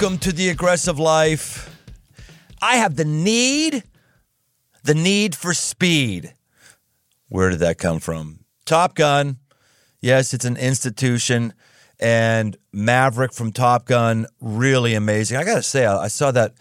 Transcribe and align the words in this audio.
Welcome 0.00 0.18
to 0.20 0.32
the 0.32 0.48
aggressive 0.48 0.98
life. 0.98 1.76
I 2.62 2.76
have 2.76 2.96
the 2.96 3.04
need, 3.04 3.84
the 4.82 4.94
need 4.94 5.34
for 5.34 5.52
speed. 5.52 6.32
Where 7.28 7.50
did 7.50 7.58
that 7.58 7.76
come 7.76 8.00
from? 8.00 8.38
Top 8.64 8.94
Gun. 8.94 9.36
Yes, 10.00 10.32
it's 10.32 10.46
an 10.46 10.56
institution. 10.56 11.52
And 11.98 12.56
Maverick 12.72 13.34
from 13.34 13.52
Top 13.52 13.84
Gun, 13.84 14.24
really 14.40 14.94
amazing. 14.94 15.36
I 15.36 15.44
got 15.44 15.56
to 15.56 15.62
say, 15.62 15.84
I, 15.84 16.04
I 16.04 16.08
saw 16.08 16.30
that 16.30 16.54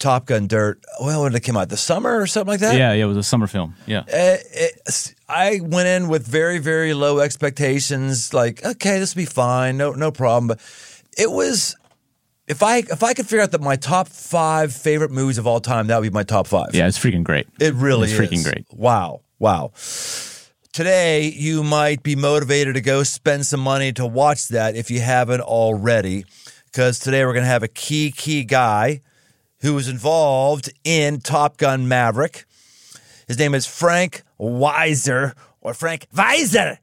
Top 0.00 0.26
Gun 0.26 0.48
Dirt. 0.48 0.82
Well, 1.00 1.22
when 1.22 1.30
did 1.30 1.38
it 1.38 1.46
come 1.46 1.56
out? 1.56 1.68
The 1.68 1.76
summer 1.76 2.20
or 2.20 2.26
something 2.26 2.50
like 2.50 2.60
that? 2.60 2.76
Yeah, 2.76 2.94
yeah, 2.94 3.04
it 3.04 3.06
was 3.06 3.16
a 3.16 3.22
summer 3.22 3.46
film. 3.46 3.76
Yeah. 3.86 4.00
Uh, 4.00 4.02
it, 4.08 5.14
I 5.28 5.60
went 5.62 5.86
in 5.86 6.08
with 6.08 6.26
very, 6.26 6.58
very 6.58 6.94
low 6.94 7.20
expectations. 7.20 8.34
Like, 8.34 8.64
okay, 8.64 8.98
this 8.98 9.14
will 9.14 9.22
be 9.22 9.26
fine, 9.26 9.76
no, 9.76 9.92
no 9.92 10.10
problem. 10.10 10.48
But 10.48 10.58
it 11.16 11.30
was, 11.30 11.76
if 12.48 12.62
I 12.62 12.78
if 12.78 13.02
I 13.02 13.14
could 13.14 13.26
figure 13.26 13.42
out 13.42 13.52
that 13.52 13.60
my 13.60 13.76
top 13.76 14.08
five 14.08 14.72
favorite 14.72 15.10
movies 15.10 15.38
of 15.38 15.46
all 15.46 15.60
time, 15.60 15.86
that 15.88 16.00
would 16.00 16.10
be 16.10 16.14
my 16.14 16.22
top 16.22 16.46
five. 16.46 16.74
Yeah, 16.74 16.86
it's 16.86 16.98
freaking 16.98 17.24
great. 17.24 17.46
It 17.60 17.74
really 17.74 18.10
it's 18.10 18.18
is. 18.18 18.20
freaking 18.20 18.44
great. 18.44 18.66
Wow, 18.72 19.22
wow. 19.38 19.72
Today, 20.72 21.28
you 21.28 21.62
might 21.62 22.02
be 22.02 22.16
motivated 22.16 22.74
to 22.76 22.80
go 22.80 23.02
spend 23.02 23.44
some 23.44 23.60
money 23.60 23.92
to 23.92 24.06
watch 24.06 24.48
that 24.48 24.74
if 24.74 24.90
you 24.90 25.00
haven't 25.00 25.42
already, 25.42 26.24
because 26.64 26.98
today 26.98 27.26
we're 27.26 27.34
going 27.34 27.44
to 27.44 27.50
have 27.50 27.62
a 27.62 27.68
key, 27.68 28.10
key 28.10 28.42
guy 28.42 29.02
who 29.60 29.74
was 29.74 29.86
involved 29.86 30.72
in 30.82 31.20
Top 31.20 31.58
Gun 31.58 31.88
Maverick. 31.88 32.46
His 33.28 33.38
name 33.38 33.54
is 33.54 33.66
Frank 33.66 34.22
Weisser, 34.40 35.34
or 35.60 35.74
Frank 35.74 36.06
Weisser, 36.14 36.78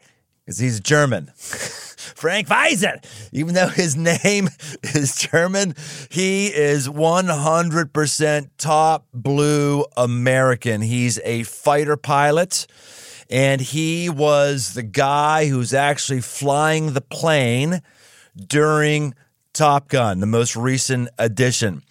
because 0.45 0.59
he's 0.59 0.79
German. 0.79 1.31
Frank 2.15 2.47
Weisser. 2.47 3.03
Even 3.31 3.53
though 3.53 3.67
his 3.67 3.95
name 4.23 4.49
is 4.83 5.15
German, 5.15 5.75
he 6.09 6.47
is 6.47 6.87
100% 6.87 8.49
top 8.57 9.05
blue 9.13 9.85
American. 9.97 10.81
He's 10.81 11.19
a 11.23 11.43
fighter 11.43 11.97
pilot, 11.97 12.67
and 13.29 13.61
he 13.61 14.09
was 14.09 14.73
the 14.73 14.83
guy 14.83 15.47
who's 15.47 15.73
actually 15.73 16.21
flying 16.21 16.93
the 16.93 17.01
plane 17.01 17.81
during 18.35 19.13
Top 19.53 19.89
Gun, 19.89 20.19
the 20.19 20.25
most 20.25 20.55
recent 20.55 21.09
edition. 21.17 21.83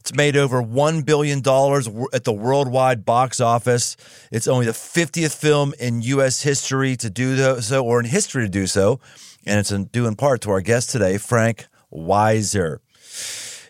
It's 0.00 0.14
made 0.14 0.36
over 0.36 0.62
$1 0.62 1.06
billion 1.06 1.38
at 1.38 2.24
the 2.24 2.32
worldwide 2.32 3.06
box 3.06 3.40
office. 3.40 3.96
It's 4.30 4.46
only 4.46 4.66
the 4.66 4.72
50th 4.72 5.34
film 5.34 5.72
in 5.80 6.02
U.S. 6.02 6.42
history 6.42 6.94
to 6.96 7.08
do 7.08 7.62
so, 7.62 7.82
or 7.82 8.00
in 8.00 8.04
history 8.04 8.42
to 8.42 8.50
do 8.50 8.66
so. 8.66 9.00
And 9.46 9.60
it's 9.60 9.70
due 9.70 10.06
in 10.06 10.16
part 10.16 10.40
to 10.42 10.50
our 10.50 10.60
guest 10.60 10.90
today, 10.90 11.18
Frank 11.18 11.66
Weisser. 11.92 12.78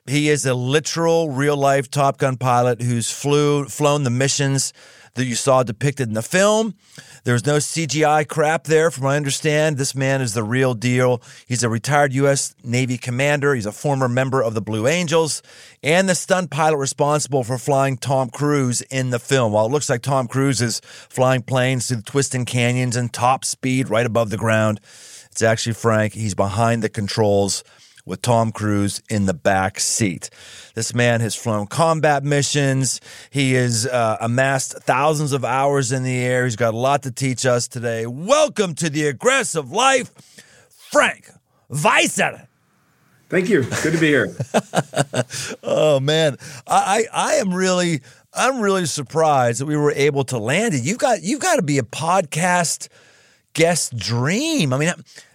He 0.06 0.28
is 0.28 0.44
a 0.44 0.54
literal 0.54 1.30
real 1.30 1.56
life 1.56 1.90
Top 1.90 2.18
Gun 2.18 2.36
pilot 2.36 2.82
who's 2.82 3.10
flew, 3.10 3.66
flown 3.66 4.04
the 4.04 4.10
missions 4.10 4.72
that 5.14 5.24
you 5.24 5.34
saw 5.34 5.62
depicted 5.62 6.08
in 6.08 6.14
the 6.14 6.22
film. 6.22 6.74
There's 7.22 7.46
no 7.46 7.56
CGI 7.56 8.28
crap 8.28 8.64
there, 8.64 8.90
from 8.90 9.04
what 9.04 9.12
I 9.12 9.16
understand. 9.16 9.78
This 9.78 9.94
man 9.94 10.20
is 10.20 10.34
the 10.34 10.42
real 10.42 10.74
deal. 10.74 11.22
He's 11.46 11.62
a 11.62 11.68
retired 11.68 12.12
U.S. 12.14 12.54
Navy 12.62 12.98
commander. 12.98 13.54
He's 13.54 13.66
a 13.66 13.72
former 13.72 14.08
member 14.08 14.42
of 14.42 14.54
the 14.54 14.60
Blue 14.60 14.86
Angels 14.86 15.42
and 15.82 16.08
the 16.08 16.14
stunt 16.14 16.50
pilot 16.50 16.76
responsible 16.76 17.44
for 17.44 17.58
flying 17.58 17.96
Tom 17.96 18.28
Cruise 18.28 18.82
in 18.82 19.10
the 19.10 19.18
film. 19.18 19.52
While 19.52 19.66
it 19.66 19.72
looks 19.72 19.88
like 19.88 20.02
Tom 20.02 20.26
Cruise 20.26 20.60
is 20.60 20.80
flying 20.80 21.42
planes 21.42 21.88
through 21.88 21.98
the 21.98 22.02
twisting 22.02 22.44
canyons 22.44 22.96
and 22.96 23.12
top 23.12 23.44
speed 23.44 23.88
right 23.88 24.06
above 24.06 24.30
the 24.30 24.36
ground, 24.36 24.80
it's 25.34 25.42
actually 25.42 25.72
Frank. 25.72 26.14
He's 26.14 26.36
behind 26.36 26.80
the 26.80 26.88
controls 26.88 27.64
with 28.06 28.22
Tom 28.22 28.52
Cruise 28.52 29.02
in 29.10 29.26
the 29.26 29.34
back 29.34 29.80
seat. 29.80 30.30
This 30.76 30.94
man 30.94 31.20
has 31.22 31.34
flown 31.34 31.66
combat 31.66 32.22
missions. 32.22 33.00
He 33.30 33.54
has 33.54 33.84
uh, 33.84 34.16
amassed 34.20 34.74
thousands 34.82 35.32
of 35.32 35.44
hours 35.44 35.90
in 35.90 36.04
the 36.04 36.18
air. 36.18 36.44
He's 36.44 36.54
got 36.54 36.72
a 36.72 36.76
lot 36.76 37.02
to 37.02 37.10
teach 37.10 37.44
us 37.46 37.66
today. 37.66 38.06
Welcome 38.06 38.76
to 38.76 38.88
the 38.88 39.08
aggressive 39.08 39.72
life, 39.72 40.12
Frank 40.92 41.28
Weisser. 41.68 42.46
Thank 43.28 43.48
you. 43.48 43.64
Good 43.82 43.94
to 43.94 43.98
be 43.98 44.06
here. 44.06 44.36
oh 45.64 45.98
man, 45.98 46.36
I, 46.68 47.08
I 47.12 47.32
I 47.32 47.34
am 47.38 47.52
really 47.52 48.02
I'm 48.32 48.60
really 48.60 48.86
surprised 48.86 49.60
that 49.60 49.66
we 49.66 49.76
were 49.76 49.90
able 49.90 50.22
to 50.26 50.38
land 50.38 50.74
it. 50.74 50.84
You've 50.84 50.98
got 50.98 51.24
you've 51.24 51.40
got 51.40 51.56
to 51.56 51.62
be 51.62 51.78
a 51.78 51.82
podcast 51.82 52.86
guest 53.54 53.96
dream. 53.96 54.72
I 54.72 54.78
mean, 54.78 54.92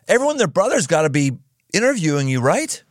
everyone, 0.07 0.38
their 0.38 0.47
brother's 0.47 0.88
got 0.88 1.02
to 1.03 1.09
be 1.09 1.31
interviewing 1.74 2.28
you, 2.28 2.41
right? 2.41 2.84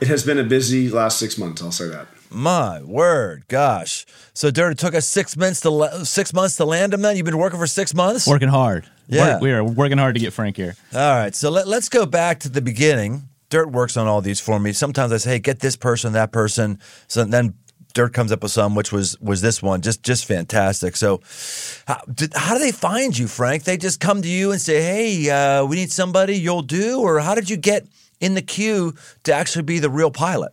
It 0.00 0.08
has 0.08 0.24
been 0.24 0.38
a 0.38 0.44
busy 0.44 0.88
last 0.90 1.18
six 1.18 1.38
months. 1.38 1.62
I'll 1.62 1.72
say 1.72 1.88
that. 1.88 2.06
My 2.30 2.82
word, 2.82 3.44
gosh! 3.48 4.04
So, 4.34 4.50
Dirt, 4.50 4.72
it 4.72 4.78
took 4.78 4.94
us 4.94 5.06
six 5.06 5.34
months 5.34 5.62
to 5.62 6.04
six 6.04 6.34
months 6.34 6.56
to 6.56 6.66
land 6.66 6.92
him. 6.92 7.00
Then 7.00 7.16
you've 7.16 7.24
been 7.24 7.38
working 7.38 7.58
for 7.58 7.66
six 7.66 7.94
months, 7.94 8.26
working 8.26 8.50
hard. 8.50 8.86
Yeah, 9.08 9.40
we 9.40 9.50
are 9.50 9.64
working 9.64 9.96
hard 9.96 10.14
to 10.14 10.20
get 10.20 10.34
Frank 10.34 10.56
here. 10.58 10.76
All 10.92 11.00
right, 11.00 11.34
so 11.34 11.50
let, 11.50 11.66
let's 11.66 11.88
go 11.88 12.04
back 12.04 12.40
to 12.40 12.50
the 12.50 12.60
beginning. 12.60 13.28
Dirt 13.48 13.70
works 13.70 13.96
on 13.96 14.06
all 14.06 14.20
these 14.20 14.40
for 14.40 14.60
me. 14.60 14.74
Sometimes 14.74 15.10
I 15.10 15.16
say, 15.16 15.30
hey, 15.30 15.38
get 15.38 15.60
this 15.60 15.74
person, 15.74 16.12
that 16.12 16.30
person. 16.30 16.78
So 17.06 17.24
then 17.24 17.54
Dirt 17.94 18.12
comes 18.12 18.32
up 18.32 18.42
with 18.42 18.52
some, 18.52 18.74
which 18.74 18.92
was 18.92 19.18
was 19.20 19.40
this 19.40 19.62
one, 19.62 19.80
just 19.80 20.02
just 20.02 20.26
fantastic. 20.26 20.96
So, 20.96 21.20
how, 21.86 22.00
did, 22.12 22.32
how 22.34 22.54
do 22.54 22.60
they 22.60 22.72
find 22.72 23.16
you, 23.16 23.26
Frank? 23.26 23.64
They 23.64 23.76
just 23.76 23.98
come 23.98 24.22
to 24.22 24.28
you 24.28 24.52
and 24.52 24.60
say, 24.60 24.82
"Hey, 24.82 25.30
uh, 25.30 25.64
we 25.64 25.76
need 25.76 25.90
somebody. 25.90 26.36
You'll 26.36 26.62
do," 26.62 27.00
or 27.00 27.20
how 27.20 27.34
did 27.34 27.48
you 27.50 27.56
get 27.56 27.86
in 28.20 28.34
the 28.34 28.42
queue 28.42 28.94
to 29.24 29.32
actually 29.32 29.62
be 29.62 29.78
the 29.78 29.90
real 29.90 30.10
pilot? 30.10 30.52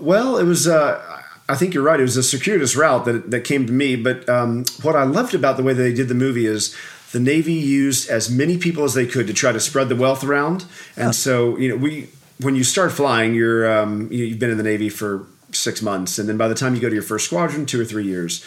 Well, 0.00 0.38
it 0.38 0.44
was. 0.44 0.66
Uh, 0.66 1.00
I 1.48 1.54
think 1.54 1.74
you're 1.74 1.84
right. 1.84 2.00
It 2.00 2.04
was 2.04 2.16
a 2.16 2.22
circuitous 2.22 2.74
route 2.74 3.04
that 3.04 3.30
that 3.30 3.44
came 3.44 3.66
to 3.66 3.72
me. 3.72 3.96
But 3.96 4.28
um, 4.28 4.64
what 4.82 4.96
I 4.96 5.04
loved 5.04 5.34
about 5.34 5.56
the 5.56 5.62
way 5.62 5.74
that 5.74 5.82
they 5.82 5.94
did 5.94 6.08
the 6.08 6.14
movie 6.14 6.46
is 6.46 6.74
the 7.12 7.20
Navy 7.20 7.52
used 7.52 8.08
as 8.08 8.30
many 8.30 8.56
people 8.56 8.84
as 8.84 8.94
they 8.94 9.06
could 9.06 9.26
to 9.26 9.34
try 9.34 9.52
to 9.52 9.60
spread 9.60 9.88
the 9.88 9.96
wealth 9.96 10.24
around. 10.24 10.64
And 10.96 11.08
yeah. 11.08 11.10
so, 11.10 11.56
you 11.58 11.68
know, 11.68 11.76
we 11.76 12.08
when 12.40 12.56
you 12.56 12.64
start 12.64 12.92
flying, 12.92 13.34
you're 13.34 13.70
um, 13.70 14.10
you've 14.10 14.38
been 14.38 14.50
in 14.50 14.56
the 14.56 14.62
Navy 14.62 14.88
for 14.88 15.26
six 15.54 15.82
months, 15.82 16.18
and 16.18 16.28
then 16.28 16.36
by 16.36 16.48
the 16.48 16.54
time 16.54 16.74
you 16.74 16.80
go 16.80 16.88
to 16.88 16.94
your 16.94 17.02
first 17.02 17.26
squadron, 17.26 17.66
two 17.66 17.80
or 17.80 17.84
three 17.84 18.04
years. 18.04 18.44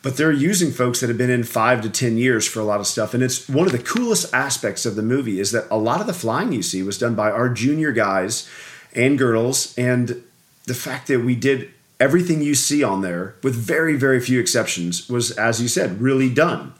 But 0.00 0.16
they're 0.16 0.30
using 0.30 0.70
folks 0.70 1.00
that 1.00 1.08
have 1.08 1.18
been 1.18 1.30
in 1.30 1.42
five 1.42 1.80
to 1.82 1.90
ten 1.90 2.16
years 2.16 2.46
for 2.46 2.60
a 2.60 2.64
lot 2.64 2.80
of 2.80 2.86
stuff, 2.86 3.14
and 3.14 3.22
it's 3.22 3.48
one 3.48 3.66
of 3.66 3.72
the 3.72 3.78
coolest 3.78 4.32
aspects 4.32 4.86
of 4.86 4.94
the 4.94 5.02
movie 5.02 5.40
is 5.40 5.50
that 5.52 5.66
a 5.70 5.76
lot 5.76 6.00
of 6.00 6.06
the 6.06 6.12
flying 6.12 6.52
you 6.52 6.62
see 6.62 6.82
was 6.82 6.98
done 6.98 7.14
by 7.14 7.30
our 7.30 7.48
junior 7.48 7.92
guys 7.92 8.48
and 8.94 9.18
girls, 9.18 9.76
and 9.76 10.22
the 10.66 10.74
fact 10.74 11.08
that 11.08 11.24
we 11.24 11.34
did 11.34 11.70
everything 11.98 12.40
you 12.42 12.54
see 12.54 12.84
on 12.84 13.00
there, 13.00 13.34
with 13.42 13.54
very 13.54 13.96
very 13.96 14.20
few 14.20 14.38
exceptions, 14.38 15.08
was 15.08 15.32
as 15.32 15.60
you 15.60 15.68
said, 15.68 16.00
really 16.00 16.32
done 16.32 16.72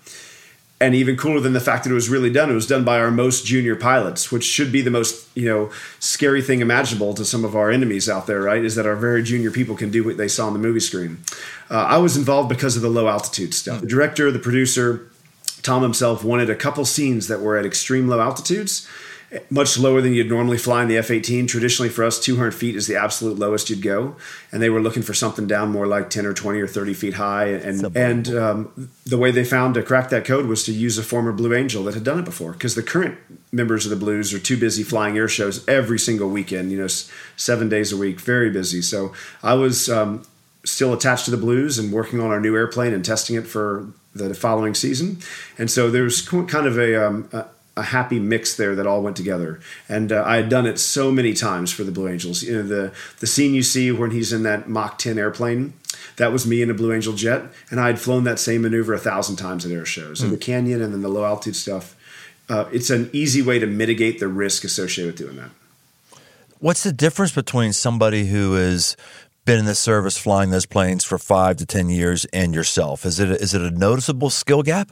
and 0.80 0.94
even 0.94 1.16
cooler 1.16 1.40
than 1.40 1.54
the 1.54 1.60
fact 1.60 1.84
that 1.84 1.90
it 1.90 1.94
was 1.94 2.08
really 2.08 2.30
done, 2.30 2.50
it 2.50 2.54
was 2.54 2.66
done 2.66 2.84
by 2.84 2.98
our 3.00 3.10
most 3.10 3.44
junior 3.44 3.74
pilots, 3.74 4.30
which 4.30 4.44
should 4.44 4.70
be 4.70 4.80
the 4.80 4.90
most 4.90 5.28
you 5.34 5.46
know 5.46 5.70
scary 5.98 6.42
thing 6.42 6.60
imaginable 6.60 7.14
to 7.14 7.24
some 7.24 7.44
of 7.44 7.56
our 7.56 7.70
enemies 7.70 8.08
out 8.08 8.26
there. 8.26 8.42
Right? 8.42 8.64
Is 8.64 8.74
that 8.76 8.86
our 8.86 8.96
very 8.96 9.22
junior 9.22 9.50
people 9.50 9.76
can 9.76 9.90
do 9.90 10.04
what 10.04 10.16
they 10.16 10.28
saw 10.28 10.46
on 10.46 10.52
the 10.52 10.58
movie 10.58 10.80
screen. 10.80 11.18
Uh, 11.70 11.84
I 11.84 11.98
was 11.98 12.16
involved 12.16 12.48
because 12.48 12.76
of 12.76 12.82
the 12.82 12.88
low 12.88 13.08
altitude 13.08 13.54
stuff. 13.54 13.80
The 13.80 13.86
director, 13.86 14.30
the 14.30 14.38
producer, 14.38 15.10
Tom 15.62 15.82
himself 15.82 16.24
wanted 16.24 16.48
a 16.48 16.54
couple 16.54 16.84
scenes 16.84 17.28
that 17.28 17.40
were 17.40 17.56
at 17.56 17.66
extreme 17.66 18.08
low 18.08 18.20
altitudes 18.20 18.88
much 19.50 19.78
lower 19.78 20.00
than 20.00 20.14
you'd 20.14 20.28
normally 20.28 20.56
fly 20.56 20.82
in 20.82 20.88
the 20.88 20.96
F 20.96 21.10
18. 21.10 21.46
Traditionally, 21.46 21.90
for 21.90 22.04
us, 22.04 22.18
200 22.18 22.52
feet 22.52 22.75
is 22.75 22.86
the 22.86 22.96
absolute 22.96 23.38
lowest 23.38 23.69
you'd 23.69 23.82
go. 23.82 24.16
And 24.50 24.62
they 24.62 24.70
were 24.70 24.80
looking 24.80 25.02
for 25.02 25.12
something 25.12 25.46
down 25.46 25.70
more 25.70 25.86
like 25.86 26.08
10 26.08 26.25
or 26.25 26.32
20 26.32 26.58
or 26.60 26.66
30 26.66 26.94
feet 26.94 27.14
high. 27.14 27.46
And, 27.46 27.96
and 27.96 28.28
um, 28.28 28.90
the 29.04 29.19
way 29.19 29.30
they 29.30 29.44
found 29.44 29.75
to 29.75 29.82
crack 29.82 30.08
that 30.10 30.25
code 30.25 30.46
was 30.46 30.64
to 30.64 30.72
use 30.72 30.96
a 30.96 31.02
former 31.02 31.32
Blue 31.32 31.54
Angel 31.54 31.84
that 31.84 31.94
had 31.94 32.04
done 32.04 32.19
it 32.19 32.25
before. 32.25 32.52
Because 32.52 32.75
the 32.75 32.82
current 32.82 33.19
members 33.52 33.84
of 33.84 33.90
the 33.90 33.96
Blues 33.96 34.32
are 34.32 34.38
too 34.38 34.56
busy 34.56 34.82
flying 34.82 35.16
air 35.19 35.28
shows 35.28 35.66
every 35.69 35.98
single 35.98 36.31
weekend, 36.31 36.72
you 36.72 36.78
know, 36.78 36.88
seven 37.36 37.69
days 37.69 37.92
a 37.92 37.96
week, 37.96 38.20
very 38.20 38.50
busy. 38.50 38.81
So 38.81 39.12
I 39.42 39.54
was 39.54 39.90
um, 39.90 40.26
still 40.64 40.94
attached 40.94 41.26
to 41.26 41.31
the 41.31 41.36
Blues 41.36 41.78
and 41.78 41.92
working 41.92 42.20
on 42.20 42.31
our 42.31 42.40
new 42.40 42.56
airplane 42.56 42.94
and 42.94 43.04
testing 43.04 43.36
it 43.36 43.46
for 43.46 43.88
the 44.14 44.34
following 44.34 44.74
season. 44.74 45.19
And 45.58 45.70
so 45.70 45.90
there's 45.90 46.22
kind 46.22 46.66
of 46.66 46.78
a, 46.78 47.06
um, 47.06 47.28
a 47.32 47.46
a 47.78 47.82
happy 47.82 48.19
mix 48.19 48.56
there 48.56 48.75
that 48.75 48.86
all 48.86 49.02
went 49.02 49.16
together. 49.16 49.60
And 49.88 50.10
uh, 50.10 50.25
I 50.26 50.36
had 50.36 50.48
done 50.48 50.66
it 50.66 50.78
so 50.78 51.12
many 51.12 51.32
times 51.32 51.72
for 51.72 51.84
the 51.84 51.92
Blue 51.92 52.08
Angels. 52.08 52.42
You 52.42 52.56
know, 52.56 52.62
the 52.62 52.92
the 53.20 53.26
scene 53.26 53.54
you 53.54 53.62
see 53.62 53.92
when 53.92 54.10
he's 54.10 54.32
in 54.32 54.42
that 54.42 54.69
Mach 54.69 54.98
10 54.98 55.19
airplane, 55.19 55.75
that 56.16 56.32
was 56.32 56.46
me 56.46 56.60
in 56.60 56.70
a 56.70 56.75
Blue 56.75 56.92
Angel 56.92 57.12
jet, 57.12 57.44
and 57.70 57.80
I 57.80 57.86
had 57.86 58.00
flown 58.00 58.25
that 58.25 58.38
same 58.38 58.62
maneuver 58.62 58.94
a 58.94 58.98
thousand 58.98 59.36
times 59.36 59.64
at 59.64 59.72
air 59.72 59.86
shows. 59.86 60.20
Mm. 60.20 60.25
And 60.25 60.32
the 60.32 60.38
canyon 60.38 60.82
and 60.82 60.92
then 60.92 61.02
the 61.02 61.08
low 61.08 61.25
altitude 61.25 61.56
stuff. 61.56 61.94
Uh, 62.50 62.64
it's 62.72 62.88
an 62.88 63.10
easy 63.12 63.42
way 63.42 63.58
to 63.58 63.66
mitigate 63.66 64.20
the 64.20 64.28
risk 64.28 64.64
associated 64.64 65.12
with 65.12 65.19
doing 65.19 65.36
that. 65.36 65.50
What's 66.60 66.82
the 66.82 66.92
difference 66.92 67.32
between 67.32 67.74
somebody 67.74 68.26
who 68.26 68.54
has 68.54 68.96
been 69.44 69.58
in 69.58 69.64
the 69.66 69.74
service 69.74 70.16
flying 70.16 70.50
those 70.50 70.66
planes 70.66 71.04
for 71.04 71.19
five 71.19 71.56
to 71.58 71.66
ten 71.66 71.90
years 71.90 72.24
and 72.32 72.54
yourself? 72.54 73.04
Is 73.04 73.20
it 73.20 73.31
a, 73.31 73.34
is 73.34 73.54
it 73.54 73.60
a 73.60 73.70
noticeable 73.70 74.31
skill 74.31 74.62
gap? 74.62 74.90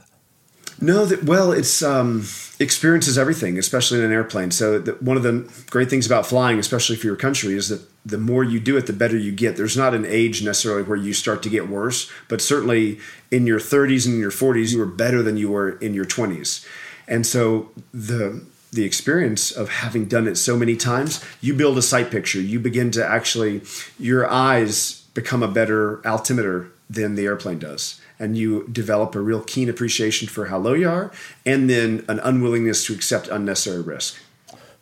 No, 0.81 1.07
that, 1.07 1.25
well, 1.25 1.53
it's 1.53 1.83
um, 1.83 2.27
experience 2.59 3.09
is 3.09 3.17
everything, 3.17 3.59
especially 3.59 3.99
in 3.99 4.05
an 4.05 4.13
airplane. 4.13 4.51
So 4.51 4.79
the, 4.79 4.93
one 4.93 5.17
of 5.17 5.23
the 5.23 5.51
great 5.71 5.89
things 5.89 6.07
about 6.07 6.27
flying, 6.27 6.59
especially 6.59 6.97
for 6.97 7.07
your 7.07 7.17
country, 7.17 7.55
is 7.55 7.69
that 7.69 7.81
the 8.05 8.19
more 8.19 8.45
you 8.45 8.61
do 8.61 8.77
it, 8.77 8.87
the 8.87 8.93
better 8.93 9.17
you 9.17 9.33
get. 9.33 9.57
There's 9.57 9.77
not 9.77 9.95
an 9.95 10.05
age 10.05 10.43
necessarily 10.43 10.83
where 10.83 10.97
you 10.97 11.13
start 11.13 11.43
to 11.45 11.51
get 11.51 11.69
worse, 11.69 12.11
but 12.29 12.41
certainly 12.41 12.99
in 13.31 13.47
your 13.47 13.59
30s 13.59 14.07
and 14.07 14.19
your 14.19 14.31
40s, 14.31 14.73
you 14.73 14.79
were 14.79 14.87
better 14.87 15.23
than 15.23 15.37
you 15.37 15.51
were 15.51 15.79
in 15.79 15.95
your 15.95 16.05
20s. 16.05 16.67
And 17.09 17.27
so 17.27 17.71
the 17.93 18.45
the 18.73 18.85
experience 18.85 19.51
of 19.51 19.71
having 19.71 20.07
done 20.07 20.27
it 20.27 20.37
so 20.37 20.57
many 20.57 20.77
times, 20.77 21.25
you 21.41 21.55
build 21.55 21.79
a 21.79 21.83
sight 21.83 22.11
picture. 22.11 22.41
You 22.41 22.61
begin 22.61 22.91
to 22.91 23.07
actually, 23.07 23.63
your 23.99 24.31
eyes 24.31 25.07
become 25.15 25.43
a 25.43 25.49
better 25.49 26.07
altimeter 26.07 26.69
than 26.91 27.15
the 27.15 27.25
airplane 27.25 27.59
does. 27.59 28.01
And 28.19 28.37
you 28.37 28.67
develop 28.69 29.15
a 29.15 29.21
real 29.21 29.43
keen 29.43 29.69
appreciation 29.69 30.27
for 30.29 30.47
how 30.47 30.59
low 30.59 30.73
you 30.73 30.89
are, 30.89 31.13
and 31.45 31.69
then 31.69 32.05
an 32.09 32.19
unwillingness 32.21 32.85
to 32.87 32.95
accept 32.95 33.29
unnecessary 33.29 33.83
risk. 33.83 34.17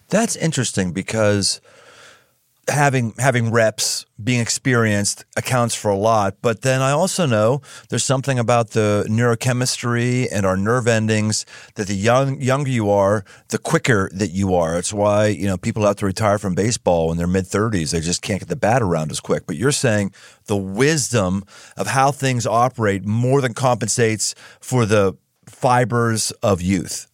That's 0.08 0.36
interesting 0.36 0.92
because 0.92 1.60
having 2.68 3.14
having 3.18 3.50
reps, 3.50 4.06
being 4.22 4.40
experienced 4.40 5.24
accounts 5.36 5.74
for 5.74 5.90
a 5.90 5.96
lot. 5.96 6.36
But 6.42 6.62
then 6.62 6.80
I 6.80 6.92
also 6.92 7.26
know 7.26 7.60
there's 7.88 8.04
something 8.04 8.38
about 8.38 8.70
the 8.70 9.06
neurochemistry 9.08 10.28
and 10.30 10.46
our 10.46 10.56
nerve 10.56 10.86
endings 10.86 11.46
that 11.74 11.86
the 11.86 11.94
young 11.94 12.40
younger 12.40 12.70
you 12.70 12.90
are, 12.90 13.24
the 13.48 13.58
quicker 13.58 14.10
that 14.14 14.30
you 14.30 14.54
are. 14.54 14.78
It's 14.78 14.92
why 14.92 15.26
you 15.26 15.46
know 15.46 15.56
people 15.56 15.84
have 15.84 15.96
to 15.96 16.06
retire 16.06 16.38
from 16.38 16.54
baseball 16.54 17.10
in 17.12 17.18
their 17.18 17.26
mid 17.26 17.44
30s. 17.44 17.90
They 17.92 18.00
just 18.00 18.22
can't 18.22 18.40
get 18.40 18.48
the 18.48 18.56
bat 18.56 18.82
around 18.82 19.10
as 19.10 19.20
quick. 19.20 19.46
But 19.46 19.56
you're 19.56 19.72
saying 19.72 20.12
the 20.46 20.56
wisdom 20.56 21.44
of 21.76 21.88
how 21.88 22.12
things 22.12 22.46
operate 22.46 23.04
more 23.04 23.40
than 23.40 23.54
compensates 23.54 24.34
for 24.60 24.86
the 24.86 25.16
fibers 25.46 26.30
of 26.42 26.62
youth. 26.62 27.08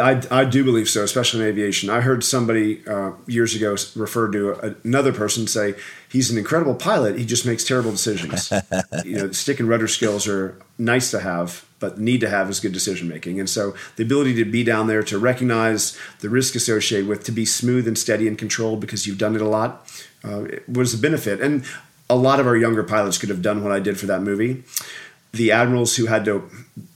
I, 0.00 0.22
I 0.30 0.44
do 0.44 0.62
believe 0.62 0.88
so, 0.88 1.02
especially 1.02 1.40
in 1.40 1.48
aviation. 1.48 1.90
I 1.90 2.02
heard 2.02 2.22
somebody 2.22 2.86
uh, 2.86 3.12
years 3.26 3.54
ago 3.54 3.76
refer 3.96 4.30
to 4.30 4.50
a, 4.52 4.74
another 4.84 5.12
person 5.12 5.48
say 5.48 5.74
he's 6.08 6.30
an 6.30 6.38
incredible 6.38 6.76
pilot. 6.76 7.18
He 7.18 7.26
just 7.26 7.44
makes 7.44 7.64
terrible 7.64 7.90
decisions. 7.90 8.52
you 9.04 9.16
know, 9.16 9.32
stick 9.32 9.58
and 9.58 9.68
rudder 9.68 9.88
skills 9.88 10.28
are 10.28 10.56
nice 10.78 11.10
to 11.10 11.18
have, 11.18 11.66
but 11.80 11.98
need 11.98 12.20
to 12.20 12.28
have 12.28 12.48
is 12.48 12.60
good 12.60 12.72
decision 12.72 13.08
making. 13.08 13.40
And 13.40 13.50
so 13.50 13.74
the 13.96 14.04
ability 14.04 14.34
to 14.36 14.44
be 14.44 14.62
down 14.62 14.86
there 14.86 15.02
to 15.02 15.18
recognize 15.18 15.98
the 16.20 16.30
risk 16.30 16.54
associated 16.54 17.08
with 17.08 17.24
to 17.24 17.32
be 17.32 17.44
smooth 17.44 17.88
and 17.88 17.98
steady 17.98 18.28
and 18.28 18.38
controlled 18.38 18.80
because 18.80 19.08
you've 19.08 19.18
done 19.18 19.34
it 19.34 19.42
a 19.42 19.48
lot 19.48 19.90
uh, 20.22 20.44
was 20.68 20.94
a 20.94 20.98
benefit. 20.98 21.40
And 21.40 21.64
a 22.08 22.16
lot 22.16 22.38
of 22.38 22.46
our 22.46 22.56
younger 22.56 22.84
pilots 22.84 23.18
could 23.18 23.30
have 23.30 23.42
done 23.42 23.64
what 23.64 23.72
I 23.72 23.80
did 23.80 23.98
for 23.98 24.06
that 24.06 24.22
movie. 24.22 24.62
The 25.32 25.50
admirals 25.50 25.96
who 25.96 26.06
had 26.06 26.24
to 26.26 26.48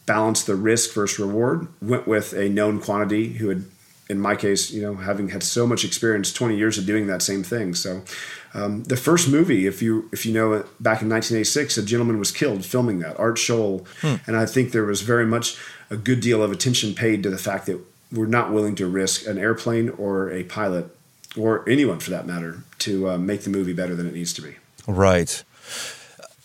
balance 0.07 0.45
the 0.45 0.55
risk 0.55 0.95
versus 0.95 1.19
reward. 1.19 1.69
Went 1.83 2.07
with 2.07 2.33
a 2.33 2.49
known 2.49 2.81
quantity 2.81 3.35
who 3.35 3.49
had, 3.49 3.65
in 4.09 4.21
my 4.21 4.37
case, 4.37 4.71
you 4.71 4.81
know, 4.81 4.95
having 4.95 5.29
had 5.29 5.43
so 5.43 5.67
much 5.67 5.85
experience, 5.85 6.33
20 6.33 6.57
years 6.57 6.79
of 6.79 6.87
doing 6.87 7.09
that 7.09 7.23
same 7.23 7.43
thing. 7.43 7.75
So, 7.75 8.03
um, 8.55 8.85
the 8.85 8.97
first 8.97 9.29
movie, 9.29 9.67
if 9.67 9.83
you 9.83 10.09
if 10.13 10.25
you 10.25 10.33
know 10.33 10.55
it, 10.55 10.63
back 10.83 11.03
in 11.03 11.11
1986, 11.11 11.77
a 11.77 11.83
gentleman 11.83 12.19
was 12.19 12.31
killed 12.31 12.65
filming 12.65 13.01
that, 13.01 13.19
Art 13.19 13.37
Scholl, 13.37 13.87
hmm. 14.01 14.15
and 14.27 14.37
I 14.37 14.47
think 14.47 14.73
there 14.73 14.85
was 14.85 15.03
very 15.03 15.27
much 15.27 15.59
a 15.91 15.97
good 15.97 16.21
deal 16.21 16.43
of 16.43 16.51
attention 16.51 16.95
paid 16.95 17.23
to 17.25 17.31
the 17.31 17.39
fact 17.39 17.67
that 17.67 17.81
we're 18.11 18.27
not 18.27 18.53
willing 18.53 18.75
to 18.77 18.87
risk 18.87 19.27
an 19.27 19.37
airplane 19.37 19.91
or 19.91 20.31
a 20.31 20.45
pilot 20.45 20.87
or 21.37 21.69
anyone 21.69 21.99
for 21.99 22.11
that 22.11 22.27
matter 22.27 22.63
to 22.79 23.11
uh, 23.11 23.19
make 23.19 23.43
the 23.43 23.51
movie 23.51 23.73
better 23.73 23.95
than 23.95 24.07
it 24.07 24.15
needs 24.15 24.33
to 24.33 24.43
be. 24.43 24.57
Right. 24.87 25.45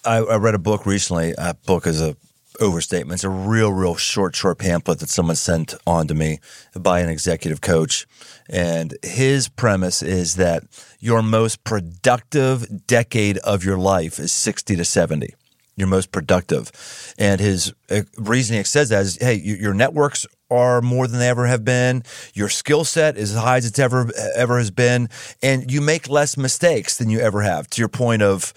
I, 0.03 0.17
I 0.17 0.35
read 0.35 0.55
a 0.55 0.59
book 0.59 0.85
recently. 0.85 1.33
A 1.37 1.53
book 1.53 1.87
is 1.87 2.01
a 2.01 2.15
overstatement. 2.61 3.17
It's 3.17 3.23
a 3.23 3.29
real, 3.29 3.73
real 3.73 3.95
short, 3.95 4.35
short 4.35 4.59
pamphlet 4.59 4.99
that 4.99 5.09
someone 5.09 5.35
sent 5.35 5.73
on 5.85 6.07
to 6.07 6.13
me 6.13 6.39
by 6.77 6.99
an 6.99 7.09
executive 7.09 7.61
coach. 7.61 8.05
And 8.49 8.97
his 9.03 9.49
premise 9.49 10.01
is 10.03 10.35
that 10.35 10.63
your 10.99 11.21
most 11.21 11.63
productive 11.63 12.85
decade 12.87 13.37
of 13.39 13.63
your 13.63 13.77
life 13.77 14.19
is 14.19 14.31
60 14.31 14.75
to 14.75 14.85
70. 14.85 15.33
Your 15.75 15.87
most 15.87 16.11
productive. 16.11 16.71
And 17.17 17.41
his 17.41 17.73
uh, 17.89 18.01
reasoning 18.17 18.63
says 18.65 18.89
that 18.89 19.01
is 19.01 19.17
hey, 19.17 19.35
your 19.35 19.73
networks 19.73 20.27
are 20.51 20.81
more 20.81 21.07
than 21.07 21.19
they 21.19 21.29
ever 21.29 21.47
have 21.47 21.63
been. 21.63 22.03
Your 22.33 22.49
skill 22.49 22.83
set 22.83 23.17
is 23.17 23.31
as 23.33 23.41
high 23.41 23.57
as 23.57 23.65
it's 23.65 23.79
ever 23.79 24.11
ever 24.35 24.57
has 24.57 24.69
been, 24.69 25.07
and 25.41 25.71
you 25.71 25.79
make 25.81 26.09
less 26.09 26.35
mistakes 26.35 26.97
than 26.97 27.09
you 27.09 27.19
ever 27.19 27.41
have. 27.41 27.69
To 27.69 27.81
your 27.81 27.89
point 27.89 28.21
of, 28.21 28.53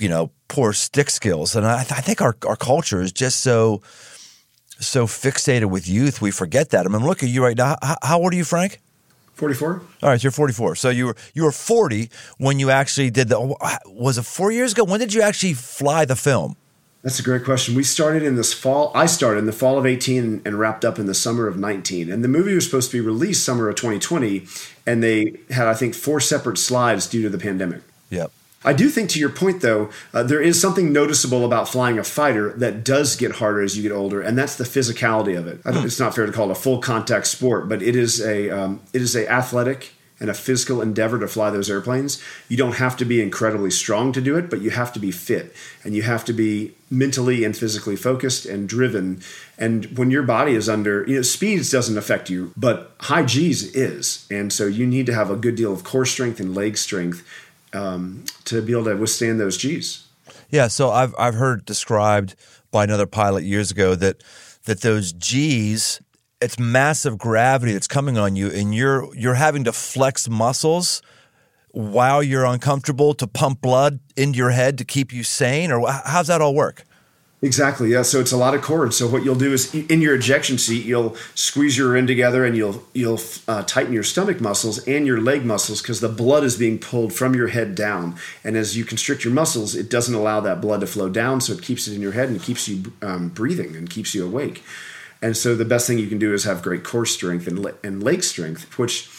you 0.00 0.08
know, 0.08 0.30
poor 0.48 0.72
stick 0.72 1.10
skills. 1.10 1.56
And 1.56 1.66
I, 1.66 1.82
th- 1.84 1.92
I 1.92 2.00
think 2.00 2.20
our, 2.20 2.36
our 2.46 2.56
culture 2.56 3.00
is 3.00 3.12
just 3.12 3.40
so 3.40 3.82
so 4.78 5.06
fixated 5.06 5.70
with 5.70 5.88
youth, 5.88 6.20
we 6.20 6.30
forget 6.30 6.70
that. 6.70 6.86
I 6.86 6.88
mean, 6.88 7.04
look 7.04 7.22
at 7.22 7.28
you 7.28 7.42
right 7.42 7.56
now. 7.56 7.76
How, 7.82 7.96
how 8.02 8.18
old 8.20 8.34
are 8.34 8.36
you, 8.36 8.44
Frank? 8.44 8.80
44. 9.34 9.82
All 10.02 10.08
right, 10.08 10.22
you're 10.22 10.30
44. 10.30 10.76
So 10.76 10.88
you 10.88 11.06
were 11.06 11.16
you 11.34 11.44
were 11.44 11.52
40 11.52 12.10
when 12.38 12.58
you 12.58 12.70
actually 12.70 13.10
did 13.10 13.28
the. 13.28 13.38
Oh, 13.38 13.56
was 13.86 14.16
it 14.18 14.24
four 14.24 14.50
years 14.50 14.72
ago? 14.72 14.84
When 14.84 14.98
did 14.98 15.12
you 15.12 15.20
actually 15.20 15.52
fly 15.52 16.04
the 16.06 16.16
film? 16.16 16.56
That's 17.02 17.20
a 17.20 17.22
great 17.22 17.44
question. 17.44 17.74
We 17.74 17.84
started 17.84 18.22
in 18.22 18.34
this 18.34 18.52
fall. 18.52 18.90
I 18.94 19.06
started 19.06 19.40
in 19.40 19.46
the 19.46 19.52
fall 19.52 19.78
of 19.78 19.86
18 19.86 20.42
and 20.44 20.58
wrapped 20.58 20.84
up 20.84 20.98
in 20.98 21.06
the 21.06 21.14
summer 21.14 21.46
of 21.46 21.56
19. 21.56 22.10
And 22.10 22.24
the 22.24 22.28
movie 22.28 22.54
was 22.54 22.64
supposed 22.64 22.90
to 22.90 22.96
be 22.96 23.00
released 23.00 23.44
summer 23.44 23.68
of 23.68 23.76
2020, 23.76 24.46
and 24.86 25.02
they 25.02 25.38
had 25.50 25.68
I 25.68 25.74
think 25.74 25.94
four 25.94 26.18
separate 26.18 26.58
slides 26.58 27.06
due 27.06 27.22
to 27.22 27.28
the 27.28 27.38
pandemic. 27.38 27.82
Yep. 28.10 28.32
I 28.64 28.72
do 28.72 28.88
think, 28.88 29.10
to 29.10 29.20
your 29.20 29.28
point, 29.28 29.60
though, 29.60 29.90
uh, 30.12 30.22
there 30.22 30.40
is 30.40 30.60
something 30.60 30.92
noticeable 30.92 31.44
about 31.44 31.68
flying 31.68 31.98
a 31.98 32.04
fighter 32.04 32.52
that 32.54 32.84
does 32.84 33.14
get 33.14 33.32
harder 33.32 33.62
as 33.62 33.76
you 33.76 33.82
get 33.82 33.92
older, 33.92 34.20
and 34.20 34.36
that's 34.36 34.56
the 34.56 34.64
physicality 34.64 35.38
of 35.38 35.46
it. 35.46 35.62
Mm. 35.62 35.84
It's 35.84 36.00
not 36.00 36.14
fair 36.14 36.26
to 36.26 36.32
call 36.32 36.48
it 36.48 36.52
a 36.52 36.56
full 36.56 36.78
contact 36.80 37.26
sport, 37.26 37.68
but 37.68 37.82
it 37.82 37.94
is 37.94 38.20
a 38.20 38.50
um, 38.50 38.80
it 38.92 39.02
is 39.02 39.14
a 39.14 39.30
athletic 39.30 39.92
and 40.18 40.30
a 40.30 40.34
physical 40.34 40.80
endeavor 40.80 41.18
to 41.18 41.28
fly 41.28 41.50
those 41.50 41.70
airplanes. 41.70 42.22
You 42.48 42.56
don't 42.56 42.76
have 42.76 42.96
to 42.98 43.04
be 43.04 43.20
incredibly 43.20 43.70
strong 43.70 44.12
to 44.12 44.20
do 44.20 44.36
it, 44.36 44.48
but 44.48 44.62
you 44.62 44.70
have 44.70 44.92
to 44.94 44.98
be 44.98 45.10
fit 45.10 45.54
and 45.84 45.94
you 45.94 46.02
have 46.02 46.24
to 46.24 46.32
be 46.32 46.74
mentally 46.90 47.44
and 47.44 47.54
physically 47.56 47.96
focused 47.96 48.46
and 48.46 48.68
driven. 48.68 49.20
And 49.58 49.98
when 49.98 50.10
your 50.10 50.22
body 50.22 50.54
is 50.54 50.68
under, 50.68 51.04
you 51.06 51.16
know, 51.16 51.22
speeds 51.22 51.70
doesn't 51.70 51.98
affect 51.98 52.30
you, 52.30 52.52
but 52.56 52.94
high 53.00 53.24
G's 53.24 53.74
is. 53.74 54.26
And 54.30 54.52
so 54.52 54.66
you 54.66 54.86
need 54.86 55.06
to 55.06 55.14
have 55.14 55.30
a 55.30 55.36
good 55.36 55.54
deal 55.54 55.72
of 55.72 55.84
core 55.84 56.06
strength 56.06 56.40
and 56.40 56.54
leg 56.54 56.78
strength 56.78 57.26
um, 57.76 58.24
to 58.44 58.62
be 58.62 58.72
able 58.72 58.84
to 58.84 58.96
withstand 58.96 59.38
those 59.38 59.56
G's. 59.56 60.06
Yeah, 60.50 60.68
so 60.68 60.90
I've 60.90 61.14
I've 61.18 61.34
heard 61.34 61.64
described 61.64 62.34
by 62.70 62.84
another 62.84 63.06
pilot 63.06 63.44
years 63.44 63.70
ago 63.70 63.94
that 63.94 64.22
that 64.64 64.80
those 64.80 65.12
G's 65.12 66.00
it's 66.40 66.58
massive 66.58 67.16
gravity 67.18 67.72
that's 67.72 67.88
coming 67.88 68.18
on 68.18 68.36
you 68.36 68.50
and 68.50 68.74
you're 68.74 69.14
you're 69.14 69.34
having 69.34 69.64
to 69.64 69.72
flex 69.72 70.28
muscles 70.28 71.02
while 71.70 72.22
you're 72.22 72.44
uncomfortable 72.44 73.14
to 73.14 73.26
pump 73.26 73.60
blood 73.60 74.00
into 74.16 74.38
your 74.38 74.50
head 74.50 74.78
to 74.78 74.84
keep 74.84 75.12
you 75.12 75.22
sane 75.22 75.70
or 75.70 75.90
how's 76.04 76.28
that 76.28 76.40
all 76.40 76.54
work? 76.54 76.84
Exactly. 77.42 77.90
Yeah. 77.90 78.00
So 78.00 78.18
it's 78.18 78.32
a 78.32 78.36
lot 78.36 78.54
of 78.54 78.62
cords. 78.62 78.96
So 78.96 79.06
what 79.06 79.22
you'll 79.22 79.34
do 79.34 79.52
is 79.52 79.74
in 79.74 80.00
your 80.00 80.14
ejection 80.14 80.56
seat, 80.56 80.86
you'll 80.86 81.16
squeeze 81.34 81.76
your 81.76 81.94
end 81.94 82.08
together 82.08 82.46
and 82.46 82.56
you'll 82.56 82.82
you'll 82.94 83.20
uh, 83.46 83.62
tighten 83.64 83.92
your 83.92 84.02
stomach 84.02 84.40
muscles 84.40 84.78
and 84.88 85.06
your 85.06 85.20
leg 85.20 85.44
muscles 85.44 85.82
because 85.82 86.00
the 86.00 86.08
blood 86.08 86.44
is 86.44 86.56
being 86.56 86.78
pulled 86.78 87.12
from 87.12 87.34
your 87.34 87.48
head 87.48 87.74
down. 87.74 88.16
And 88.42 88.56
as 88.56 88.74
you 88.74 88.86
constrict 88.86 89.22
your 89.22 89.34
muscles, 89.34 89.74
it 89.74 89.90
doesn't 89.90 90.14
allow 90.14 90.40
that 90.40 90.62
blood 90.62 90.80
to 90.80 90.86
flow 90.86 91.10
down, 91.10 91.42
so 91.42 91.52
it 91.52 91.62
keeps 91.62 91.86
it 91.86 91.94
in 91.94 92.00
your 92.00 92.12
head 92.12 92.30
and 92.30 92.42
keeps 92.42 92.68
you 92.68 92.92
um, 93.02 93.28
breathing 93.28 93.76
and 93.76 93.90
keeps 93.90 94.14
you 94.14 94.24
awake. 94.24 94.64
And 95.20 95.36
so 95.36 95.54
the 95.54 95.64
best 95.66 95.86
thing 95.86 95.98
you 95.98 96.08
can 96.08 96.18
do 96.18 96.32
is 96.32 96.44
have 96.44 96.62
great 96.62 96.84
core 96.84 97.06
strength 97.06 97.46
and, 97.46 97.58
le- 97.58 97.74
and 97.84 98.02
leg 98.02 98.22
strength, 98.22 98.78
which 98.78 99.10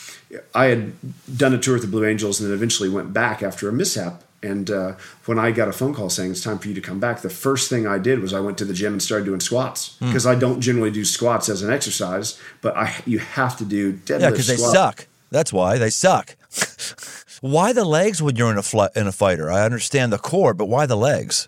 I 0.56 0.66
had 0.66 0.94
done 1.38 1.54
a 1.54 1.58
tour 1.60 1.76
with 1.76 1.84
the 1.84 1.90
Blue 1.90 2.06
Angels 2.06 2.40
and 2.40 2.50
then 2.50 2.56
eventually 2.56 2.90
went 2.90 3.14
back 3.14 3.44
after 3.44 3.70
a 3.70 3.74
mishap 3.74 4.24
and 4.44 4.70
uh, 4.70 4.94
when 5.26 5.40
I 5.40 5.52
got 5.52 5.68
a 5.68 5.74
phone 5.74 5.94
call 5.94 6.10
saying 6.10 6.32
it's 6.32 6.44
time 6.44 6.60
for 6.60 6.68
you 6.68 6.74
to 6.76 6.82
come 6.82 7.00
back, 7.00 7.22
the 7.22 7.30
first 7.30 7.70
thing 7.70 7.88
I 7.88 7.98
did 7.98 8.20
was 8.20 8.34
I 8.34 8.40
went 8.40 8.58
to 8.60 8.66
the 8.66 8.74
gym 8.74 8.94
and 8.94 9.02
started 9.02 9.26
doing 9.26 9.40
squats 9.40 9.98
because 10.00 10.26
mm. 10.26 10.30
I 10.30 10.36
don't 10.36 10.62
generally 10.62 10.92
do 10.92 11.04
squats 11.04 11.50
as 11.50 11.64
an 11.64 11.72
exercise, 11.72 12.40
but 12.62 12.76
I 12.78 12.96
you 13.06 13.20
have 13.20 13.58
to 13.58 13.66
do 13.66 13.94
deadlift. 13.94 14.22
Yeah, 14.22 14.30
because 14.30 14.48
they 14.48 14.58
suck. 14.58 15.08
That's 15.32 15.52
why 15.52 15.78
they 15.78 15.90
suck. 15.90 16.36
why 17.42 17.74
the 17.74 17.84
legs 17.84 18.22
when 18.22 18.36
you're 18.36 18.52
in 18.52 18.58
a 18.58 18.64
fl- 18.64 18.94
in 18.96 19.08
a 19.08 19.12
fighter? 19.12 19.52
I 19.52 19.64
understand 19.64 20.14
the 20.14 20.18
core, 20.18 20.54
but 20.54 20.66
why 20.66 20.86
the 20.86 20.98
legs? 20.98 21.48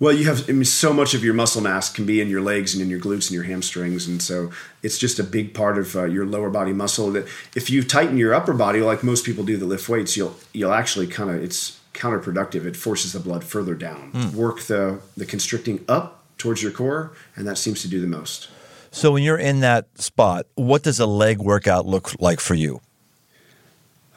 Well, 0.00 0.12
you 0.12 0.26
have 0.26 0.48
I 0.48 0.52
mean, 0.52 0.64
so 0.64 0.92
much 0.92 1.14
of 1.14 1.24
your 1.24 1.34
muscle 1.34 1.60
mass 1.60 1.90
can 1.90 2.06
be 2.06 2.20
in 2.20 2.28
your 2.28 2.40
legs 2.40 2.72
and 2.72 2.82
in 2.82 2.88
your 2.88 3.00
glutes 3.00 3.26
and 3.26 3.32
your 3.32 3.44
hamstrings, 3.44 4.06
and 4.06 4.22
so 4.22 4.50
it's 4.82 4.96
just 4.96 5.18
a 5.18 5.24
big 5.24 5.54
part 5.54 5.76
of 5.76 5.96
uh, 5.96 6.04
your 6.04 6.24
lower 6.24 6.50
body 6.50 6.72
muscle. 6.72 7.10
That 7.12 7.26
if 7.56 7.68
you 7.68 7.82
tighten 7.82 8.16
your 8.16 8.32
upper 8.32 8.52
body, 8.52 8.80
like 8.80 9.02
most 9.02 9.24
people 9.24 9.44
do 9.44 9.56
that 9.56 9.66
lift 9.66 9.88
weights, 9.88 10.16
you'll 10.16 10.36
you'll 10.52 10.72
actually 10.72 11.08
kind 11.08 11.30
of 11.30 11.42
it's 11.42 11.77
counterproductive. 11.98 12.64
It 12.64 12.76
forces 12.76 13.12
the 13.12 13.20
blood 13.20 13.44
further 13.44 13.74
down. 13.74 14.12
Mm. 14.12 14.34
Work 14.34 14.62
the 14.62 15.00
the 15.16 15.26
constricting 15.26 15.84
up 15.88 16.24
towards 16.38 16.62
your 16.62 16.72
core, 16.72 17.12
and 17.36 17.46
that 17.46 17.58
seems 17.58 17.82
to 17.82 17.88
do 17.88 18.00
the 18.00 18.06
most. 18.06 18.48
So 18.90 19.12
when 19.12 19.22
you're 19.22 19.38
in 19.38 19.60
that 19.60 19.86
spot, 19.98 20.46
what 20.54 20.82
does 20.82 20.98
a 20.98 21.06
leg 21.06 21.38
workout 21.38 21.84
look 21.84 22.18
like 22.20 22.40
for 22.40 22.54
you? 22.54 22.80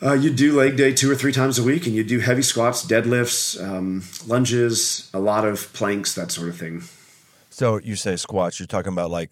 Uh, 0.04 0.14
you 0.14 0.32
do 0.32 0.58
leg 0.58 0.78
day 0.78 0.94
two 0.94 1.12
or 1.12 1.16
three 1.16 1.32
times 1.32 1.60
a 1.60 1.64
week, 1.64 1.86
and 1.86 1.96
you 1.96 2.04
do 2.04 2.20
heavy 2.20 2.42
squats, 2.42 2.86
deadlifts, 2.86 3.62
um, 3.62 4.04
lunges, 4.26 5.12
a 5.14 5.20
lot 5.20 5.46
of 5.46 5.72
planks, 5.74 6.16
that 6.16 6.32
sort 6.32 6.50
of 6.50 6.58
thing. 6.58 6.84
So 7.50 7.80
you 7.80 7.96
say 7.96 8.16
squats, 8.16 8.60
you're 8.60 8.68
talking 8.68 8.94
about 8.94 9.12
like 9.12 9.30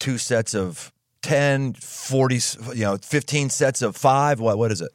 two 0.00 0.18
sets 0.18 0.54
of 0.54 0.92
10, 1.22 1.74
40, 1.74 2.40
you 2.74 2.84
know, 2.84 2.96
15 2.96 3.50
sets 3.50 3.82
of 3.82 3.94
five. 3.94 4.40
What, 4.40 4.58
what 4.58 4.72
is 4.72 4.80
it? 4.80 4.90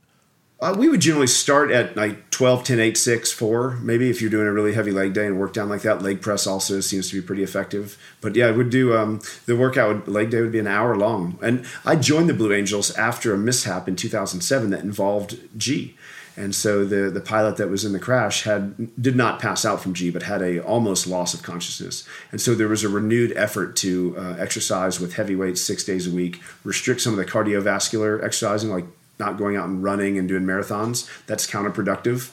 Uh, 0.60 0.76
we 0.76 0.90
would 0.90 1.00
generally 1.00 1.28
start 1.28 1.70
at 1.70 1.96
like 1.96 2.32
12, 2.32 2.64
10, 2.64 2.80
8, 2.80 2.98
6, 2.98 3.32
4. 3.32 3.72
Maybe 3.82 4.10
if 4.10 4.22
you're 4.22 4.32
doing 4.32 4.48
a 4.48 4.52
really 4.52 4.74
heavy 4.74 4.92
leg 4.92 5.14
day 5.14 5.28
and 5.28 5.40
work 5.40 5.54
down 5.54 5.70
like 5.70 5.84
that, 5.84 6.02
leg 6.02 6.20
press 6.20 6.48
also 6.48 6.80
seems 6.80 7.10
to 7.10 7.22
be 7.22 7.26
pretty 7.26 7.44
effective. 7.44 7.96
But 8.22 8.36
yeah, 8.36 8.48
I 8.48 8.52
would 8.52 8.72
do 8.72 8.98
um, 8.98 9.22
the 9.46 9.56
workout, 9.56 10.08
leg 10.08 10.32
day 10.32 10.42
would 10.42 10.52
be 10.52 10.60
an 10.60 10.66
hour 10.66 10.98
long. 10.98 11.38
And 11.44 11.64
I 11.86 11.96
joined 11.96 12.28
the 12.28 12.34
Blue 12.34 12.52
Angels 12.54 12.96
after 12.96 13.34
a 13.34 13.38
mishap 13.38 13.88
in 13.88 13.96
2007 13.96 14.72
that 14.72 14.82
involved 14.82 15.38
G. 15.56 15.96
And 16.36 16.54
so 16.54 16.86
the, 16.86 17.10
the 17.10 17.22
pilot 17.22 17.58
that 17.58 17.70
was 17.70 17.84
in 17.84 17.94
the 17.94 18.00
crash 18.00 18.44
had 18.44 19.02
did 19.02 19.16
not 19.16 19.40
pass 19.40 19.64
out 19.64 19.82
from 19.82 19.94
G, 19.94 20.10
but 20.12 20.24
had 20.24 20.42
a 20.42 20.60
almost 20.64 21.06
loss 21.06 21.34
of 21.34 21.42
consciousness. 21.42 22.08
And 22.32 22.40
so 22.40 22.56
there 22.56 22.68
was 22.68 22.84
a 22.84 22.90
renewed 22.90 23.34
effort 23.36 23.76
to 23.78 24.16
uh, 24.18 24.36
exercise 24.40 25.00
with 25.00 25.16
heavy 25.16 25.36
weights 25.36 25.62
six 25.62 25.84
days 25.84 26.08
a 26.08 26.12
week, 26.12 26.42
restrict 26.64 27.02
some 27.02 27.14
of 27.14 27.18
the 27.18 27.26
cardiovascular 27.26 28.24
exercising, 28.24 28.70
like 28.70 28.86
not 29.20 29.38
going 29.38 29.56
out 29.56 29.68
and 29.68 29.84
running 29.84 30.18
and 30.18 30.28
doing 30.28 30.44
marathons. 30.44 31.10
That's 31.26 31.48
counterproductive. 31.48 32.32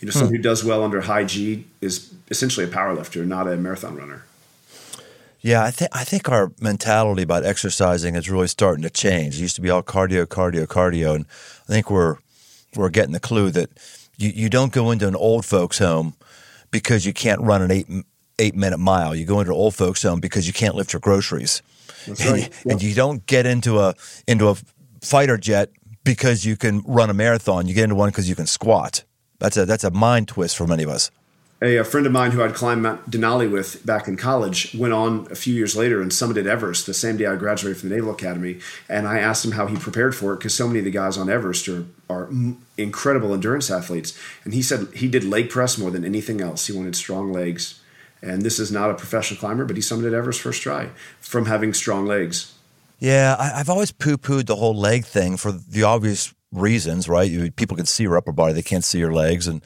You 0.00 0.06
know, 0.06 0.12
someone 0.12 0.30
hmm. 0.30 0.36
who 0.36 0.42
does 0.42 0.64
well 0.64 0.82
under 0.82 1.02
high 1.02 1.24
G 1.24 1.66
is 1.80 2.12
essentially 2.28 2.66
a 2.66 2.68
power 2.68 2.92
lifter, 2.92 3.24
not 3.24 3.46
a 3.46 3.56
marathon 3.56 3.96
runner. 3.96 4.24
Yeah, 5.42 5.64
I 5.64 5.72
think 5.72 5.90
I 5.92 6.04
think 6.04 6.28
our 6.28 6.52
mentality 6.60 7.22
about 7.22 7.44
exercising 7.44 8.14
is 8.14 8.30
really 8.30 8.46
starting 8.46 8.82
to 8.82 8.90
change. 8.90 9.36
It 9.36 9.42
used 9.42 9.56
to 9.56 9.60
be 9.60 9.70
all 9.70 9.82
cardio, 9.82 10.24
cardio, 10.24 10.66
cardio, 10.66 11.16
and 11.16 11.26
I 11.68 11.72
think 11.72 11.90
we're 11.90 12.16
we're 12.76 12.90
getting 12.90 13.12
the 13.12 13.20
clue 13.20 13.50
that 13.50 13.70
you, 14.16 14.30
you 14.30 14.48
don't 14.48 14.72
go 14.72 14.92
into 14.92 15.08
an 15.08 15.16
old 15.16 15.44
folks 15.44 15.78
home 15.78 16.14
because 16.70 17.04
you 17.04 17.12
can't 17.12 17.40
run 17.40 17.60
an 17.60 17.72
eight 17.72 17.88
eight 18.38 18.54
minute 18.54 18.78
mile. 18.78 19.16
You 19.16 19.26
go 19.26 19.40
into 19.40 19.50
an 19.50 19.58
old 19.58 19.74
folks 19.74 20.02
home 20.02 20.20
because 20.20 20.46
you 20.46 20.52
can't 20.52 20.76
lift 20.76 20.92
your 20.92 21.00
groceries, 21.00 21.60
right. 22.08 22.20
and, 22.20 22.38
yep. 22.38 22.52
and 22.66 22.82
you 22.82 22.94
don't 22.94 23.26
get 23.26 23.44
into 23.44 23.80
a 23.80 23.94
into 24.28 24.48
a 24.48 24.56
fighter 25.00 25.36
jet 25.36 25.70
because 26.04 26.44
you 26.44 26.56
can 26.56 26.82
run 26.86 27.10
a 27.10 27.14
marathon. 27.14 27.66
You 27.66 27.74
get 27.74 27.84
into 27.84 27.96
one 27.96 28.10
because 28.10 28.28
you 28.28 28.34
can 28.34 28.46
squat. 28.46 29.04
That's 29.38 29.56
a 29.56 29.66
that's 29.66 29.84
a 29.84 29.90
mind 29.90 30.28
twist 30.28 30.56
for 30.56 30.66
many 30.66 30.82
of 30.82 30.88
us. 30.88 31.10
A, 31.62 31.76
a, 31.76 31.84
friend 31.84 32.06
of 32.06 32.12
mine 32.12 32.32
who 32.32 32.42
I'd 32.42 32.54
climbed 32.54 32.82
Mount 32.82 33.08
Denali 33.08 33.48
with 33.48 33.86
back 33.86 34.08
in 34.08 34.16
college 34.16 34.74
went 34.74 34.92
on 34.92 35.28
a 35.30 35.36
few 35.36 35.54
years 35.54 35.76
later 35.76 36.02
and 36.02 36.10
summited 36.10 36.46
Everest 36.46 36.86
the 36.86 36.94
same 36.94 37.16
day 37.16 37.26
I 37.26 37.36
graduated 37.36 37.78
from 37.78 37.88
the 37.88 37.94
Naval 37.94 38.10
Academy. 38.10 38.58
And 38.88 39.06
I 39.06 39.20
asked 39.20 39.44
him 39.44 39.52
how 39.52 39.66
he 39.68 39.76
prepared 39.76 40.16
for 40.16 40.32
it 40.32 40.38
because 40.38 40.54
so 40.54 40.66
many 40.66 40.80
of 40.80 40.84
the 40.84 40.90
guys 40.90 41.16
on 41.16 41.30
Everest 41.30 41.68
are, 41.68 41.84
are 42.10 42.28
incredible 42.76 43.32
endurance 43.32 43.70
athletes. 43.70 44.18
And 44.42 44.54
he 44.54 44.62
said 44.62 44.88
he 44.92 45.06
did 45.06 45.22
leg 45.22 45.50
press 45.50 45.78
more 45.78 45.92
than 45.92 46.04
anything 46.04 46.40
else. 46.40 46.66
He 46.66 46.72
wanted 46.72 46.96
strong 46.96 47.32
legs. 47.32 47.80
And 48.20 48.42
this 48.42 48.58
is 48.58 48.72
not 48.72 48.90
a 48.90 48.94
professional 48.94 49.38
climber, 49.38 49.64
but 49.64 49.76
he 49.76 49.82
summited 49.82 50.14
Everest 50.14 50.40
first 50.40 50.62
try 50.62 50.90
from 51.20 51.46
having 51.46 51.74
strong 51.74 52.06
legs. 52.06 52.51
Yeah, 53.02 53.34
I, 53.36 53.58
have 53.58 53.68
always 53.68 53.90
poo 53.90 54.16
pooed 54.16 54.46
the 54.46 54.54
whole 54.54 54.76
leg 54.76 55.04
thing 55.04 55.36
for 55.36 55.50
the 55.50 55.82
obvious 55.82 56.32
reasons, 56.52 57.08
right? 57.08 57.28
You, 57.28 57.50
people 57.50 57.76
can 57.76 57.84
see 57.84 58.04
your 58.04 58.16
upper 58.16 58.30
body, 58.30 58.52
they 58.52 58.62
can't 58.62 58.84
see 58.84 59.00
your 59.00 59.12
legs, 59.12 59.48
and 59.48 59.60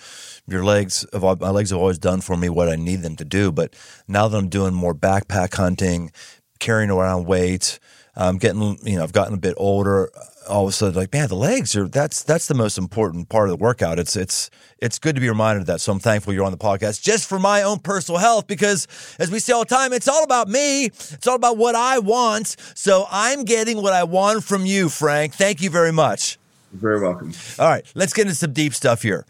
your 0.47 0.65
legs. 0.65 1.05
Have, 1.13 1.39
my 1.39 1.51
legs 1.51 1.69
have 1.69 1.79
always 1.79 1.99
done 1.99 2.23
for 2.23 2.35
me 2.35 2.49
what 2.49 2.71
I 2.71 2.77
need 2.77 3.03
them 3.03 3.15
to 3.17 3.27
do. 3.27 3.53
But 3.53 3.77
now 4.09 4.27
that 4.27 4.39
I'm 4.39 4.49
doing 4.49 4.73
more 4.73 4.95
backpack 4.95 5.53
hunting, 5.53 6.13
carrying 6.61 6.89
around 6.89 7.27
weight, 7.27 7.79
I'm 8.17 8.39
getting, 8.39 8.79
you 8.83 8.97
know, 8.97 9.03
I've 9.03 9.13
gotten 9.13 9.35
a 9.35 9.39
bit 9.39 9.53
older. 9.59 10.09
All 10.49 10.65
of 10.65 10.71
a 10.71 10.73
sudden, 10.73 10.95
like, 10.95 11.13
man, 11.13 11.29
the 11.29 11.37
legs 11.37 11.75
are 11.77 11.89
that's 11.89 12.23
that's 12.23 12.47
the 12.47 12.55
most 12.55 12.79
important 12.79 13.29
part 13.29 13.49
of 13.49 13.59
the 13.59 13.63
workout. 13.63 13.99
It's 13.99 14.17
it's 14.17 14.51
it's 14.79 14.99
good 14.99 15.15
to 15.15 15.21
be 15.21 15.29
reminded 15.29 15.63
of 15.63 15.67
that. 15.67 15.81
So 15.81 15.93
I'm 15.93 15.99
thankful 15.99 16.33
you're 16.33 16.45
on 16.45 16.53
the 16.53 16.59
podcast 16.59 17.03
just 17.03 17.29
for 17.29 17.39
my 17.39 17.63
own 17.63 17.79
personal 17.79 18.21
health 18.21 18.47
because, 18.47 18.87
as 19.19 19.31
we 19.31 19.39
say 19.39 19.53
all 19.53 19.65
the 19.65 19.75
time, 19.75 19.93
it's 19.93 20.09
all 20.09 20.23
about 20.23 20.49
me. 20.49 20.87
It's 20.87 21.27
all 21.27 21.37
about 21.37 21.57
what 21.57 21.75
I 21.75 21.99
want. 21.99 22.57
So 22.75 23.07
I'm 23.11 23.45
getting 23.45 23.83
what 23.83 23.93
I 23.93 24.05
want 24.05 24.45
from 24.45 24.67
you, 24.67 24.89
Frank. 24.89 25.35
Thank 25.35 25.61
you 25.61 25.71
very 25.71 25.93
much. 25.93 26.39
You're 26.73 26.81
very 26.81 27.01
welcome. 27.01 27.33
All 27.59 27.69
right, 27.69 27.85
let's 27.95 28.13
get 28.13 28.23
into 28.23 28.35
some 28.35 28.53
deep 28.53 28.75
stuff 28.75 29.03
here. 29.03 29.27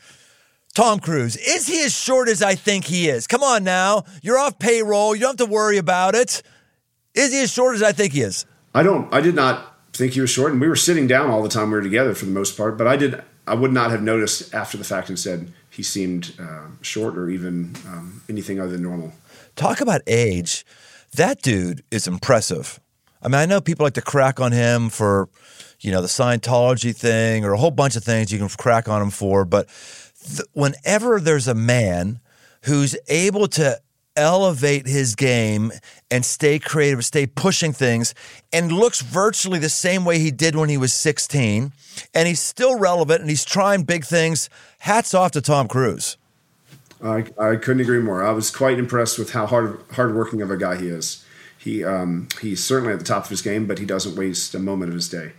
Tom 0.74 0.98
Cruise, 1.00 1.36
is 1.36 1.66
he 1.66 1.82
as 1.84 1.96
short 1.96 2.28
as 2.28 2.42
I 2.42 2.54
think 2.54 2.84
he 2.84 3.08
is? 3.08 3.26
Come 3.26 3.42
on 3.42 3.64
now. 3.64 4.04
You're 4.22 4.38
off 4.38 4.58
payroll. 4.58 5.14
You 5.14 5.22
don't 5.22 5.38
have 5.38 5.48
to 5.48 5.52
worry 5.52 5.78
about 5.78 6.14
it. 6.14 6.42
Is 7.14 7.32
he 7.32 7.42
as 7.42 7.50
short 7.50 7.74
as 7.76 7.82
I 7.82 7.92
think 7.92 8.12
he 8.12 8.20
is? 8.20 8.44
I 8.74 8.82
don't. 8.82 9.12
I 9.12 9.22
did 9.22 9.34
not 9.34 9.75
think 9.96 10.12
he 10.12 10.20
was 10.20 10.30
short, 10.30 10.52
and 10.52 10.60
we 10.60 10.68
were 10.68 10.76
sitting 10.76 11.06
down 11.06 11.30
all 11.30 11.42
the 11.42 11.48
time 11.48 11.70
we 11.70 11.76
were 11.76 11.82
together 11.82 12.14
for 12.14 12.24
the 12.24 12.30
most 12.30 12.56
part. 12.56 12.76
But 12.78 12.86
I 12.86 12.96
did. 12.96 13.22
I 13.46 13.54
would 13.54 13.72
not 13.72 13.90
have 13.90 14.02
noticed 14.02 14.52
after 14.52 14.76
the 14.76 14.84
fact 14.84 15.08
and 15.08 15.18
said 15.18 15.52
he 15.70 15.82
seemed 15.82 16.34
uh, 16.40 16.66
short 16.82 17.16
or 17.16 17.30
even 17.30 17.74
um, 17.86 18.22
anything 18.28 18.60
other 18.60 18.72
than 18.72 18.82
normal. 18.82 19.12
Talk 19.54 19.80
about 19.80 20.00
age. 20.06 20.66
That 21.14 21.42
dude 21.42 21.84
is 21.90 22.08
impressive. 22.08 22.80
I 23.22 23.28
mean, 23.28 23.36
I 23.36 23.46
know 23.46 23.60
people 23.60 23.84
like 23.84 23.94
to 23.94 24.02
crack 24.02 24.40
on 24.40 24.52
him 24.52 24.88
for, 24.90 25.28
you 25.80 25.92
know, 25.92 26.02
the 26.02 26.08
Scientology 26.08 26.94
thing 26.94 27.44
or 27.44 27.52
a 27.52 27.58
whole 27.58 27.70
bunch 27.70 27.96
of 27.96 28.04
things 28.04 28.32
you 28.32 28.38
can 28.38 28.48
crack 28.48 28.88
on 28.88 29.00
him 29.00 29.10
for. 29.10 29.44
But 29.44 29.68
th- 30.24 30.48
whenever 30.52 31.20
there's 31.20 31.48
a 31.48 31.54
man 31.54 32.20
who's 32.62 32.96
able 33.08 33.46
to 33.48 33.80
elevate 34.16 34.86
his 34.86 35.14
game 35.14 35.72
and 36.10 36.24
stay 36.24 36.58
creative, 36.58 37.04
stay 37.04 37.26
pushing 37.26 37.72
things, 37.72 38.14
and 38.52 38.72
looks 38.72 39.00
virtually 39.00 39.58
the 39.58 39.68
same 39.68 40.04
way 40.04 40.18
he 40.18 40.30
did 40.30 40.56
when 40.56 40.68
he 40.68 40.76
was 40.76 40.92
16. 40.92 41.72
And 42.14 42.28
he's 42.28 42.40
still 42.40 42.78
relevant 42.78 43.20
and 43.20 43.30
he's 43.30 43.44
trying 43.44 43.84
big 43.84 44.04
things. 44.04 44.48
Hats 44.80 45.14
off 45.14 45.32
to 45.32 45.40
Tom 45.40 45.68
Cruise. 45.68 46.16
I, 47.02 47.26
I 47.38 47.56
couldn't 47.56 47.80
agree 47.80 48.00
more. 48.00 48.24
I 48.24 48.32
was 48.32 48.50
quite 48.50 48.78
impressed 48.78 49.18
with 49.18 49.30
how 49.30 49.46
hard 49.46 49.80
hardworking 49.92 50.40
of 50.42 50.50
a 50.50 50.56
guy 50.56 50.76
he 50.76 50.88
is. 50.88 51.24
He 51.58 51.84
um, 51.84 52.28
he's 52.40 52.62
certainly 52.64 52.92
at 52.92 53.00
the 53.00 53.04
top 53.04 53.24
of 53.24 53.30
his 53.30 53.42
game, 53.42 53.66
but 53.66 53.78
he 53.78 53.84
doesn't 53.84 54.16
waste 54.16 54.54
a 54.54 54.58
moment 54.58 54.90
of 54.90 54.94
his 54.94 55.08
day. 55.08 55.32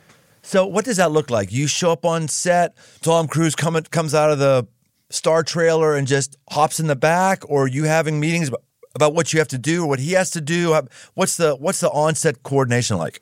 So, 0.43 0.65
what 0.65 0.85
does 0.85 0.97
that 0.97 1.11
look 1.11 1.29
like? 1.29 1.51
You 1.51 1.67
show 1.67 1.91
up 1.91 2.05
on 2.05 2.27
set, 2.27 2.77
Tom 3.01 3.27
Cruise 3.27 3.55
come, 3.55 3.81
comes 3.83 4.13
out 4.13 4.31
of 4.31 4.39
the 4.39 4.67
star 5.09 5.43
trailer 5.43 5.95
and 5.95 6.07
just 6.07 6.37
hops 6.49 6.79
in 6.79 6.87
the 6.87 6.95
back, 6.95 7.43
or 7.49 7.67
you 7.67 7.83
having 7.83 8.19
meetings 8.19 8.49
about, 8.49 8.63
about 8.97 9.13
what 9.13 9.31
you 9.31 9.39
have 9.39 9.47
to 9.49 9.57
do 9.57 9.83
or 9.83 9.87
what 9.87 9.99
he 9.99 10.11
has 10.13 10.29
to 10.31 10.41
do? 10.41 10.77
What's 11.13 11.37
the 11.37 11.55
what's 11.55 11.79
the 11.79 11.89
onset 11.89 12.43
coordination 12.43 12.97
like? 12.97 13.21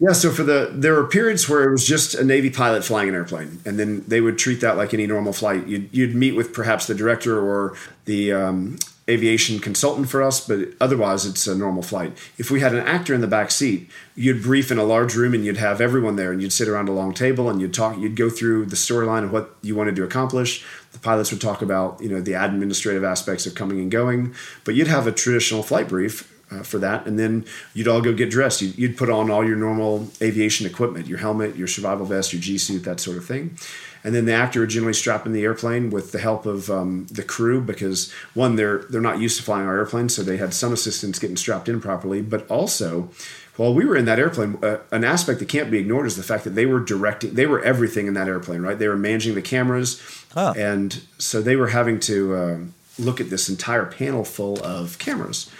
Yeah, 0.00 0.12
so 0.12 0.30
for 0.30 0.42
the 0.42 0.70
there 0.72 0.94
were 0.94 1.06
periods 1.06 1.48
where 1.48 1.62
it 1.64 1.70
was 1.70 1.86
just 1.86 2.14
a 2.14 2.24
Navy 2.24 2.50
pilot 2.50 2.84
flying 2.84 3.08
an 3.08 3.14
airplane, 3.14 3.60
and 3.64 3.78
then 3.78 4.04
they 4.06 4.20
would 4.20 4.38
treat 4.38 4.60
that 4.60 4.76
like 4.76 4.92
any 4.92 5.06
normal 5.06 5.32
flight. 5.32 5.66
You'd, 5.66 5.88
you'd 5.92 6.14
meet 6.14 6.34
with 6.34 6.52
perhaps 6.52 6.86
the 6.86 6.94
director 6.94 7.38
or 7.38 7.76
the 8.04 8.32
um, 8.32 8.76
aviation 9.08 9.60
consultant 9.60 10.08
for 10.08 10.22
us, 10.22 10.46
but 10.46 10.58
otherwise 10.80 11.24
it's 11.26 11.46
a 11.46 11.54
normal 11.54 11.82
flight. 11.82 12.12
If 12.38 12.50
we 12.50 12.60
had 12.60 12.74
an 12.74 12.86
actor 12.86 13.14
in 13.14 13.20
the 13.20 13.26
back 13.28 13.50
seat, 13.50 13.88
you'd 14.16 14.42
brief 14.42 14.70
in 14.70 14.78
a 14.78 14.84
large 14.84 15.14
room 15.14 15.32
and 15.32 15.44
you'd 15.44 15.58
have 15.58 15.80
everyone 15.80 16.16
there, 16.16 16.32
and 16.32 16.42
you'd 16.42 16.52
sit 16.52 16.68
around 16.68 16.88
a 16.88 16.92
long 16.92 17.14
table 17.14 17.48
and 17.48 17.60
you'd 17.60 17.74
talk. 17.74 17.96
You'd 17.96 18.16
go 18.16 18.28
through 18.28 18.66
the 18.66 18.76
storyline 18.76 19.24
of 19.24 19.32
what 19.32 19.54
you 19.62 19.76
wanted 19.76 19.96
to 19.96 20.04
accomplish. 20.04 20.64
The 20.94 21.00
pilots 21.00 21.30
would 21.30 21.40
talk 21.40 21.60
about 21.60 22.00
you 22.00 22.08
know 22.08 22.20
the 22.20 22.32
administrative 22.32 23.04
aspects 23.04 23.46
of 23.46 23.54
coming 23.54 23.78
and 23.78 23.90
going, 23.90 24.34
but 24.64 24.74
you'd 24.74 24.88
have 24.88 25.06
a 25.06 25.12
traditional 25.12 25.62
flight 25.62 25.88
brief 25.88 26.30
uh, 26.50 26.62
for 26.62 26.78
that. 26.78 27.06
And 27.06 27.18
then 27.18 27.44
you'd 27.72 27.88
all 27.88 28.00
go 28.00 28.12
get 28.12 28.30
dressed. 28.30 28.62
You'd, 28.62 28.78
you'd, 28.78 28.96
put 28.96 29.10
on 29.10 29.30
all 29.30 29.44
your 29.44 29.56
normal 29.56 30.08
aviation 30.20 30.66
equipment, 30.66 31.06
your 31.06 31.18
helmet, 31.18 31.56
your 31.56 31.66
survival 31.66 32.06
vest, 32.06 32.32
your 32.32 32.40
G 32.40 32.58
suit, 32.58 32.84
that 32.84 33.00
sort 33.00 33.16
of 33.16 33.24
thing. 33.24 33.56
And 34.04 34.14
then 34.14 34.26
the 34.26 34.34
actor 34.34 34.60
would 34.60 34.68
generally 34.68 34.92
strap 34.92 35.24
in 35.24 35.32
the 35.32 35.42
airplane 35.42 35.88
with 35.88 36.12
the 36.12 36.18
help 36.18 36.44
of 36.44 36.70
um, 36.70 37.06
the 37.10 37.22
crew 37.22 37.62
because 37.62 38.12
one, 38.34 38.56
they're 38.56 38.84
they're 38.90 39.00
not 39.00 39.18
used 39.18 39.38
to 39.38 39.42
flying 39.42 39.66
our 39.66 39.78
airplane, 39.78 40.10
so 40.10 40.22
they 40.22 40.36
had 40.36 40.52
some 40.52 40.74
assistance 40.74 41.18
getting 41.18 41.38
strapped 41.38 41.70
in 41.70 41.80
properly. 41.80 42.20
But 42.20 42.48
also, 42.50 43.10
while 43.56 43.72
we 43.72 43.84
were 43.84 43.96
in 43.96 44.04
that 44.06 44.18
airplane, 44.18 44.58
uh, 44.62 44.78
an 44.90 45.04
aspect 45.04 45.38
that 45.38 45.48
can't 45.48 45.70
be 45.70 45.78
ignored 45.78 46.06
is 46.06 46.16
the 46.16 46.22
fact 46.22 46.44
that 46.44 46.50
they 46.50 46.66
were 46.66 46.80
directing, 46.80 47.34
they 47.34 47.46
were 47.46 47.62
everything 47.62 48.06
in 48.06 48.14
that 48.14 48.28
airplane, 48.28 48.62
right? 48.62 48.78
They 48.78 48.88
were 48.88 48.96
managing 48.96 49.34
the 49.34 49.42
cameras, 49.42 50.02
oh. 50.36 50.52
and 50.54 51.02
so 51.18 51.40
they 51.40 51.56
were 51.56 51.68
having 51.68 52.00
to 52.00 52.34
uh, 52.34 52.58
look 52.98 53.20
at 53.20 53.30
this 53.30 53.48
entire 53.48 53.86
panel 53.86 54.24
full 54.24 54.62
of 54.64 54.98
cameras 54.98 55.50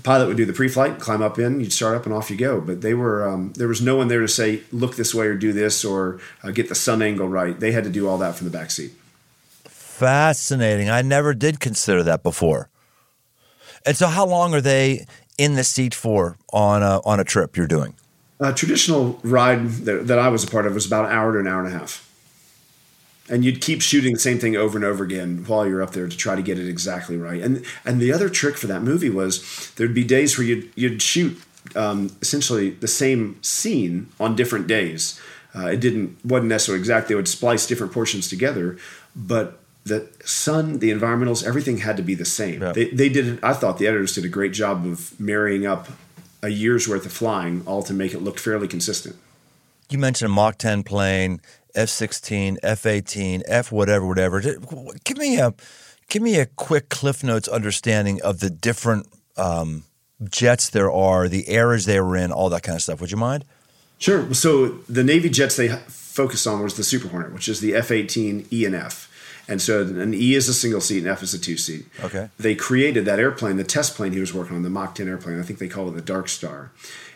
the 0.00 0.04
pilot 0.04 0.28
would 0.28 0.38
do 0.38 0.46
the 0.46 0.54
pre-flight, 0.54 0.98
climb 0.98 1.20
up 1.20 1.38
in, 1.38 1.60
you'd 1.60 1.74
start 1.74 1.94
up, 1.94 2.06
and 2.06 2.14
off 2.14 2.30
you 2.30 2.36
go. 2.36 2.58
But 2.58 2.80
they 2.80 2.94
were 2.94 3.28
um, 3.28 3.52
there 3.54 3.68
was 3.68 3.82
no 3.82 3.96
one 3.96 4.08
there 4.08 4.20
to 4.20 4.28
say 4.28 4.62
look 4.72 4.96
this 4.96 5.14
way 5.14 5.26
or 5.26 5.34
do 5.34 5.52
this 5.52 5.84
or 5.84 6.20
uh, 6.42 6.50
get 6.52 6.70
the 6.70 6.74
sun 6.74 7.02
angle 7.02 7.28
right. 7.28 7.58
They 7.58 7.72
had 7.72 7.84
to 7.84 7.90
do 7.90 8.08
all 8.08 8.16
that 8.18 8.34
from 8.34 8.46
the 8.46 8.50
back 8.50 8.70
seat. 8.70 8.92
Fascinating. 9.64 10.88
I 10.88 11.02
never 11.02 11.34
did 11.34 11.60
consider 11.60 12.02
that 12.04 12.22
before. 12.22 12.70
And 13.84 13.94
so, 13.94 14.06
how 14.06 14.24
long 14.24 14.54
are 14.54 14.62
they 14.62 15.06
in 15.40 15.54
the 15.54 15.64
seat 15.64 15.94
for 15.94 16.36
on 16.52 16.82
a, 16.82 17.00
on 17.06 17.18
a 17.18 17.24
trip 17.24 17.56
you're 17.56 17.66
doing? 17.66 17.94
A 18.40 18.52
traditional 18.52 19.18
ride 19.22 19.68
that, 19.86 20.06
that 20.06 20.18
I 20.18 20.28
was 20.28 20.44
a 20.44 20.46
part 20.46 20.66
of 20.66 20.74
was 20.74 20.86
about 20.86 21.06
an 21.06 21.12
hour 21.12 21.32
to 21.32 21.38
an 21.38 21.46
hour 21.46 21.64
and 21.64 21.74
a 21.74 21.78
half 21.78 22.06
and 23.30 23.44
you'd 23.44 23.60
keep 23.60 23.80
shooting 23.80 24.12
the 24.14 24.18
same 24.18 24.38
thing 24.38 24.56
over 24.56 24.76
and 24.76 24.84
over 24.84 25.04
again 25.04 25.44
while 25.46 25.66
you're 25.66 25.82
up 25.82 25.92
there 25.92 26.08
to 26.08 26.16
try 26.16 26.34
to 26.34 26.42
get 26.42 26.58
it 26.58 26.68
exactly 26.68 27.16
right. 27.16 27.40
And 27.40 27.64
and 27.84 28.00
the 28.00 28.12
other 28.12 28.28
trick 28.28 28.56
for 28.56 28.66
that 28.66 28.82
movie 28.82 29.08
was 29.08 29.72
there'd 29.76 29.94
be 29.94 30.04
days 30.04 30.36
where 30.36 30.46
you'd 30.46 30.70
you'd 30.74 31.00
shoot 31.00 31.40
um, 31.76 32.10
essentially 32.20 32.70
the 32.70 32.88
same 32.88 33.40
scene 33.42 34.08
on 34.18 34.34
different 34.34 34.66
days. 34.66 35.20
Uh, 35.54 35.66
it 35.66 35.80
didn't 35.80 36.18
wasn't 36.24 36.48
necessarily 36.48 36.80
exact. 36.80 37.08
They 37.08 37.14
would 37.14 37.28
splice 37.28 37.66
different 37.66 37.92
portions 37.92 38.28
together, 38.28 38.76
but 39.14 39.59
the 39.84 40.08
sun, 40.24 40.78
the 40.78 40.90
environmentals, 40.90 41.44
everything 41.44 41.78
had 41.78 41.96
to 41.96 42.02
be 42.02 42.14
the 42.14 42.24
same. 42.24 42.62
Yeah. 42.62 42.72
They, 42.72 42.90
they 42.90 43.08
did 43.08 43.26
it. 43.26 43.40
I 43.42 43.54
thought 43.54 43.78
the 43.78 43.86
editors 43.86 44.14
did 44.14 44.24
a 44.24 44.28
great 44.28 44.52
job 44.52 44.86
of 44.86 45.18
marrying 45.18 45.66
up 45.66 45.88
a 46.42 46.48
year's 46.48 46.88
worth 46.88 47.06
of 47.06 47.12
flying, 47.12 47.62
all 47.66 47.82
to 47.82 47.92
make 47.92 48.14
it 48.14 48.22
look 48.22 48.38
fairly 48.38 48.68
consistent. 48.68 49.16
you 49.88 49.98
mentioned 49.98 50.30
a 50.30 50.34
Mach 50.34 50.56
10 50.58 50.82
plane, 50.84 51.40
F 51.74 51.88
16, 51.88 52.58
F 52.62 52.86
18, 52.86 53.42
F 53.46 53.72
whatever, 53.72 54.06
whatever. 54.06 54.40
Give 54.40 55.18
me 55.18 55.38
a 55.38 55.54
give 56.08 56.22
me 56.22 56.38
a 56.38 56.46
quick 56.46 56.88
Cliff 56.88 57.22
Notes 57.22 57.48
understanding 57.48 58.20
of 58.22 58.40
the 58.40 58.50
different 58.50 59.06
um, 59.36 59.84
jets 60.28 60.68
there 60.70 60.90
are, 60.90 61.28
the 61.28 61.50
eras 61.50 61.86
they 61.86 62.00
were 62.00 62.16
in, 62.16 62.32
all 62.32 62.50
that 62.50 62.62
kind 62.62 62.76
of 62.76 62.82
stuff. 62.82 63.00
Would 63.00 63.10
you 63.10 63.16
mind? 63.16 63.44
Sure. 63.98 64.32
So 64.34 64.68
the 64.88 65.04
Navy 65.04 65.28
jets 65.28 65.56
they 65.56 65.68
focused 65.68 66.46
on 66.46 66.62
was 66.62 66.74
the 66.76 66.84
Super 66.84 67.08
Hornet, 67.08 67.32
which 67.32 67.48
is 67.48 67.60
the 67.60 67.74
F 67.74 67.90
18 67.90 68.46
E 68.52 68.64
and 68.64 68.74
F. 68.74 69.09
And 69.50 69.60
so 69.60 69.82
an 69.82 70.14
E 70.14 70.34
is 70.34 70.48
a 70.48 70.54
single 70.54 70.80
seat 70.80 70.98
and 70.98 71.08
F 71.08 71.24
is 71.24 71.34
a 71.34 71.38
two 71.38 71.56
seat. 71.56 71.84
Okay. 72.04 72.30
They 72.38 72.54
created 72.54 73.04
that 73.06 73.18
airplane, 73.18 73.56
the 73.56 73.64
test 73.64 73.96
plane 73.96 74.12
he 74.12 74.20
was 74.20 74.32
working 74.32 74.54
on, 74.54 74.62
the 74.62 74.70
Mach 74.70 74.94
10 74.94 75.08
airplane. 75.08 75.40
I 75.40 75.42
think 75.42 75.58
they 75.58 75.68
call 75.68 75.88
it 75.88 75.92
the 75.92 76.00
Dark 76.00 76.28
Star. 76.28 76.70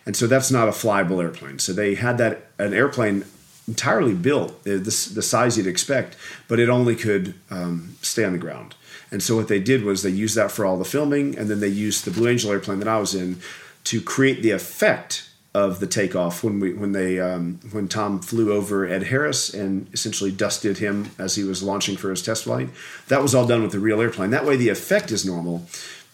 And 0.04 0.16
so 0.16 0.26
that's 0.26 0.50
not 0.50 0.68
a 0.68 0.72
flyable 0.72 1.22
airplane. 1.22 1.60
So 1.60 1.72
they 1.72 1.94
had 1.94 2.18
that 2.18 2.48
an 2.58 2.74
airplane 2.74 3.24
entirely 3.68 4.14
built 4.14 4.64
the, 4.64 4.76
the 4.78 5.22
size 5.22 5.56
you'd 5.56 5.66
expect, 5.66 6.16
but 6.48 6.58
it 6.58 6.68
only 6.68 6.96
could 6.96 7.34
um, 7.50 7.96
stay 8.02 8.24
on 8.24 8.32
the 8.32 8.38
ground. 8.38 8.74
And 9.10 9.22
so 9.22 9.36
what 9.36 9.48
they 9.48 9.60
did 9.60 9.84
was 9.84 10.02
they 10.02 10.10
used 10.10 10.34
that 10.34 10.50
for 10.50 10.66
all 10.66 10.76
the 10.76 10.84
filming, 10.84 11.38
and 11.38 11.48
then 11.48 11.60
they 11.60 11.68
used 11.68 12.04
the 12.04 12.10
Blue 12.10 12.28
Angel 12.28 12.50
airplane 12.50 12.80
that 12.80 12.88
I 12.88 12.98
was 12.98 13.14
in 13.14 13.38
to 13.84 14.00
create 14.00 14.42
the 14.42 14.50
effect 14.50 15.30
of 15.54 15.78
the 15.78 15.86
takeoff 15.86 16.42
when 16.42 16.58
we 16.58 16.72
when 16.72 16.92
they 16.92 17.20
um, 17.20 17.60
when 17.70 17.86
Tom 17.86 18.20
flew 18.20 18.52
over 18.52 18.86
Ed 18.86 19.04
Harris 19.04 19.54
and 19.54 19.88
essentially 19.92 20.32
dusted 20.32 20.78
him 20.78 21.10
as 21.18 21.36
he 21.36 21.44
was 21.44 21.62
launching 21.62 21.96
for 21.96 22.10
his 22.10 22.22
test 22.22 22.44
flight. 22.44 22.68
That 23.08 23.22
was 23.22 23.34
all 23.34 23.46
done 23.46 23.62
with 23.62 23.72
the 23.72 23.78
real 23.78 24.00
airplane. 24.00 24.30
That 24.30 24.44
way 24.44 24.56
the 24.56 24.68
effect 24.68 25.12
is 25.12 25.24
normal, 25.24 25.66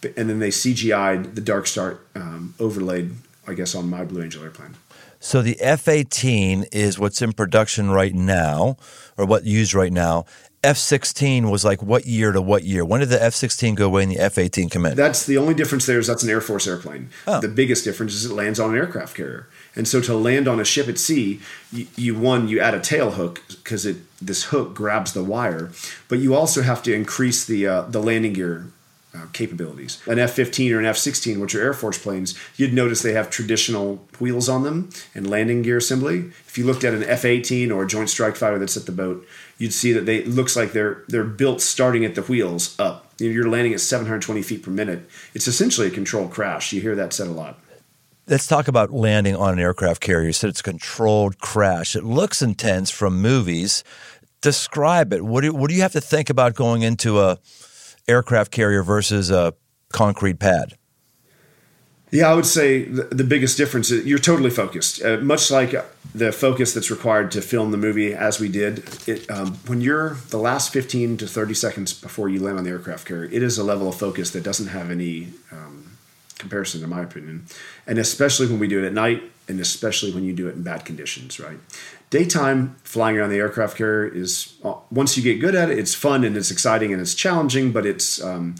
and 0.03 0.29
then 0.29 0.39
they 0.39 0.49
CGI'd 0.49 1.35
the 1.35 1.41
Dark 1.41 1.65
Star 1.65 1.99
um, 2.13 2.53
overlaid, 2.59 3.15
I 3.47 3.55
guess, 3.55 3.73
on 3.73 3.89
my 3.89 4.05
Blue 4.05 4.21
Angel 4.21 4.43
airplane. 4.43 4.75
So 5.19 5.41
the 5.41 5.59
F 5.59 5.87
18 5.87 6.65
is 6.71 6.97
what's 6.97 7.21
in 7.21 7.33
production 7.33 7.91
right 7.91 8.13
now, 8.13 8.77
or 9.17 9.25
what 9.25 9.45
used 9.45 9.73
right 9.73 9.91
now. 9.91 10.25
F 10.63 10.77
16 10.77 11.49
was 11.49 11.65
like 11.65 11.81
what 11.81 12.05
year 12.05 12.31
to 12.31 12.41
what 12.41 12.63
year? 12.63 12.85
When 12.85 12.99
did 12.99 13.09
the 13.09 13.21
F 13.21 13.33
16 13.33 13.73
go 13.73 13.87
away 13.87 14.03
and 14.03 14.11
the 14.11 14.19
F 14.19 14.37
18 14.37 14.69
come 14.69 14.85
in? 14.85 14.95
That's 14.95 15.25
the 15.25 15.37
only 15.37 15.55
difference 15.55 15.87
there 15.87 15.97
is 15.97 16.05
that's 16.05 16.21
an 16.21 16.29
Air 16.29 16.41
Force 16.41 16.67
airplane. 16.67 17.09
Oh. 17.25 17.41
The 17.41 17.47
biggest 17.47 17.83
difference 17.83 18.13
is 18.13 18.25
it 18.25 18.33
lands 18.33 18.59
on 18.59 18.71
an 18.71 18.77
aircraft 18.77 19.17
carrier. 19.17 19.47
And 19.75 19.87
so 19.87 20.01
to 20.01 20.13
land 20.13 20.47
on 20.47 20.59
a 20.59 20.65
ship 20.65 20.87
at 20.87 20.99
sea, 20.99 21.41
you, 21.71 21.87
you 21.95 22.15
one, 22.15 22.47
you 22.47 22.59
add 22.59 22.75
a 22.75 22.79
tail 22.79 23.11
hook 23.11 23.41
because 23.47 23.85
it 23.87 23.97
this 24.21 24.45
hook 24.45 24.75
grabs 24.75 25.13
the 25.13 25.23
wire, 25.23 25.71
but 26.07 26.19
you 26.19 26.35
also 26.35 26.61
have 26.61 26.83
to 26.83 26.93
increase 26.93 27.43
the 27.43 27.65
uh, 27.65 27.81
the 27.83 28.01
landing 28.01 28.33
gear 28.33 28.67
uh, 29.13 29.25
capabilities. 29.33 30.01
An 30.07 30.19
F 30.19 30.31
15 30.31 30.73
or 30.73 30.79
an 30.79 30.85
F 30.85 30.97
16, 30.97 31.39
which 31.39 31.55
are 31.55 31.61
Air 31.61 31.73
Force 31.73 31.97
planes, 31.97 32.37
you'd 32.55 32.73
notice 32.73 33.01
they 33.01 33.13
have 33.13 33.29
traditional 33.29 33.97
wheels 34.19 34.47
on 34.47 34.63
them 34.63 34.89
and 35.13 35.29
landing 35.29 35.63
gear 35.63 35.77
assembly. 35.77 36.31
If 36.47 36.57
you 36.57 36.65
looked 36.65 36.83
at 36.83 36.93
an 36.93 37.03
F 37.03 37.25
18 37.25 37.71
or 37.71 37.83
a 37.83 37.87
Joint 37.87 38.09
Strike 38.09 38.35
Fighter 38.35 38.59
that's 38.59 38.77
at 38.77 38.85
the 38.85 38.91
boat, 38.91 39.25
you'd 39.61 39.73
see 39.73 39.93
that 39.93 40.07
they 40.07 40.23
looks 40.23 40.55
like 40.55 40.71
they're 40.73 41.03
they're 41.07 41.23
built 41.23 41.61
starting 41.61 42.03
at 42.03 42.15
the 42.15 42.23
wheels 42.23 42.77
up. 42.79 43.13
You're 43.19 43.47
landing 43.47 43.73
at 43.73 43.79
720 43.79 44.41
feet 44.41 44.63
per 44.63 44.71
minute. 44.71 45.07
It's 45.35 45.47
essentially 45.47 45.85
a 45.85 45.91
controlled 45.91 46.31
crash. 46.31 46.73
You 46.73 46.81
hear 46.81 46.95
that 46.95 47.13
said 47.13 47.27
a 47.27 47.31
lot. 47.31 47.59
Let's 48.27 48.47
talk 48.47 48.67
about 48.67 48.91
landing 48.91 49.35
on 49.35 49.53
an 49.53 49.59
aircraft 49.59 50.01
carrier. 50.01 50.25
You 50.27 50.33
said 50.33 50.49
it's 50.49 50.61
a 50.61 50.63
controlled 50.63 51.37
crash. 51.37 51.95
It 51.95 52.03
looks 52.03 52.41
intense 52.41 52.89
from 52.89 53.21
movies. 53.21 53.83
Describe 54.41 55.13
it. 55.13 55.23
What 55.23 55.41
do, 55.41 55.53
what 55.53 55.69
do 55.69 55.75
you 55.75 55.81
have 55.83 55.91
to 55.91 56.01
think 56.01 56.31
about 56.31 56.55
going 56.55 56.81
into 56.81 57.19
a 57.19 57.37
aircraft 58.07 58.51
carrier 58.51 58.81
versus 58.81 59.29
a 59.29 59.53
concrete 59.93 60.39
pad? 60.39 60.75
Yeah, 62.11 62.29
I 62.29 62.33
would 62.33 62.45
say 62.45 62.83
the, 62.83 63.23
biggest 63.23 63.55
difference 63.55 63.89
is 63.89 64.05
you're 64.05 64.19
totally 64.19 64.49
focused. 64.49 65.01
Uh, 65.01 65.17
much 65.19 65.49
like 65.49 65.73
the 66.13 66.33
focus 66.33 66.73
that's 66.73 66.91
required 66.91 67.31
to 67.31 67.41
film 67.41 67.71
the 67.71 67.77
movie 67.77 68.13
as 68.13 68.37
we 68.37 68.49
did, 68.49 68.83
it, 69.07 69.31
um, 69.31 69.53
when 69.67 69.79
you're 69.79 70.15
the 70.29 70.37
last 70.37 70.73
15 70.73 71.15
to 71.17 71.27
30 71.27 71.53
seconds 71.53 71.93
before 71.93 72.27
you 72.27 72.41
land 72.41 72.57
on 72.57 72.65
the 72.65 72.69
aircraft 72.69 73.07
carrier, 73.07 73.29
it 73.31 73.41
is 73.41 73.57
a 73.57 73.63
level 73.63 73.87
of 73.87 73.95
focus 73.95 74.31
that 74.31 74.43
doesn't 74.43 74.67
have 74.67 74.91
any 74.91 75.29
um, 75.53 75.97
comparison, 76.37 76.83
in 76.83 76.89
my 76.89 77.01
opinion. 77.01 77.45
And 77.87 77.97
especially 77.97 78.47
when 78.47 78.59
we 78.59 78.67
do 78.67 78.83
it 78.83 78.85
at 78.85 78.93
night, 78.93 79.23
and 79.47 79.61
especially 79.61 80.11
when 80.11 80.25
you 80.25 80.33
do 80.33 80.49
it 80.49 80.55
in 80.55 80.63
bad 80.63 80.83
conditions, 80.83 81.39
right? 81.39 81.59
Daytime 82.09 82.75
flying 82.83 83.17
around 83.17 83.29
the 83.29 83.37
aircraft 83.37 83.77
carrier 83.77 84.05
is 84.05 84.55
uh, 84.65 84.73
once 84.91 85.15
you 85.15 85.23
get 85.23 85.39
good 85.39 85.55
at 85.55 85.69
it, 85.69 85.79
it's 85.79 85.95
fun 85.95 86.25
and 86.25 86.35
it's 86.35 86.51
exciting 86.51 86.91
and 86.91 87.01
it's 87.01 87.15
challenging, 87.15 87.71
but 87.71 87.85
it's 87.85 88.21
um, 88.21 88.55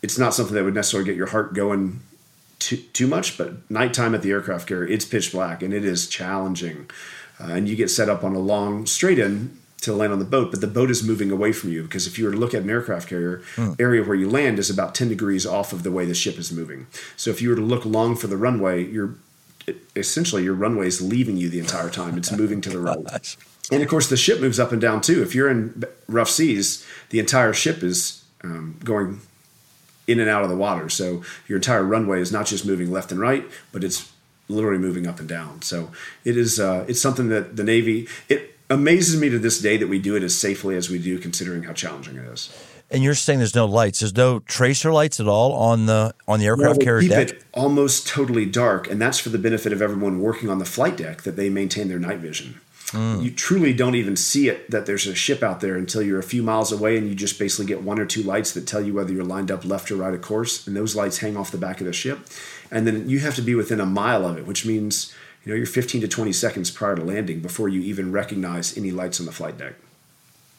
it's 0.00 0.16
not 0.16 0.32
something 0.32 0.54
that 0.54 0.62
would 0.62 0.74
necessarily 0.74 1.04
get 1.04 1.16
your 1.16 1.26
heart 1.26 1.54
going 1.54 1.98
too, 2.58 2.76
too 2.76 3.06
much, 3.06 3.36
but 3.38 3.68
nighttime 3.70 4.14
at 4.14 4.22
the 4.22 4.30
aircraft 4.30 4.68
carrier, 4.68 4.88
it's 4.88 5.04
pitch 5.04 5.32
black 5.32 5.62
and 5.62 5.72
it 5.72 5.84
is 5.84 6.08
challenging. 6.08 6.88
Uh, 7.40 7.52
and 7.52 7.68
you 7.68 7.76
get 7.76 7.90
set 7.90 8.08
up 8.08 8.22
on 8.22 8.34
a 8.34 8.38
long 8.38 8.86
straight 8.86 9.18
in 9.18 9.58
to 9.80 9.92
land 9.92 10.12
on 10.12 10.18
the 10.18 10.24
boat, 10.24 10.50
but 10.50 10.60
the 10.60 10.66
boat 10.66 10.90
is 10.90 11.02
moving 11.02 11.30
away 11.30 11.52
from 11.52 11.70
you 11.70 11.82
because 11.82 12.06
if 12.06 12.18
you 12.18 12.24
were 12.24 12.32
to 12.32 12.38
look 12.38 12.54
at 12.54 12.62
an 12.62 12.70
aircraft 12.70 13.08
carrier, 13.08 13.42
hmm. 13.56 13.72
area 13.78 14.02
where 14.02 14.16
you 14.16 14.28
land 14.28 14.58
is 14.58 14.70
about 14.70 14.94
10 14.94 15.08
degrees 15.08 15.44
off 15.44 15.72
of 15.72 15.82
the 15.82 15.90
way 15.90 16.04
the 16.04 16.14
ship 16.14 16.38
is 16.38 16.50
moving. 16.50 16.86
So 17.16 17.30
if 17.30 17.42
you 17.42 17.50
were 17.50 17.56
to 17.56 17.62
look 17.62 17.84
long 17.84 18.16
for 18.16 18.26
the 18.26 18.36
runway, 18.36 18.84
you're 18.84 19.16
essentially 19.96 20.44
your 20.44 20.54
runway 20.54 20.86
is 20.86 21.00
leaving 21.00 21.36
you 21.36 21.48
the 21.48 21.58
entire 21.58 21.90
time. 21.90 22.16
It's 22.18 22.32
moving 22.32 22.60
to 22.62 22.70
the 22.70 22.78
right. 22.80 23.36
And 23.70 23.82
of 23.82 23.88
course, 23.88 24.08
the 24.08 24.16
ship 24.16 24.40
moves 24.40 24.60
up 24.60 24.72
and 24.72 24.80
down 24.80 25.00
too. 25.00 25.22
If 25.22 25.34
you're 25.34 25.50
in 25.50 25.84
rough 26.06 26.28
seas, 26.28 26.86
the 27.10 27.18
entire 27.18 27.52
ship 27.52 27.82
is 27.82 28.24
um, 28.42 28.78
going 28.84 29.20
in 30.06 30.20
and 30.20 30.28
out 30.28 30.42
of 30.42 30.50
the 30.50 30.56
water. 30.56 30.88
So 30.88 31.22
your 31.48 31.56
entire 31.56 31.82
runway 31.82 32.20
is 32.20 32.32
not 32.32 32.46
just 32.46 32.66
moving 32.66 32.90
left 32.90 33.10
and 33.10 33.20
right, 33.20 33.44
but 33.72 33.84
it's 33.84 34.12
literally 34.48 34.78
moving 34.78 35.06
up 35.06 35.20
and 35.20 35.28
down. 35.28 35.62
So 35.62 35.90
it 36.24 36.36
is 36.36 36.60
uh, 36.60 36.84
it's 36.88 37.00
something 37.00 37.28
that 37.28 37.56
the 37.56 37.64
Navy 37.64 38.08
it 38.28 38.56
amazes 38.70 39.20
me 39.20 39.28
to 39.30 39.38
this 39.38 39.60
day 39.60 39.76
that 39.76 39.88
we 39.88 39.98
do 39.98 40.16
it 40.16 40.22
as 40.22 40.34
safely 40.36 40.76
as 40.76 40.90
we 40.90 40.98
do, 40.98 41.18
considering 41.18 41.64
how 41.64 41.72
challenging 41.72 42.16
it 42.16 42.26
is. 42.26 42.52
And 42.90 43.02
you're 43.02 43.14
saying 43.14 43.38
there's 43.38 43.54
no 43.54 43.66
lights. 43.66 44.00
There's 44.00 44.14
no 44.14 44.40
tracer 44.40 44.92
lights 44.92 45.18
at 45.18 45.26
all 45.26 45.52
on 45.52 45.86
the 45.86 46.14
on 46.28 46.38
the 46.38 46.46
aircraft 46.46 46.78
well, 46.78 46.84
carrier 46.84 47.00
keep 47.00 47.10
deck. 47.10 47.30
It 47.30 47.44
almost 47.52 48.06
totally 48.06 48.46
dark, 48.46 48.90
and 48.90 49.00
that's 49.00 49.18
for 49.18 49.30
the 49.30 49.38
benefit 49.38 49.72
of 49.72 49.80
everyone 49.80 50.20
working 50.20 50.50
on 50.50 50.58
the 50.58 50.64
flight 50.64 50.96
deck 50.96 51.22
that 51.22 51.36
they 51.36 51.48
maintain 51.48 51.88
their 51.88 51.98
night 51.98 52.18
vision. 52.18 52.60
Mm. 52.92 53.22
You 53.22 53.30
truly 53.30 53.72
don't 53.72 53.94
even 53.94 54.16
see 54.16 54.48
it 54.48 54.70
that 54.70 54.86
there's 54.86 55.06
a 55.06 55.14
ship 55.14 55.42
out 55.42 55.60
there 55.60 55.76
until 55.76 56.02
you're 56.02 56.18
a 56.18 56.24
few 56.24 56.42
miles 56.42 56.70
away 56.70 56.96
and 56.96 57.08
you 57.08 57.14
just 57.14 57.38
basically 57.38 57.66
get 57.66 57.82
one 57.82 57.98
or 57.98 58.06
two 58.06 58.22
lights 58.22 58.52
that 58.52 58.66
tell 58.66 58.80
you 58.80 58.94
whether 58.94 59.12
you're 59.12 59.24
lined 59.24 59.50
up 59.50 59.64
left 59.64 59.90
or 59.90 59.96
right 59.96 60.14
of 60.14 60.22
course. 60.22 60.66
And 60.66 60.76
those 60.76 60.94
lights 60.94 61.18
hang 61.18 61.36
off 61.36 61.50
the 61.50 61.58
back 61.58 61.80
of 61.80 61.86
the 61.86 61.92
ship. 61.92 62.20
And 62.70 62.86
then 62.86 63.08
you 63.08 63.20
have 63.20 63.34
to 63.36 63.42
be 63.42 63.54
within 63.54 63.80
a 63.80 63.86
mile 63.86 64.26
of 64.26 64.36
it, 64.36 64.46
which 64.46 64.66
means 64.66 65.12
you 65.44 65.52
know 65.52 65.56
you're 65.56 65.66
15 65.66 66.02
to 66.02 66.08
20 66.08 66.32
seconds 66.32 66.70
prior 66.70 66.96
to 66.96 67.02
landing 67.02 67.40
before 67.40 67.68
you 67.68 67.80
even 67.80 68.12
recognize 68.12 68.76
any 68.76 68.90
lights 68.90 69.18
on 69.18 69.26
the 69.26 69.32
flight 69.32 69.58
deck. 69.58 69.74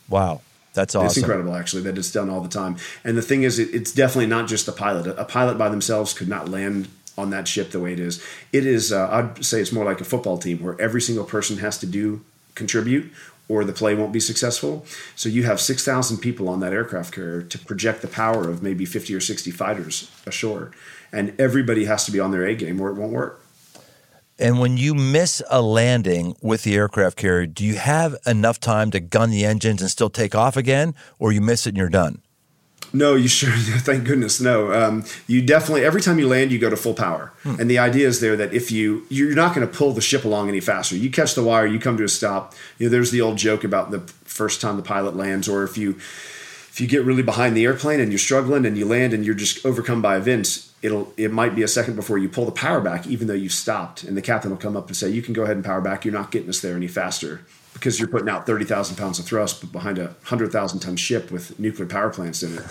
Wow. 0.10 0.42
That's 0.76 0.94
awesome. 0.94 1.08
It's 1.08 1.18
incredible, 1.18 1.56
actually, 1.56 1.84
that 1.84 1.98
it's 1.98 2.12
done 2.12 2.30
all 2.30 2.42
the 2.42 2.50
time. 2.50 2.76
And 3.04 3.18
the 3.18 3.22
thing 3.22 3.44
is, 3.44 3.58
it, 3.60 3.74
it's 3.74 3.94
definitely 3.94 4.28
not 4.28 4.48
just 4.48 4.68
a 4.68 4.74
pilot. 4.74 5.08
A 5.18 5.24
pilot 5.24 5.58
by 5.58 5.70
themselves 5.70 6.14
could 6.14 6.28
not 6.28 6.50
land 6.50 6.90
on 7.18 7.30
that 7.30 7.48
ship 7.48 7.72
the 7.72 7.80
way 7.80 7.94
it 7.94 8.00
is. 8.00 8.24
It 8.52 8.66
is, 8.66 8.92
uh, 8.92 9.10
I'd 9.10 9.46
say 9.46 9.62
it's 9.62 9.72
more 9.72 9.86
like 9.86 10.02
a 10.02 10.06
football 10.06 10.38
team 10.38 10.62
where 10.62 10.80
every 10.80 11.02
single 11.02 11.26
person 11.26 11.58
has 11.58 11.78
to 11.80 11.86
do 11.86 12.22
contribute 12.56 13.12
or 13.48 13.64
the 13.64 13.74
play 13.74 13.94
won't 13.94 14.12
be 14.12 14.20
successful. 14.20 14.86
So 15.16 15.30
you 15.30 15.44
have 15.44 15.62
6,000 15.62 16.18
people 16.18 16.50
on 16.50 16.60
that 16.62 16.74
aircraft 16.74 17.14
carrier 17.14 17.42
to 17.44 17.60
project 17.60 18.02
the 18.02 18.08
power 18.08 18.50
of 18.50 18.64
maybe 18.64 18.86
50 18.86 19.14
or 19.14 19.20
60 19.20 19.52
fighters 19.52 20.12
ashore. 20.26 20.72
And 21.12 21.40
everybody 21.40 21.86
has 21.86 22.06
to 22.06 22.12
be 22.12 22.20
on 22.20 22.32
their 22.32 22.46
A 22.46 22.56
game 22.56 22.82
or 22.82 22.90
it 22.90 22.96
won't 22.96 23.12
work. 23.12 23.42
And 24.38 24.60
when 24.60 24.76
you 24.76 24.94
miss 24.94 25.42
a 25.50 25.62
landing 25.62 26.36
with 26.42 26.64
the 26.64 26.76
aircraft 26.76 27.16
carrier, 27.16 27.46
do 27.46 27.64
you 27.64 27.76
have 27.76 28.18
enough 28.26 28.60
time 28.60 28.92
to 28.92 29.00
gun 29.00 29.30
the 29.30 29.46
engines 29.46 29.82
and 29.82 29.90
still 29.90 30.10
take 30.10 30.36
off 30.36 30.58
again, 30.58 30.94
or 31.20 31.32
you 31.32 31.40
miss 31.40 31.66
it 31.66 31.70
and 31.70 31.78
you're 31.78 31.88
done? 31.88 32.22
No, 32.94 33.16
you 33.16 33.28
sure? 33.28 33.52
Thank 33.56 34.06
goodness, 34.06 34.40
no. 34.40 34.72
Um, 34.72 35.04
you 35.28 35.42
definitely 35.42 35.84
every 35.84 36.02
time 36.02 36.18
you 36.18 36.28
land, 36.28 36.52
you 36.52 36.60
go 36.60 36.70
to 36.70 36.78
full 36.78 36.94
power, 36.94 37.34
hmm. 37.44 37.60
and 37.60 37.70
the 37.70 37.78
idea 37.78 38.08
is 38.08 38.22
there 38.22 38.38
that 38.38 38.54
if 38.54 38.72
you 38.72 39.06
you're 39.10 39.36
not 39.36 39.54
going 39.54 39.68
to 39.68 39.74
pull 39.74 39.92
the 39.92 40.02
ship 40.02 40.24
along 40.24 40.48
any 40.48 40.62
faster. 40.62 40.96
You 40.96 41.10
catch 41.10 41.36
the 41.36 41.44
wire, 41.44 41.66
you 41.66 41.80
come 41.80 41.98
to 41.98 42.04
a 42.04 42.10
stop. 42.10 42.54
You 42.78 42.88
know, 42.88 42.92
there's 42.92 43.12
the 43.12 43.22
old 43.22 43.38
joke 43.38 43.64
about 43.64 43.92
the 43.92 44.00
first 44.24 44.62
time 44.62 44.78
the 44.78 44.84
pilot 44.84 45.16
lands, 45.16 45.50
or 45.50 45.64
if 45.64 45.78
you 45.78 45.92
if 46.76 46.82
you 46.82 46.88
get 46.88 47.06
really 47.06 47.24
behind 47.24 47.56
the 47.56 47.64
airplane 47.64 48.00
and 48.00 48.12
you're 48.12 48.20
struggling 48.20 48.66
and 48.66 48.78
you 48.78 48.86
land 48.86 49.14
and 49.14 49.26
you're 49.26 49.36
just 49.36 49.66
overcome 49.66 50.02
by 50.02 50.18
events, 50.18 50.74
it'll 50.82 51.14
it 51.18 51.32
might 51.32 51.56
be 51.56 51.64
a 51.64 51.68
second 51.68 51.96
before 51.96 52.18
you 52.18 52.30
pull 52.30 52.46
the 52.46 52.52
power 52.52 52.82
back, 52.82 53.08
even 53.08 53.28
though 53.28 53.34
you've 53.34 53.52
stopped, 53.52 54.04
and 54.04 54.16
the 54.16 54.22
captain 54.22 54.52
will 54.52 54.58
come 54.58 54.78
up 54.78 54.88
and 54.88 54.96
say, 54.96 55.10
"You 55.10 55.22
can 55.22 55.34
go 55.34 55.44
ahead 55.44 55.58
and 55.58 55.66
power 55.66 55.82
back. 55.82 56.06
You're 56.06 56.14
not 56.14 56.32
getting 56.32 56.50
us 56.50 56.62
there 56.62 56.76
any 56.76 56.88
faster." 56.88 57.42
Because 57.76 58.00
you're 58.00 58.08
putting 58.08 58.30
out 58.30 58.46
30,000 58.48 58.96
pounds 58.96 59.20
of 59.20 59.26
thrust 59.26 59.62
but 59.62 59.72
behind 59.72 60.00
a 60.00 60.06
100,000 60.06 60.80
ton 60.80 60.96
ship 60.96 61.30
with 61.30 61.60
nuclear 61.60 61.86
power 61.86 62.10
plants 62.10 62.42
in 62.42 62.58
it. 62.58 62.64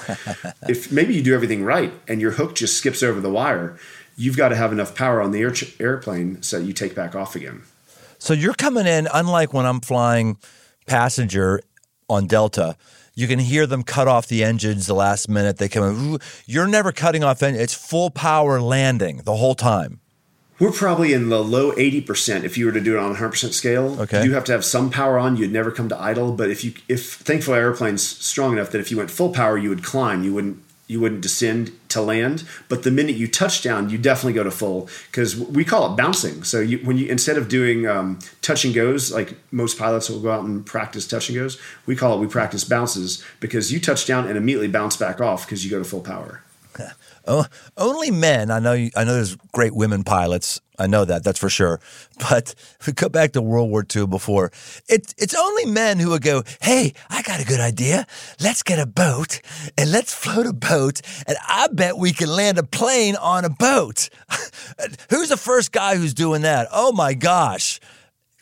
if 0.68 0.90
maybe 0.90 1.14
you 1.14 1.22
do 1.22 1.34
everything 1.34 1.62
right 1.62 1.92
and 2.08 2.20
your 2.20 2.32
hook 2.32 2.54
just 2.54 2.76
skips 2.76 3.02
over 3.02 3.20
the 3.20 3.30
wire, 3.30 3.78
you've 4.16 4.36
got 4.36 4.48
to 4.48 4.56
have 4.56 4.72
enough 4.72 4.94
power 4.94 5.20
on 5.20 5.30
the 5.30 5.40
air- 5.40 5.54
airplane 5.78 6.42
so 6.42 6.58
you 6.58 6.72
take 6.72 6.94
back 6.94 7.14
off 7.14 7.36
again. 7.36 7.62
So 8.18 8.32
you're 8.32 8.54
coming 8.54 8.86
in, 8.86 9.06
unlike 9.12 9.52
when 9.52 9.66
I'm 9.66 9.80
flying 9.80 10.38
passenger 10.86 11.60
on 12.08 12.26
Delta, 12.26 12.76
you 13.14 13.28
can 13.28 13.38
hear 13.38 13.66
them 13.66 13.82
cut 13.82 14.08
off 14.08 14.26
the 14.26 14.42
engines 14.42 14.86
the 14.86 14.94
last 14.94 15.28
minute. 15.28 15.58
They 15.58 15.68
come 15.68 16.14
in. 16.14 16.18
You're 16.46 16.66
never 16.66 16.90
cutting 16.92 17.22
off 17.22 17.42
engine. 17.42 17.60
It's 17.62 17.74
full 17.74 18.10
power 18.10 18.60
landing 18.60 19.18
the 19.18 19.36
whole 19.36 19.54
time. 19.54 20.00
We're 20.58 20.70
probably 20.70 21.12
in 21.12 21.30
the 21.30 21.42
low 21.42 21.72
80% 21.72 22.44
if 22.44 22.56
you 22.56 22.66
were 22.66 22.72
to 22.72 22.80
do 22.80 22.96
it 22.96 23.00
on 23.00 23.10
a 23.10 23.14
100% 23.14 23.52
scale. 23.52 24.00
Okay. 24.02 24.22
You 24.22 24.28
do 24.28 24.32
have 24.32 24.44
to 24.44 24.52
have 24.52 24.64
some 24.64 24.90
power 24.90 25.18
on. 25.18 25.36
You'd 25.36 25.52
never 25.52 25.70
come 25.72 25.88
to 25.88 26.00
idle. 26.00 26.32
But 26.32 26.50
if 26.50 26.64
you, 26.64 26.74
if 26.88 27.14
thankfully 27.14 27.58
our 27.58 27.64
airplane's 27.64 28.06
strong 28.06 28.52
enough 28.52 28.70
that 28.70 28.80
if 28.80 28.90
you 28.90 28.96
went 28.96 29.10
full 29.10 29.30
power, 29.30 29.58
you 29.58 29.68
would 29.68 29.82
climb. 29.82 30.22
You 30.22 30.32
wouldn't, 30.32 30.62
you 30.86 31.00
wouldn't 31.00 31.22
descend 31.22 31.72
to 31.88 32.00
land. 32.00 32.44
But 32.68 32.84
the 32.84 32.92
minute 32.92 33.16
you 33.16 33.26
touch 33.26 33.62
down, 33.62 33.90
you 33.90 33.98
definitely 33.98 34.34
go 34.34 34.44
to 34.44 34.50
full 34.52 34.88
because 35.10 35.36
we 35.36 35.64
call 35.64 35.92
it 35.92 35.96
bouncing. 35.96 36.44
So 36.44 36.60
you, 36.60 36.78
when 36.78 36.98
you, 36.98 37.06
instead 37.06 37.36
of 37.36 37.48
doing 37.48 37.88
um, 37.88 38.20
touch 38.40 38.64
and 38.64 38.72
goes, 38.72 39.10
like 39.12 39.36
most 39.50 39.76
pilots 39.76 40.08
will 40.08 40.20
go 40.20 40.30
out 40.30 40.44
and 40.44 40.64
practice 40.64 41.08
touch 41.08 41.28
and 41.28 41.36
goes, 41.36 41.60
we 41.86 41.96
call 41.96 42.16
it, 42.16 42.20
we 42.20 42.28
practice 42.28 42.62
bounces 42.62 43.24
because 43.40 43.72
you 43.72 43.80
touch 43.80 44.06
down 44.06 44.28
and 44.28 44.36
immediately 44.36 44.68
bounce 44.68 44.96
back 44.96 45.20
off 45.20 45.46
because 45.46 45.64
you 45.64 45.70
go 45.70 45.78
to 45.78 45.84
full 45.84 46.00
power. 46.00 46.42
Oh, 47.26 47.46
only 47.76 48.10
men. 48.10 48.50
I 48.50 48.58
know. 48.58 48.72
I 48.72 49.04
know. 49.04 49.14
There's 49.14 49.37
great 49.52 49.74
women 49.74 50.04
pilots. 50.04 50.60
I 50.78 50.87
know 50.87 51.04
that. 51.04 51.24
That's 51.24 51.38
for 51.38 51.48
sure. 51.48 51.80
But 52.30 52.54
if 52.80 52.87
we 52.87 52.92
go 52.92 53.08
back 53.08 53.32
to 53.32 53.42
World 53.42 53.70
War 53.70 53.84
II 53.84 54.06
before, 54.06 54.52
it's 54.88 55.14
it's 55.18 55.34
only 55.34 55.66
men 55.66 55.98
who 55.98 56.10
would 56.10 56.22
go, 56.22 56.42
"Hey, 56.60 56.92
I 57.10 57.22
got 57.22 57.40
a 57.40 57.44
good 57.44 57.60
idea. 57.60 58.06
Let's 58.40 58.62
get 58.62 58.78
a 58.78 58.87
boat 58.87 59.40
and 59.76 59.90
let's 59.90 60.14
float 60.14 60.46
a 60.46 60.52
boat, 60.52 61.00
and 61.26 61.37
I 61.48 61.68
bet 61.68 61.96
we 61.96 62.12
can 62.12 62.28
land 62.28 62.58
a 62.58 62.62
plane 62.62 63.16
on 63.16 63.44
a 63.44 63.50
boat." 63.50 64.10
who's 65.10 65.30
the 65.30 65.37
first 65.37 65.72
guy 65.72 65.96
who's 65.96 66.14
doing 66.14 66.42
that? 66.42 66.68
Oh 66.72 66.92
my 66.92 67.14
gosh, 67.14 67.80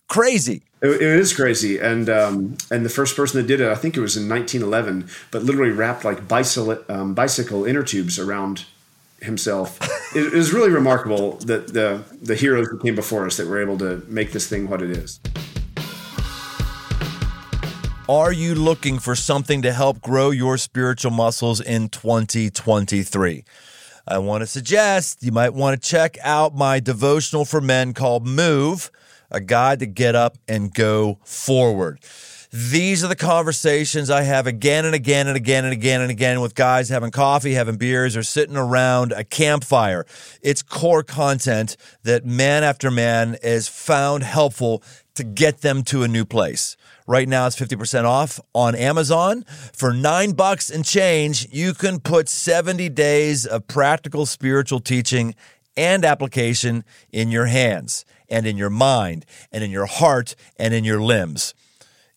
crazy. 0.08 0.62
It, 0.82 0.90
it 0.90 1.02
is 1.02 1.32
crazy, 1.32 1.78
and 1.78 2.10
um, 2.10 2.56
and 2.70 2.84
the 2.84 2.90
first 2.90 3.16
person 3.16 3.40
that 3.40 3.46
did 3.46 3.60
it, 3.60 3.70
I 3.70 3.76
think 3.76 3.96
it 3.96 4.00
was 4.00 4.16
in 4.16 4.28
1911, 4.28 5.08
but 5.30 5.44
literally 5.44 5.70
wrapped 5.70 6.04
like 6.04 6.26
bicycle 6.26 6.76
um, 6.88 7.14
bicycle 7.14 7.64
inner 7.64 7.84
tubes 7.84 8.18
around 8.18 8.64
himself. 9.22 9.80
it, 10.16 10.26
it 10.26 10.34
is 10.34 10.52
really 10.52 10.70
remarkable 10.70 11.36
that 11.38 11.72
the 11.72 12.04
the 12.20 12.34
heroes 12.34 12.68
who 12.68 12.78
came 12.78 12.94
before 12.94 13.26
us 13.26 13.36
that 13.36 13.46
were 13.46 13.60
able 13.60 13.78
to 13.78 14.02
make 14.06 14.32
this 14.32 14.48
thing 14.48 14.68
what 14.68 14.82
it 14.82 14.90
is. 14.90 15.20
Are 18.08 18.32
you 18.32 18.54
looking 18.54 18.98
for 18.98 19.14
something 19.14 19.62
to 19.62 19.72
help 19.72 20.00
grow 20.00 20.30
your 20.30 20.58
spiritual 20.58 21.12
muscles 21.12 21.60
in 21.60 21.88
2023? 21.88 23.44
I 24.06 24.18
want 24.18 24.42
to 24.42 24.46
suggest 24.46 25.22
you 25.22 25.30
might 25.30 25.54
want 25.54 25.80
to 25.80 25.88
check 25.88 26.18
out 26.22 26.54
my 26.54 26.80
devotional 26.80 27.44
for 27.44 27.60
men 27.60 27.94
called 27.94 28.26
Move, 28.26 28.90
a 29.30 29.40
guide 29.40 29.78
to 29.78 29.86
get 29.86 30.16
up 30.16 30.36
and 30.48 30.74
go 30.74 31.20
forward. 31.24 32.00
These 32.54 33.02
are 33.02 33.08
the 33.08 33.16
conversations 33.16 34.10
I 34.10 34.24
have 34.24 34.46
again 34.46 34.84
and 34.84 34.94
again 34.94 35.26
and 35.26 35.34
again 35.34 35.64
and 35.64 35.72
again 35.72 36.02
and 36.02 36.10
again 36.10 36.42
with 36.42 36.54
guys 36.54 36.90
having 36.90 37.10
coffee, 37.10 37.54
having 37.54 37.76
beers, 37.76 38.14
or 38.14 38.22
sitting 38.22 38.58
around 38.58 39.12
a 39.12 39.24
campfire. 39.24 40.04
It's 40.42 40.60
core 40.60 41.02
content 41.02 41.78
that 42.02 42.26
man 42.26 42.62
after 42.62 42.90
man 42.90 43.38
has 43.42 43.68
found 43.68 44.22
helpful 44.22 44.82
to 45.14 45.24
get 45.24 45.62
them 45.62 45.82
to 45.84 46.02
a 46.02 46.08
new 46.08 46.26
place. 46.26 46.76
Right 47.06 47.26
now, 47.26 47.46
it's 47.46 47.58
50% 47.58 48.04
off 48.04 48.38
on 48.54 48.74
Amazon. 48.74 49.46
For 49.72 49.94
nine 49.94 50.32
bucks 50.32 50.68
and 50.68 50.84
change, 50.84 51.48
you 51.50 51.72
can 51.72 52.00
put 52.00 52.28
70 52.28 52.90
days 52.90 53.46
of 53.46 53.66
practical 53.66 54.26
spiritual 54.26 54.80
teaching 54.80 55.34
and 55.74 56.04
application 56.04 56.84
in 57.12 57.30
your 57.30 57.46
hands 57.46 58.04
and 58.28 58.46
in 58.46 58.58
your 58.58 58.68
mind 58.68 59.24
and 59.50 59.64
in 59.64 59.70
your 59.70 59.86
heart 59.86 60.34
and 60.58 60.74
in 60.74 60.84
your 60.84 61.00
limbs. 61.00 61.54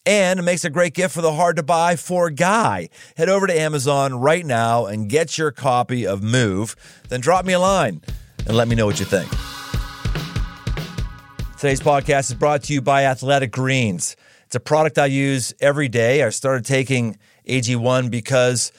And 0.06 0.40
it 0.40 0.44
makes 0.44 0.64
a 0.64 0.70
great 0.70 0.94
gift 0.94 1.16
for 1.16 1.22
the 1.22 1.34
hard 1.34 1.56
to 1.56 1.64
buy 1.64 1.96
for 1.96 2.30
guy. 2.30 2.90
Head 3.18 3.28
over 3.28 3.48
to 3.48 3.60
Amazon 3.60 4.20
right 4.20 4.46
now 4.46 4.86
and 4.86 5.10
get 5.10 5.38
your 5.38 5.52
copy 5.52 6.06
of 6.06 6.22
Move. 6.22 6.76
Then 7.10 7.22
drop 7.22 7.44
me 7.46 7.54
a 7.54 7.60
line 7.60 8.02
and 8.46 8.56
let 8.56 8.68
me 8.68 8.76
know 8.76 8.86
what 8.86 9.00
you 9.00 9.06
think. 9.06 9.30
Today's 11.58 11.82
podcast 11.82 12.30
is 12.30 12.36
brought 12.36 12.64
to 12.64 12.74
you 12.74 12.82
by 12.82 13.06
Athletic 13.06 13.52
Greens. 13.52 14.16
It's 14.46 14.56
a 14.56 14.60
product 14.60 15.00
I 15.00 15.08
use 15.08 15.54
every 15.60 15.90
day. 15.90 16.22
I 16.22 16.30
started 16.30 16.66
taking 16.66 17.18
AG1 17.48 18.12
because 18.12 18.72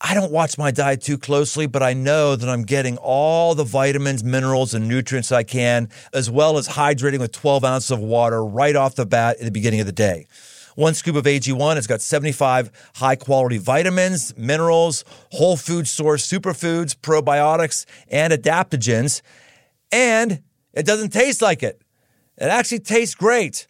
I 0.00 0.14
don't 0.14 0.32
watch 0.32 0.56
my 0.56 0.70
diet 0.70 1.02
too 1.02 1.18
closely, 1.18 1.66
but 1.66 1.82
I 1.82 1.92
know 1.92 2.36
that 2.36 2.48
I'm 2.48 2.62
getting 2.62 2.96
all 2.98 3.54
the 3.54 3.64
vitamins, 3.64 4.24
minerals, 4.24 4.74
and 4.74 4.88
nutrients 4.88 5.32
I 5.32 5.42
can, 5.42 5.88
as 6.12 6.30
well 6.30 6.56
as 6.56 6.68
hydrating 6.68 7.20
with 7.20 7.32
12 7.32 7.64
ounces 7.64 7.90
of 7.90 8.00
water 8.00 8.44
right 8.44 8.76
off 8.76 8.94
the 8.94 9.06
bat 9.06 9.36
at 9.38 9.44
the 9.44 9.50
beginning 9.50 9.80
of 9.80 9.86
the 9.86 9.92
day. 9.92 10.26
One 10.74 10.94
scoop 10.94 11.16
of 11.16 11.24
AG1 11.24 11.76
has 11.76 11.86
got 11.86 12.00
75 12.00 12.70
high 12.96 13.16
quality 13.16 13.58
vitamins, 13.58 14.36
minerals, 14.36 15.04
whole 15.30 15.56
food 15.56 15.86
source 15.86 16.26
superfoods, 16.26 16.96
probiotics, 16.96 17.86
and 18.08 18.32
adaptogens. 18.32 19.22
And 19.92 20.42
it 20.72 20.84
doesn't 20.84 21.10
taste 21.10 21.40
like 21.40 21.62
it. 21.62 21.80
It 22.36 22.46
actually 22.46 22.80
tastes 22.80 23.14
great. 23.14 23.66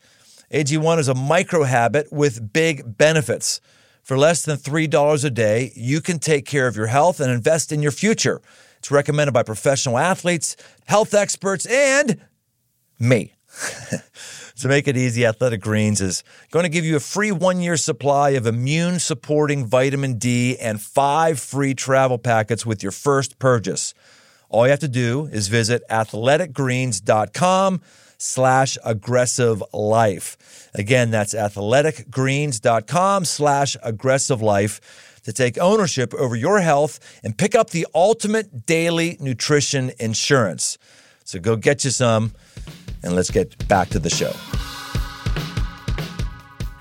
AG1 0.50 0.98
is 0.98 1.08
a 1.08 1.14
micro 1.14 1.64
habit 1.64 2.12
with 2.12 2.52
big 2.52 2.96
benefits. 2.96 3.60
For 4.02 4.18
less 4.18 4.44
than 4.44 4.56
$3 4.56 5.24
a 5.24 5.30
day, 5.30 5.72
you 5.74 6.00
can 6.00 6.18
take 6.18 6.46
care 6.46 6.66
of 6.66 6.76
your 6.76 6.86
health 6.86 7.20
and 7.20 7.30
invest 7.30 7.72
in 7.72 7.82
your 7.82 7.90
future. 7.90 8.40
It's 8.78 8.90
recommended 8.90 9.32
by 9.32 9.42
professional 9.42 9.96
athletes, 9.96 10.56
health 10.86 11.14
experts, 11.14 11.64
and 11.66 12.20
me. 12.98 13.32
to 14.60 14.68
make 14.68 14.86
it 14.86 14.96
easy, 14.96 15.26
Athletic 15.26 15.60
Greens 15.60 16.00
is 16.00 16.22
going 16.50 16.62
to 16.62 16.68
give 16.68 16.84
you 16.84 16.96
a 16.96 17.00
free 17.00 17.32
one 17.32 17.60
year 17.60 17.76
supply 17.76 18.30
of 18.30 18.46
immune 18.46 18.98
supporting 18.98 19.66
vitamin 19.66 20.18
D 20.18 20.56
and 20.58 20.80
five 20.80 21.40
free 21.40 21.74
travel 21.74 22.18
packets 22.18 22.64
with 22.64 22.82
your 22.82 22.92
first 22.92 23.38
purchase. 23.38 23.94
All 24.48 24.66
you 24.66 24.70
have 24.70 24.80
to 24.80 24.88
do 24.88 25.26
is 25.26 25.48
visit 25.48 25.82
athleticgreens.com 25.90 27.80
slash 28.18 28.78
aggressive 28.84 29.62
life. 29.72 30.70
Again, 30.74 31.10
that's 31.10 31.34
athleticgreens.com 31.34 33.24
slash 33.24 33.76
aggressive 33.82 34.40
life 34.40 35.20
to 35.24 35.32
take 35.32 35.58
ownership 35.58 36.14
over 36.14 36.36
your 36.36 36.60
health 36.60 37.00
and 37.24 37.36
pick 37.36 37.54
up 37.54 37.70
the 37.70 37.86
ultimate 37.94 38.66
daily 38.66 39.16
nutrition 39.20 39.90
insurance. 39.98 40.78
So 41.24 41.40
go 41.40 41.56
get 41.56 41.84
you 41.84 41.90
some 41.90 42.32
and 43.04 43.14
let's 43.14 43.30
get 43.30 43.68
back 43.68 43.90
to 43.90 43.98
the 43.98 44.10
show. 44.10 44.32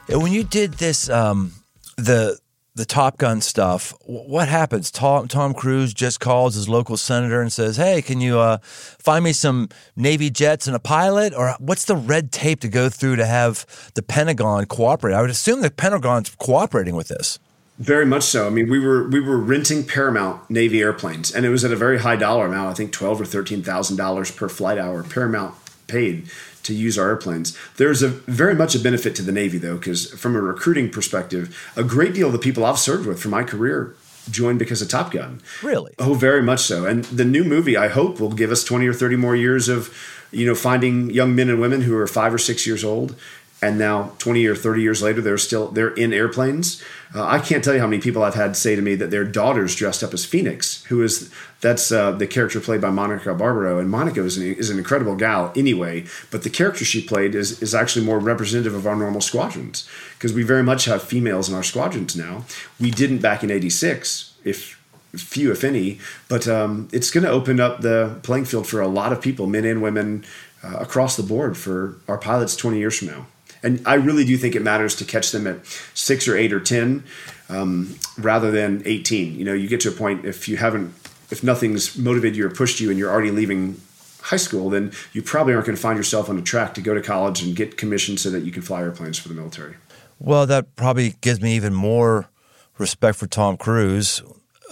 And 0.10 0.22
when 0.22 0.32
you 0.32 0.44
did 0.44 0.74
this, 0.74 1.10
um, 1.10 1.54
the 1.98 2.40
the 2.76 2.86
Top 2.86 3.20
Gun 3.20 3.40
stuff, 3.40 3.94
what 4.06 4.48
happens? 4.48 4.90
Tom, 4.90 5.28
Tom 5.28 5.54
Cruise 5.54 5.94
just 5.94 6.20
calls 6.20 6.56
his 6.56 6.68
local 6.68 6.98
senator 6.98 7.40
and 7.40 7.54
says, 7.54 7.78
"Hey, 7.78 8.02
can 8.02 8.20
you 8.20 8.40
uh, 8.40 8.58
find 8.64 9.24
me 9.24 9.32
some 9.32 9.70
Navy 9.96 10.32
jets 10.32 10.66
and 10.66 10.76
a 10.76 10.80
pilot?" 10.80 11.34
Or 11.36 11.56
what's 11.60 11.86
the 11.86 11.96
red 11.96 12.32
tape 12.32 12.62
to 12.62 12.68
go 12.68 12.90
through 12.90 13.18
to 13.18 13.26
have 13.26 13.66
the 13.94 14.02
Pentagon 14.02 14.66
cooperate? 14.66 15.14
I 15.14 15.22
would 15.22 15.30
assume 15.30 15.62
the 15.62 15.70
Pentagon's 15.70 16.32
cooperating 16.36 16.96
with 16.96 17.10
this. 17.10 17.38
Very 17.80 18.06
much 18.06 18.24
so. 18.24 18.48
I 18.48 18.50
mean, 18.50 18.70
we 18.70 18.80
were 18.80 19.08
we 19.08 19.20
were 19.20 19.38
renting 19.38 19.84
Paramount 19.84 20.50
Navy 20.50 20.82
airplanes, 20.82 21.34
and 21.34 21.46
it 21.46 21.50
was 21.50 21.64
at 21.64 21.72
a 21.72 21.76
very 21.76 22.00
high 22.00 22.16
dollar 22.16 22.48
amount. 22.48 22.70
I 22.70 22.74
think 22.74 22.92
twelve 22.92 23.22
or 23.22 23.26
thirteen 23.26 23.64
thousand 23.64 23.98
dollars 23.98 24.32
per 24.32 24.50
flight 24.50 24.78
hour. 24.78 25.04
Paramount 25.04 25.56
paid 25.88 26.30
to 26.64 26.74
use 26.74 26.98
our 26.98 27.10
airplanes. 27.10 27.58
There's 27.78 28.02
a 28.02 28.08
very 28.08 28.56
much 28.56 28.76
a 28.76 28.80
benefit 28.80 29.16
to 29.18 29.22
the 29.22 29.32
Navy 29.32 29.58
though, 29.58 29.78
because 29.78 30.12
from 30.12 30.36
a 30.36 30.42
recruiting 30.42 30.90
perspective, 30.90 31.58
a 31.76 31.84
great 31.84 32.14
deal 32.14 32.28
of 32.28 32.34
the 32.34 32.40
people 32.40 32.66
I've 32.66 32.80
served 32.80 33.06
with 33.06 33.22
for 33.22 33.30
my 33.30 33.44
career 33.44 33.96
joined 34.32 34.60
because 34.60 34.82
of 34.82 34.88
Top 34.88 35.12
Gun. 35.12 35.42
Really? 35.62 35.94
Oh, 36.00 36.14
very 36.14 36.42
much 36.42 36.62
so. 36.62 36.86
And 36.86 37.04
the 37.06 37.26
new 37.26 37.44
movie, 37.44 37.76
I 37.76 37.90
hope, 37.90 38.20
will 38.20 38.32
give 38.32 38.52
us 38.52 38.64
20 38.64 38.88
or 38.88 38.94
30 38.94 39.18
more 39.18 39.36
years 39.36 39.68
of, 39.68 39.94
you 40.32 40.46
know, 40.46 40.56
finding 40.56 41.10
young 41.10 41.36
men 41.36 41.50
and 41.50 41.60
women 41.60 41.82
who 41.82 41.96
are 41.98 42.08
five 42.08 42.34
or 42.34 42.38
six 42.38 42.66
years 42.66 42.84
old 42.84 43.16
and 43.64 43.78
now 43.78 44.12
20 44.20 44.46
or 44.46 44.56
30 44.56 44.82
years 44.82 45.02
later 45.02 45.22
they're 45.22 45.38
still 45.38 45.68
they're 45.70 45.94
in 45.94 46.14
airplanes. 46.14 46.84
Uh, 47.16 47.24
i 47.24 47.40
can't 47.40 47.64
tell 47.64 47.74
you 47.74 47.80
how 47.80 47.88
many 47.88 48.02
people 48.02 48.24
i've 48.24 48.36
had 48.36 48.56
say 48.56 48.76
to 48.76 48.82
me 48.82 48.96
that 48.96 49.12
their 49.12 49.24
daughters 49.24 49.76
dressed 49.76 50.04
up 50.04 50.14
as 50.14 50.26
phoenix 50.26 50.84
who 50.86 51.02
is 51.04 51.32
that's 51.62 51.92
uh, 51.92 52.12
the 52.12 52.28
character 52.28 52.60
played 52.60 52.82
by 52.82 52.90
monica 52.90 53.34
barbaro. 53.34 53.80
And 53.80 53.90
monica 53.90 54.24
is 54.24 54.38
an, 54.38 54.44
is 54.56 54.70
an 54.70 54.78
incredible 54.78 55.16
gal 55.16 55.52
anyway 55.56 56.06
but 56.32 56.44
the 56.44 56.50
character 56.50 56.84
she 56.84 57.02
played 57.02 57.36
is, 57.36 57.62
is 57.62 57.74
actually 57.74 58.06
more 58.06 58.20
representative 58.20 58.76
of 58.76 58.86
our 58.86 58.96
normal 58.96 59.22
squadrons 59.22 59.88
because 60.24 60.34
we 60.34 60.44
very 60.44 60.64
much 60.64 60.86
have 60.86 61.04
females 61.04 61.50
in 61.50 61.56
our 61.56 61.64
squadrons 61.64 62.16
now. 62.16 62.46
We 62.80 62.92
didn't 62.92 63.18
back 63.18 63.44
in 63.44 63.52
86 63.52 64.36
if 64.46 64.80
few 65.18 65.52
if 65.52 65.64
any 65.64 66.00
but 66.30 66.48
um, 66.48 66.88
it's 66.92 67.12
going 67.12 67.24
to 67.24 67.30
open 67.30 67.60
up 67.60 67.82
the 67.82 68.18
playing 68.24 68.46
field 68.46 68.66
for 68.66 68.80
a 68.80 68.88
lot 68.88 69.12
of 69.12 69.22
people 69.22 69.48
men 69.48 69.66
and 69.66 69.82
women 69.82 70.24
uh, 70.64 70.78
across 70.78 71.18
the 71.18 71.24
board 71.24 71.58
for 71.58 71.98
our 72.08 72.18
pilots 72.18 72.56
20 72.56 72.78
years 72.78 72.98
from 72.98 73.10
now 73.10 73.28
and 73.64 73.82
I 73.86 73.96
really 73.96 74.26
do 74.26 74.38
think 74.38 74.56
it 74.56 74.62
matters 74.62 74.96
to 74.98 75.06
catch 75.06 75.32
them 75.32 75.48
at 75.48 75.66
six 75.94 76.28
or 76.28 76.38
eight 76.38 76.54
or 76.54 76.60
ten 76.60 77.04
um, 77.50 77.96
rather 78.18 78.52
than 78.52 78.82
18. 78.86 79.38
You 79.38 79.46
know, 79.46 79.54
you 79.54 79.68
get 79.68 79.82
to 79.82 79.90
a 79.90 79.94
point 79.94 80.26
if 80.26 80.48
you 80.48 80.58
haven't, 80.58 80.94
if 81.32 81.44
nothing's 81.44 81.98
motivated 81.98 82.38
you 82.38 82.46
or 82.46 82.50
pushed 82.50 82.80
you, 82.80 82.90
and 82.90 83.00
you're 83.00 83.12
already 83.12 83.32
leaving 83.32 83.80
high 84.22 84.38
school, 84.38 84.70
then 84.70 84.92
you 85.12 85.22
probably 85.22 85.54
aren't 85.54 85.66
going 85.66 85.76
to 85.76 85.82
find 85.82 85.98
yourself 85.98 86.30
on 86.30 86.38
a 86.38 86.42
track 86.42 86.74
to 86.76 86.82
go 86.82 86.94
to 86.94 87.02
college 87.02 87.44
and 87.44 87.56
get 87.56 87.78
commissioned 87.78 88.20
so 88.20 88.30
that 88.30 88.44
you 88.44 88.52
can 88.52 88.62
fly 88.62 88.82
airplanes 88.82 89.18
for 89.18 89.28
the 89.28 89.34
military. 89.34 89.76
Well, 90.20 90.46
that 90.46 90.76
probably 90.76 91.16
gives 91.22 91.42
me 91.42 91.56
even 91.56 91.74
more 91.74 92.30
respect 92.78 93.18
for 93.18 93.28
Tom 93.28 93.58
Cruise. 93.58 94.22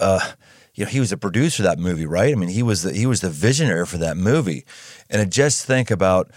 Uh, 0.00 0.32
you 0.74 0.84
know, 0.84 0.90
he 0.90 1.00
was 1.00 1.12
a 1.12 1.18
producer 1.18 1.62
of 1.62 1.68
that 1.68 1.78
movie, 1.78 2.06
right? 2.06 2.32
I 2.32 2.36
mean, 2.36 2.48
he 2.48 2.62
was 2.62 2.82
the 2.82 2.92
he 2.94 3.04
was 3.04 3.20
the 3.20 3.28
visionary 3.28 3.84
for 3.84 3.98
that 3.98 4.16
movie. 4.16 4.64
And 5.10 5.20
to 5.20 5.26
just 5.26 5.66
think 5.66 5.90
about 5.90 6.30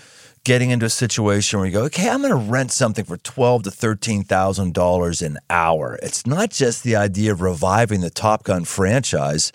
getting 0.45 0.69
into 0.69 0.85
a 0.85 0.89
situation 0.89 1.59
where 1.59 1.65
you 1.65 1.73
go, 1.73 1.83
okay, 1.85 2.07
I'm 2.07 2.21
going 2.21 2.31
to 2.31 2.51
rent 2.51 2.71
something 2.71 3.03
for 3.03 3.17
twelve 3.17 3.63
to 3.63 3.71
thirteen 3.71 4.23
thousand 4.23 4.73
dollars 4.73 5.21
an 5.21 5.39
hour. 5.49 5.99
It's 6.01 6.25
not 6.25 6.51
just 6.51 6.83
the 6.83 6.95
idea 6.95 7.33
of 7.33 7.41
reviving 7.41 7.99
the 7.99 8.09
Top 8.09 8.45
Gun 8.45 8.63
franchise. 8.63 9.51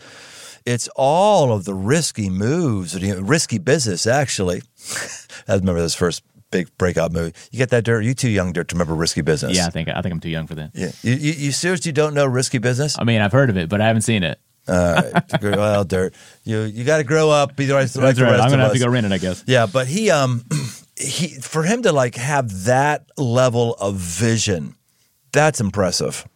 It's 0.67 0.89
all 0.95 1.53
of 1.53 1.65
the 1.65 1.75
risky 1.75 2.29
moves, 2.29 3.03
risky 3.03 3.57
business. 3.57 4.07
Actually, 4.07 4.61
I 5.49 5.55
remember 5.55 5.81
this 5.81 5.95
first 5.95 6.23
big 6.51 6.77
breakout 6.77 7.13
movie. 7.13 7.33
You 7.51 7.59
get 7.59 7.71
that, 7.71 7.85
Dirt? 7.85 8.03
You 8.03 8.13
too 8.13 8.29
young, 8.29 8.53
Dirt, 8.53 8.69
to 8.69 8.75
remember 8.75 8.95
risky 8.95 9.23
business. 9.23 9.57
Yeah, 9.57 9.67
I 9.67 9.71
think 9.71 9.89
I 9.89 10.03
think 10.03 10.13
I'm 10.13 10.21
too 10.21 10.29
young 10.29 10.47
for 10.47 10.57
that. 10.57 10.73
Yeah. 10.75 10.91
You, 11.03 11.15
you, 11.15 11.33
you 11.33 11.53
seriously 11.53 11.93
don't 11.93 12.13
know 12.13 12.27
risky 12.27 12.59
business? 12.59 12.99
I 12.99 13.05
mean, 13.05 13.23
I've 13.23 13.33
heard 13.33 13.49
of 13.49 13.57
it, 13.57 13.69
but 13.71 13.81
I 13.81 13.87
haven't 13.87 14.03
seen 14.03 14.23
it. 14.23 14.39
All 14.69 14.95
right. 14.95 15.13
well, 15.43 15.85
Dirt, 15.85 16.15
you 16.45 16.61
you 16.61 16.85
got 16.85 16.99
to 16.99 17.05
grow 17.05 17.31
up. 17.31 17.57
Be 17.57 17.67
the 17.67 17.75
right, 17.75 17.83
like 17.83 17.93
That's 17.93 18.19
the 18.19 18.25
right. 18.25 18.39
I'm 18.39 18.51
gonna 18.51 18.63
have 18.63 18.73
to 18.73 18.79
us. 18.79 18.85
go 18.85 18.91
rent 18.91 19.07
it, 19.07 19.13
I 19.13 19.19
guess. 19.19 19.43
Yeah, 19.47 19.67
but 19.67 19.87
he 19.87 20.11
um 20.11 20.45
he 21.01 21.29
for 21.41 21.63
him 21.65 21.83
to 21.83 21.93
like 21.93 22.15
have 22.17 22.65
that 22.65 23.09
level 23.17 23.75
of 23.75 23.97
vision, 23.97 24.77
that's 25.33 25.61
impressive. 25.61 26.27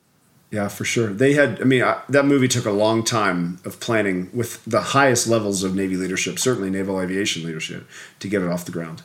Yeah, 0.51 0.69
for 0.69 0.85
sure. 0.85 1.09
They 1.09 1.33
had, 1.33 1.61
I 1.61 1.65
mean, 1.65 1.83
I, 1.83 2.01
that 2.09 2.27
movie 2.27 2.47
took 2.47 2.65
a 2.65 2.71
long 2.71 3.03
time 3.03 3.59
of 3.65 3.81
planning 3.81 4.31
with 4.33 4.65
the 4.65 4.81
highest 4.81 5.27
levels 5.27 5.65
of 5.65 5.75
Navy 5.75 5.97
leadership, 5.97 6.39
certainly 6.39 6.71
naval 6.71 7.01
aviation 7.01 7.45
leadership, 7.45 7.89
to 8.21 8.29
get 8.29 8.41
it 8.41 8.49
off 8.49 8.65
the 8.65 8.71
ground. 8.71 9.03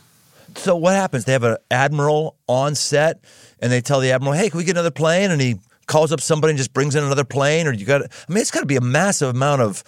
So 0.56 0.76
what 0.76 0.93
happens? 0.93 1.26
They 1.26 1.32
have 1.32 1.43
an 1.43 1.58
admiral 1.72 2.36
on 2.48 2.76
set, 2.76 3.24
and 3.60 3.72
they 3.72 3.82
tell 3.82 4.00
the 4.00 4.12
admiral, 4.12 4.34
"Hey, 4.34 4.50
can 4.50 4.60
we 4.60 4.63
get 4.63 4.72
another 4.72 4.91
plane?" 4.91 5.32
And 5.32 5.41
he 5.41 5.60
calls 5.88 6.12
up 6.12 6.22
somebody 6.22 6.52
and 6.52 6.58
just 6.58 6.74
brings 6.74 6.95
in 6.95 7.04
another 7.04 7.24
plane. 7.24 7.67
Or 7.67 7.74
you 7.74 7.86
got? 7.86 8.04
I 8.04 8.32
mean, 8.32 8.41
it's 8.41 8.52
got 8.52 8.62
to 8.62 8.65
be 8.65 8.76
a 8.76 8.82
massive 8.82 9.30
amount 9.30 9.62
of 9.62 9.84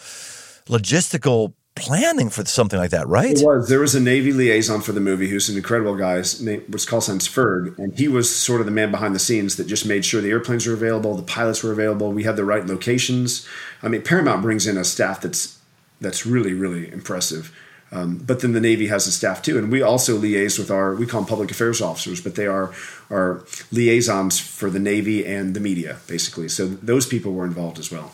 logistical 0.68 1.54
planning 1.76 2.30
for 2.30 2.46
something 2.46 2.80
like 2.80 2.92
that, 2.92 3.08
right? 3.08 3.38
It 3.38 3.46
was. 3.46 3.70
There 3.70 3.80
was 3.80 3.96
a 3.96 4.00
Navy 4.00 4.34
liaison 4.34 4.82
for 4.82 4.92
the 4.92 5.00
movie 5.00 5.30
who's 5.30 5.50
an 5.50 5.58
incredible 5.58 5.96
guy. 5.96 6.18
His 6.18 6.42
name 6.42 6.64
was 6.70 6.86
call 6.86 7.02
Ferg, 7.02 7.78
and 7.78 7.98
he 7.98 8.08
was 8.08 8.34
sort 8.34 8.60
of 8.60 8.66
the 8.66 8.72
man 8.72 8.92
behind 8.92 9.16
the 9.16 9.20
scenes 9.20 9.56
that 9.58 9.68
just 9.68 9.86
made 9.86 10.06
sure 10.06 10.22
the 10.22 10.30
airplanes 10.30 10.66
were 10.66 10.74
available, 10.74 11.16
the 11.16 11.24
pilots 11.24 11.64
were 11.64 11.72
available, 11.72 12.12
we 12.12 12.24
had 12.24 12.36
the 12.36 12.46
right 12.46 12.66
locations. 12.66 13.48
I 13.82 13.88
mean, 13.88 14.02
Paramount 14.04 14.42
brings 14.42 14.68
in 14.68 14.78
a 14.78 14.84
staff 14.84 15.22
that's 15.22 15.58
that's 16.00 16.26
really 16.26 16.54
really 16.54 16.92
impressive. 16.92 17.56
Um, 17.94 18.18
but 18.18 18.40
then 18.40 18.54
the 18.54 18.62
Navy 18.62 18.88
has 18.88 19.06
a 19.06 19.12
staff 19.12 19.42
too, 19.42 19.58
and 19.58 19.70
we 19.70 19.82
also 19.82 20.18
liaise 20.18 20.58
with 20.58 20.72
our 20.72 20.96
we 20.96 21.06
call 21.06 21.22
them 21.22 21.28
public 21.28 21.52
affairs 21.52 21.82
officers, 21.82 22.22
but 22.22 22.36
they 22.36 22.48
are 22.48 22.74
our 23.10 23.44
liaisons 23.72 24.40
for 24.40 24.70
the 24.70 24.80
Navy 24.80 25.26
and 25.26 25.54
the 25.54 25.60
media, 25.60 25.98
basically. 26.08 26.48
So 26.48 26.68
those 26.68 27.06
people 27.06 27.34
were 27.34 27.46
involved 27.46 27.80
as 27.80 27.92
well. 27.92 28.14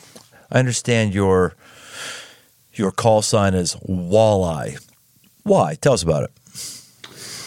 I 0.51 0.59
understand 0.59 1.13
your 1.13 1.53
your 2.77 2.91
call 2.91 3.21
sign 3.21 3.53
is 3.53 3.75
walleye. 3.87 4.83
Why? 5.43 5.75
Tell 5.75 5.93
us 5.93 6.03
about 6.03 6.23
it. 6.23 6.31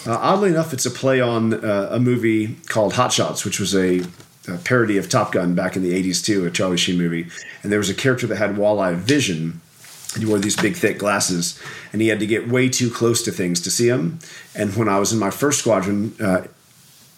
Uh, 0.06 0.18
oddly 0.18 0.48
enough, 0.50 0.72
it's 0.72 0.86
a 0.86 0.90
play 0.90 1.20
on 1.20 1.52
uh, 1.64 1.88
a 1.90 2.00
movie 2.00 2.56
called 2.68 2.94
Hot 2.94 3.12
Shots, 3.12 3.44
which 3.44 3.60
was 3.60 3.74
a, 3.74 4.00
a 4.48 4.56
parody 4.64 4.96
of 4.96 5.08
Top 5.08 5.32
Gun 5.32 5.54
back 5.54 5.76
in 5.76 5.82
the 5.82 5.92
80s, 5.92 6.24
too, 6.24 6.46
a 6.46 6.50
Charlie 6.50 6.78
Sheen 6.78 6.96
movie. 6.96 7.28
And 7.62 7.70
there 7.70 7.78
was 7.78 7.90
a 7.90 7.94
character 7.94 8.26
that 8.26 8.36
had 8.36 8.56
walleye 8.56 8.94
vision. 8.94 9.60
And 10.14 10.24
he 10.24 10.28
wore 10.28 10.38
these 10.38 10.56
big, 10.56 10.74
thick 10.74 10.98
glasses, 10.98 11.60
and 11.92 12.02
he 12.02 12.08
had 12.08 12.18
to 12.18 12.26
get 12.26 12.48
way 12.48 12.68
too 12.68 12.90
close 12.90 13.22
to 13.22 13.30
things 13.30 13.60
to 13.60 13.70
see 13.70 13.88
them. 13.88 14.18
And 14.56 14.74
when 14.74 14.88
I 14.88 14.98
was 14.98 15.12
in 15.12 15.20
my 15.20 15.30
first 15.30 15.60
squadron, 15.60 16.16
uh, 16.18 16.46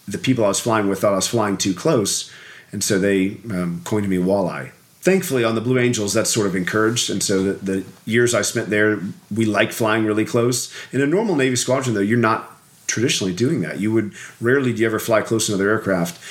the 0.07 0.19
people 0.19 0.45
I 0.45 0.49
was 0.49 0.59
flying 0.59 0.87
with 0.87 1.01
thought 1.01 1.13
I 1.13 1.15
was 1.15 1.27
flying 1.27 1.57
too 1.57 1.73
close, 1.73 2.31
and 2.71 2.83
so 2.83 2.99
they 2.99 3.37
um, 3.49 3.81
coined 3.83 4.07
me 4.09 4.17
walleye. 4.17 4.71
Thankfully, 5.03 5.43
on 5.43 5.53
the 5.53 5.59
Blue 5.59 5.77
Angels, 5.77 6.13
that's 6.13 6.33
sort 6.33 6.47
of 6.47 6.55
encouraged, 6.55 7.09
and 7.09 7.21
so 7.21 7.43
the, 7.43 7.53
the 7.55 7.85
years 8.05 8.33
I 8.33 8.41
spent 8.41 8.69
there, 8.69 9.01
we 9.29 9.43
liked 9.43 9.73
flying 9.73 10.05
really 10.05 10.23
close. 10.23 10.73
In 10.93 11.01
a 11.01 11.05
normal 11.05 11.35
Navy 11.35 11.57
squadron, 11.57 11.93
though, 11.93 11.99
you're 11.99 12.17
not 12.17 12.49
traditionally 12.87 13.33
doing 13.33 13.59
that. 13.63 13.81
You 13.81 13.91
would 13.91 14.13
rarely 14.39 14.71
do 14.71 14.79
you 14.79 14.85
ever 14.85 14.99
fly 14.99 15.21
close 15.21 15.47
to 15.47 15.55
another 15.55 15.69
aircraft. 15.69 16.23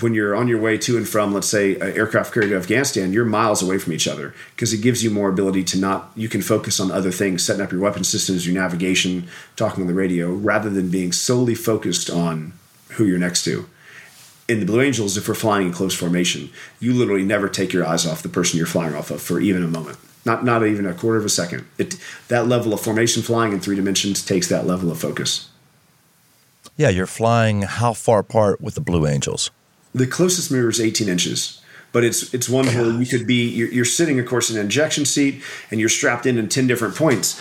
When 0.00 0.14
you're 0.14 0.34
on 0.34 0.48
your 0.48 0.60
way 0.60 0.78
to 0.78 0.96
and 0.96 1.08
from, 1.08 1.32
let's 1.32 1.46
say, 1.46 1.76
an 1.76 1.96
aircraft 1.96 2.34
carrier 2.34 2.50
to 2.50 2.56
Afghanistan, 2.56 3.12
you're 3.12 3.24
miles 3.24 3.62
away 3.62 3.78
from 3.78 3.92
each 3.92 4.08
other 4.08 4.34
because 4.56 4.72
it 4.72 4.82
gives 4.82 5.04
you 5.04 5.10
more 5.10 5.28
ability 5.28 5.62
to 5.62 5.78
not. 5.78 6.10
You 6.16 6.28
can 6.28 6.42
focus 6.42 6.80
on 6.80 6.90
other 6.90 7.12
things, 7.12 7.44
setting 7.44 7.62
up 7.62 7.70
your 7.70 7.82
weapon 7.82 8.02
systems, 8.02 8.44
your 8.44 8.60
navigation, 8.60 9.28
talking 9.54 9.82
on 9.82 9.86
the 9.86 9.94
radio, 9.94 10.32
rather 10.32 10.70
than 10.70 10.90
being 10.90 11.12
solely 11.12 11.54
focused 11.54 12.10
on 12.10 12.52
who 12.94 13.04
you're 13.04 13.16
next 13.16 13.44
to 13.44 13.68
in 14.48 14.60
the 14.60 14.66
Blue 14.66 14.80
Angels, 14.80 15.16
if 15.16 15.28
we're 15.28 15.34
flying 15.34 15.68
in 15.68 15.72
close 15.72 15.94
formation, 15.94 16.50
you 16.80 16.92
literally 16.92 17.24
never 17.24 17.48
take 17.48 17.72
your 17.72 17.86
eyes 17.86 18.06
off 18.06 18.22
the 18.22 18.28
person 18.28 18.58
you're 18.58 18.66
flying 18.66 18.94
off 18.94 19.10
of 19.10 19.22
for 19.22 19.40
even 19.40 19.62
a 19.62 19.68
moment. 19.68 19.98
Not 20.24 20.44
not 20.44 20.64
even 20.64 20.86
a 20.86 20.94
quarter 20.94 21.18
of 21.18 21.24
a 21.24 21.28
second. 21.28 21.66
It 21.78 21.96
that 22.28 22.46
level 22.46 22.72
of 22.72 22.80
formation 22.80 23.22
flying 23.22 23.52
in 23.52 23.60
three 23.60 23.76
dimensions 23.76 24.24
takes 24.24 24.48
that 24.48 24.66
level 24.66 24.90
of 24.90 25.00
focus. 25.00 25.48
Yeah, 26.76 26.90
you're 26.90 27.06
flying 27.06 27.62
how 27.62 27.92
far 27.92 28.20
apart 28.20 28.60
with 28.60 28.74
the 28.74 28.80
Blue 28.80 29.06
Angels? 29.06 29.50
The 29.94 30.06
closest 30.06 30.50
mirror 30.50 30.70
is 30.70 30.80
18 30.80 31.08
inches, 31.08 31.60
but 31.92 32.04
it's 32.04 32.32
it's 32.32 32.48
one 32.48 32.66
where 32.66 32.92
you 32.92 33.06
could 33.06 33.26
be 33.26 33.48
you're, 33.48 33.68
you're 33.68 33.84
sitting, 33.84 34.18
of 34.20 34.26
course, 34.26 34.50
in 34.50 34.58
an 34.58 34.66
ejection 34.66 35.04
seat, 35.04 35.42
and 35.70 35.80
you're 35.80 35.88
strapped 35.88 36.24
in 36.24 36.38
in 36.38 36.48
10 36.48 36.66
different 36.66 36.94
points. 36.94 37.40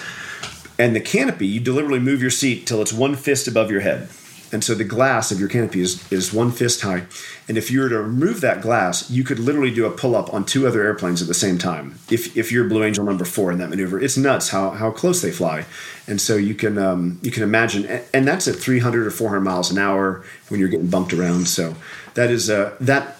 And 0.80 0.96
the 0.96 1.02
canopy, 1.02 1.46
you 1.46 1.60
deliberately 1.60 2.00
move 2.00 2.22
your 2.22 2.32
seat 2.32 2.66
till 2.66 2.82
it's 2.82 2.92
one 2.92 3.16
fist 3.16 3.48
above 3.48 3.70
your 3.70 3.82
head. 3.82 4.10
And 4.52 4.64
so 4.64 4.76
the 4.76 4.84
glass 4.84 5.32
of 5.32 5.40
your 5.40 5.48
canopy 5.48 5.82
is, 5.82 6.12
is 6.12 6.34
one 6.34 6.52
fist 6.52 6.82
high. 6.82 7.06
And 7.48 7.58
if 7.58 7.72
you 7.72 7.82
were 7.82 7.90
to 7.90 8.02
remove 8.02 8.42
that 8.42 8.62
glass, 8.62 9.10
you 9.10 9.24
could 9.24 9.40
literally 9.40 9.74
do 9.74 9.86
a 9.86 9.92
pull 9.92 10.16
up 10.16 10.34
on 10.34 10.46
two 10.46 10.68
other 10.68 10.84
airplanes 10.84 11.22
at 11.22 11.28
the 11.28 11.34
same 11.34 11.58
time. 11.58 12.00
If, 12.10 12.36
if 12.36 12.52
you're 12.52 12.68
Blue 12.68 12.84
Angel 12.84 13.06
number 13.06 13.26
four 13.26 13.52
in 13.52 13.60
that 13.60 13.70
maneuver, 13.70 14.00
it's 14.00 14.18
nuts 14.18 14.50
how, 14.50 14.72
how 14.72 14.92
close 14.92 15.22
they 15.22 15.32
fly. 15.32 15.66
And 16.08 16.20
so 16.20 16.36
you 16.36 16.56
can 16.56 16.78
um, 16.78 17.20
you 17.22 17.32
can 17.32 17.44
imagine, 17.44 17.86
and- 18.14 18.28
that's 18.28 18.48
at 18.48 18.56
300 18.56 19.08
or 19.08 19.12
400 19.12 19.42
miles 19.42 19.72
an 19.72 19.78
hour 19.78 20.24
when 20.50 20.60
you're 20.60 20.70
getting 20.70 20.88
bumped 20.88 21.14
around. 21.14 21.48
So 21.48 21.76
that 22.14 22.30
is 22.30 22.50
a 22.50 22.76
that 22.80 23.18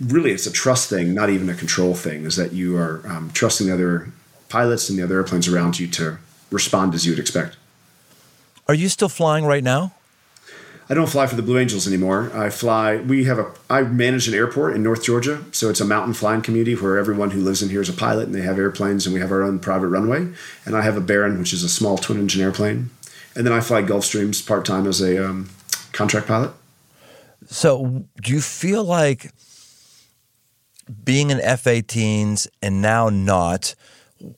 really 0.00 0.32
it's 0.32 0.46
a 0.46 0.52
trust 0.52 0.88
thing, 0.88 1.14
not 1.14 1.30
even 1.30 1.48
a 1.48 1.54
control 1.54 1.94
thing. 1.94 2.24
Is 2.24 2.36
that 2.36 2.52
you 2.52 2.76
are 2.76 3.02
um, 3.06 3.30
trusting 3.32 3.66
the 3.66 3.74
other 3.74 4.10
pilots 4.48 4.88
and 4.88 4.98
the 4.98 5.02
other 5.02 5.16
airplanes 5.16 5.48
around 5.48 5.78
you 5.78 5.86
to 5.88 6.18
respond 6.50 6.94
as 6.94 7.04
you 7.04 7.12
would 7.12 7.18
expect. 7.18 7.56
Are 8.68 8.74
you 8.74 8.88
still 8.88 9.08
flying 9.08 9.44
right 9.44 9.62
now? 9.62 9.95
I 10.88 10.94
don't 10.94 11.08
fly 11.08 11.26
for 11.26 11.34
the 11.34 11.42
Blue 11.42 11.58
Angels 11.58 11.88
anymore. 11.88 12.30
I 12.32 12.48
fly. 12.48 12.96
We 12.98 13.24
have 13.24 13.38
a. 13.38 13.52
I 13.68 13.82
manage 13.82 14.28
an 14.28 14.34
airport 14.34 14.76
in 14.76 14.84
North 14.84 15.02
Georgia, 15.02 15.44
so 15.50 15.68
it's 15.68 15.80
a 15.80 15.84
mountain 15.84 16.14
flying 16.14 16.42
community 16.42 16.74
where 16.74 16.96
everyone 16.96 17.32
who 17.32 17.40
lives 17.40 17.60
in 17.60 17.70
here 17.70 17.80
is 17.80 17.88
a 17.88 17.92
pilot, 17.92 18.26
and 18.26 18.34
they 18.34 18.42
have 18.42 18.56
airplanes, 18.56 19.04
and 19.04 19.12
we 19.12 19.20
have 19.20 19.32
our 19.32 19.42
own 19.42 19.58
private 19.58 19.88
runway. 19.88 20.28
And 20.64 20.76
I 20.76 20.82
have 20.82 20.96
a 20.96 21.00
Baron, 21.00 21.38
which 21.40 21.52
is 21.52 21.64
a 21.64 21.68
small 21.68 21.98
twin 21.98 22.20
engine 22.20 22.40
airplane, 22.40 22.90
and 23.34 23.44
then 23.44 23.52
I 23.52 23.60
fly 23.60 23.82
Gulfstreams 23.82 24.46
part 24.46 24.64
time 24.64 24.86
as 24.86 25.00
a 25.00 25.28
um, 25.28 25.50
contract 25.92 26.28
pilot. 26.28 26.52
So, 27.46 28.04
do 28.22 28.32
you 28.32 28.40
feel 28.40 28.84
like 28.84 29.32
being 31.04 31.32
an 31.32 31.40
F 31.40 31.64
18s 31.64 32.46
and 32.62 32.80
now 32.80 33.08
not, 33.08 33.74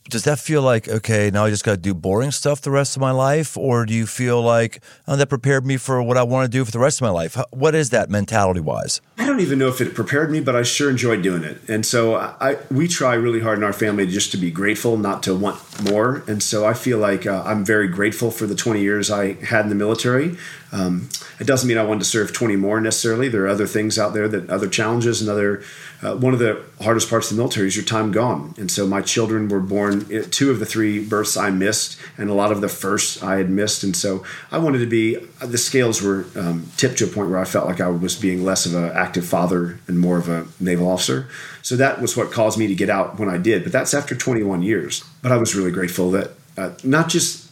does 0.08 0.24
that 0.24 0.40
feel 0.40 0.62
like, 0.62 0.88
okay, 0.88 1.30
now 1.30 1.44
I 1.44 1.50
just 1.50 1.64
got 1.64 1.72
to 1.72 1.76
do 1.76 1.94
boring 1.94 2.32
stuff 2.32 2.60
the 2.60 2.70
rest 2.70 2.96
of 2.96 3.00
my 3.00 3.12
life? 3.12 3.56
Or 3.56 3.86
do 3.86 3.94
you 3.94 4.06
feel 4.06 4.42
like, 4.42 4.82
oh, 5.06 5.14
that 5.14 5.28
prepared 5.28 5.64
me 5.64 5.76
for 5.76 6.02
what 6.02 6.16
I 6.16 6.24
want 6.24 6.50
to 6.50 6.50
do 6.50 6.64
for 6.64 6.72
the 6.72 6.80
rest 6.80 7.00
of 7.00 7.02
my 7.02 7.10
life? 7.10 7.36
What 7.50 7.74
is 7.74 7.90
that 7.90 8.10
mentality 8.10 8.60
wise? 8.60 9.00
I 9.18 9.26
don't 9.26 9.40
even 9.40 9.58
know 9.58 9.68
if 9.68 9.80
it 9.80 9.94
prepared 9.94 10.32
me, 10.32 10.40
but 10.40 10.56
I 10.56 10.62
sure 10.62 10.90
enjoyed 10.90 11.22
doing 11.22 11.44
it. 11.44 11.60
And 11.68 11.86
so 11.86 12.16
I, 12.16 12.56
we 12.70 12.88
try 12.88 13.14
really 13.14 13.40
hard 13.40 13.58
in 13.58 13.64
our 13.64 13.72
family 13.72 14.06
just 14.06 14.32
to 14.32 14.36
be 14.36 14.50
grateful, 14.50 14.96
not 14.96 15.22
to 15.24 15.34
want 15.34 15.60
more. 15.88 16.24
And 16.26 16.42
so 16.42 16.66
I 16.66 16.74
feel 16.74 16.98
like 16.98 17.26
uh, 17.26 17.44
I'm 17.46 17.64
very 17.64 17.86
grateful 17.86 18.32
for 18.32 18.46
the 18.46 18.56
20 18.56 18.80
years 18.80 19.10
I 19.10 19.34
had 19.34 19.62
in 19.64 19.68
the 19.68 19.76
military. 19.76 20.36
Um, 20.72 21.08
it 21.38 21.46
doesn't 21.46 21.68
mean 21.68 21.78
I 21.78 21.84
wanted 21.84 22.00
to 22.00 22.04
serve 22.06 22.32
20 22.32 22.56
more 22.56 22.80
necessarily. 22.80 23.28
There 23.28 23.44
are 23.44 23.48
other 23.48 23.66
things 23.66 23.98
out 23.98 24.12
there 24.12 24.28
that 24.28 24.50
other 24.50 24.68
challenges 24.68 25.20
and 25.20 25.30
other. 25.30 25.62
Uh, 26.00 26.14
one 26.16 26.32
of 26.32 26.38
the 26.38 26.62
hardest 26.80 27.10
parts 27.10 27.30
of 27.30 27.36
the 27.36 27.40
military 27.42 27.66
is 27.66 27.76
your 27.76 27.84
time 27.84 28.12
gone. 28.12 28.54
And 28.56 28.70
so 28.70 28.86
my 28.86 29.00
children 29.00 29.48
were 29.48 29.60
born. 29.60 30.06
Two 30.30 30.50
of 30.50 30.60
the 30.60 30.66
three 30.66 31.04
births 31.04 31.36
I 31.36 31.50
missed, 31.50 31.98
and 32.16 32.30
a 32.30 32.34
lot 32.34 32.52
of 32.52 32.60
the 32.60 32.68
first 32.68 33.22
I 33.22 33.36
had 33.36 33.50
missed. 33.50 33.82
And 33.82 33.96
so 33.96 34.24
I 34.52 34.58
wanted 34.58 34.78
to 34.78 34.86
be. 34.86 35.16
The 35.40 35.58
scales 35.58 36.00
were 36.00 36.26
um, 36.36 36.70
tipped 36.76 36.98
to 36.98 37.04
a 37.04 37.08
point 37.08 37.30
where 37.30 37.38
I 37.38 37.44
felt 37.44 37.66
like 37.66 37.80
I 37.80 37.88
was 37.88 38.14
being 38.14 38.44
less 38.44 38.64
of 38.64 38.74
an 38.74 38.90
active 38.92 39.26
father 39.26 39.80
and 39.88 39.98
more 39.98 40.18
of 40.18 40.28
a 40.28 40.46
naval 40.60 40.88
officer. 40.88 41.28
So 41.62 41.76
that 41.76 42.00
was 42.00 42.16
what 42.16 42.30
caused 42.30 42.58
me 42.58 42.68
to 42.68 42.74
get 42.74 42.90
out 42.90 43.18
when 43.18 43.28
I 43.28 43.38
did. 43.38 43.64
But 43.64 43.72
that's 43.72 43.92
after 43.92 44.14
21 44.14 44.62
years. 44.62 45.04
But 45.22 45.32
I 45.32 45.36
was 45.36 45.54
really 45.56 45.72
grateful 45.72 46.10
that 46.12 46.30
uh, 46.56 46.70
not 46.84 47.08
just 47.08 47.47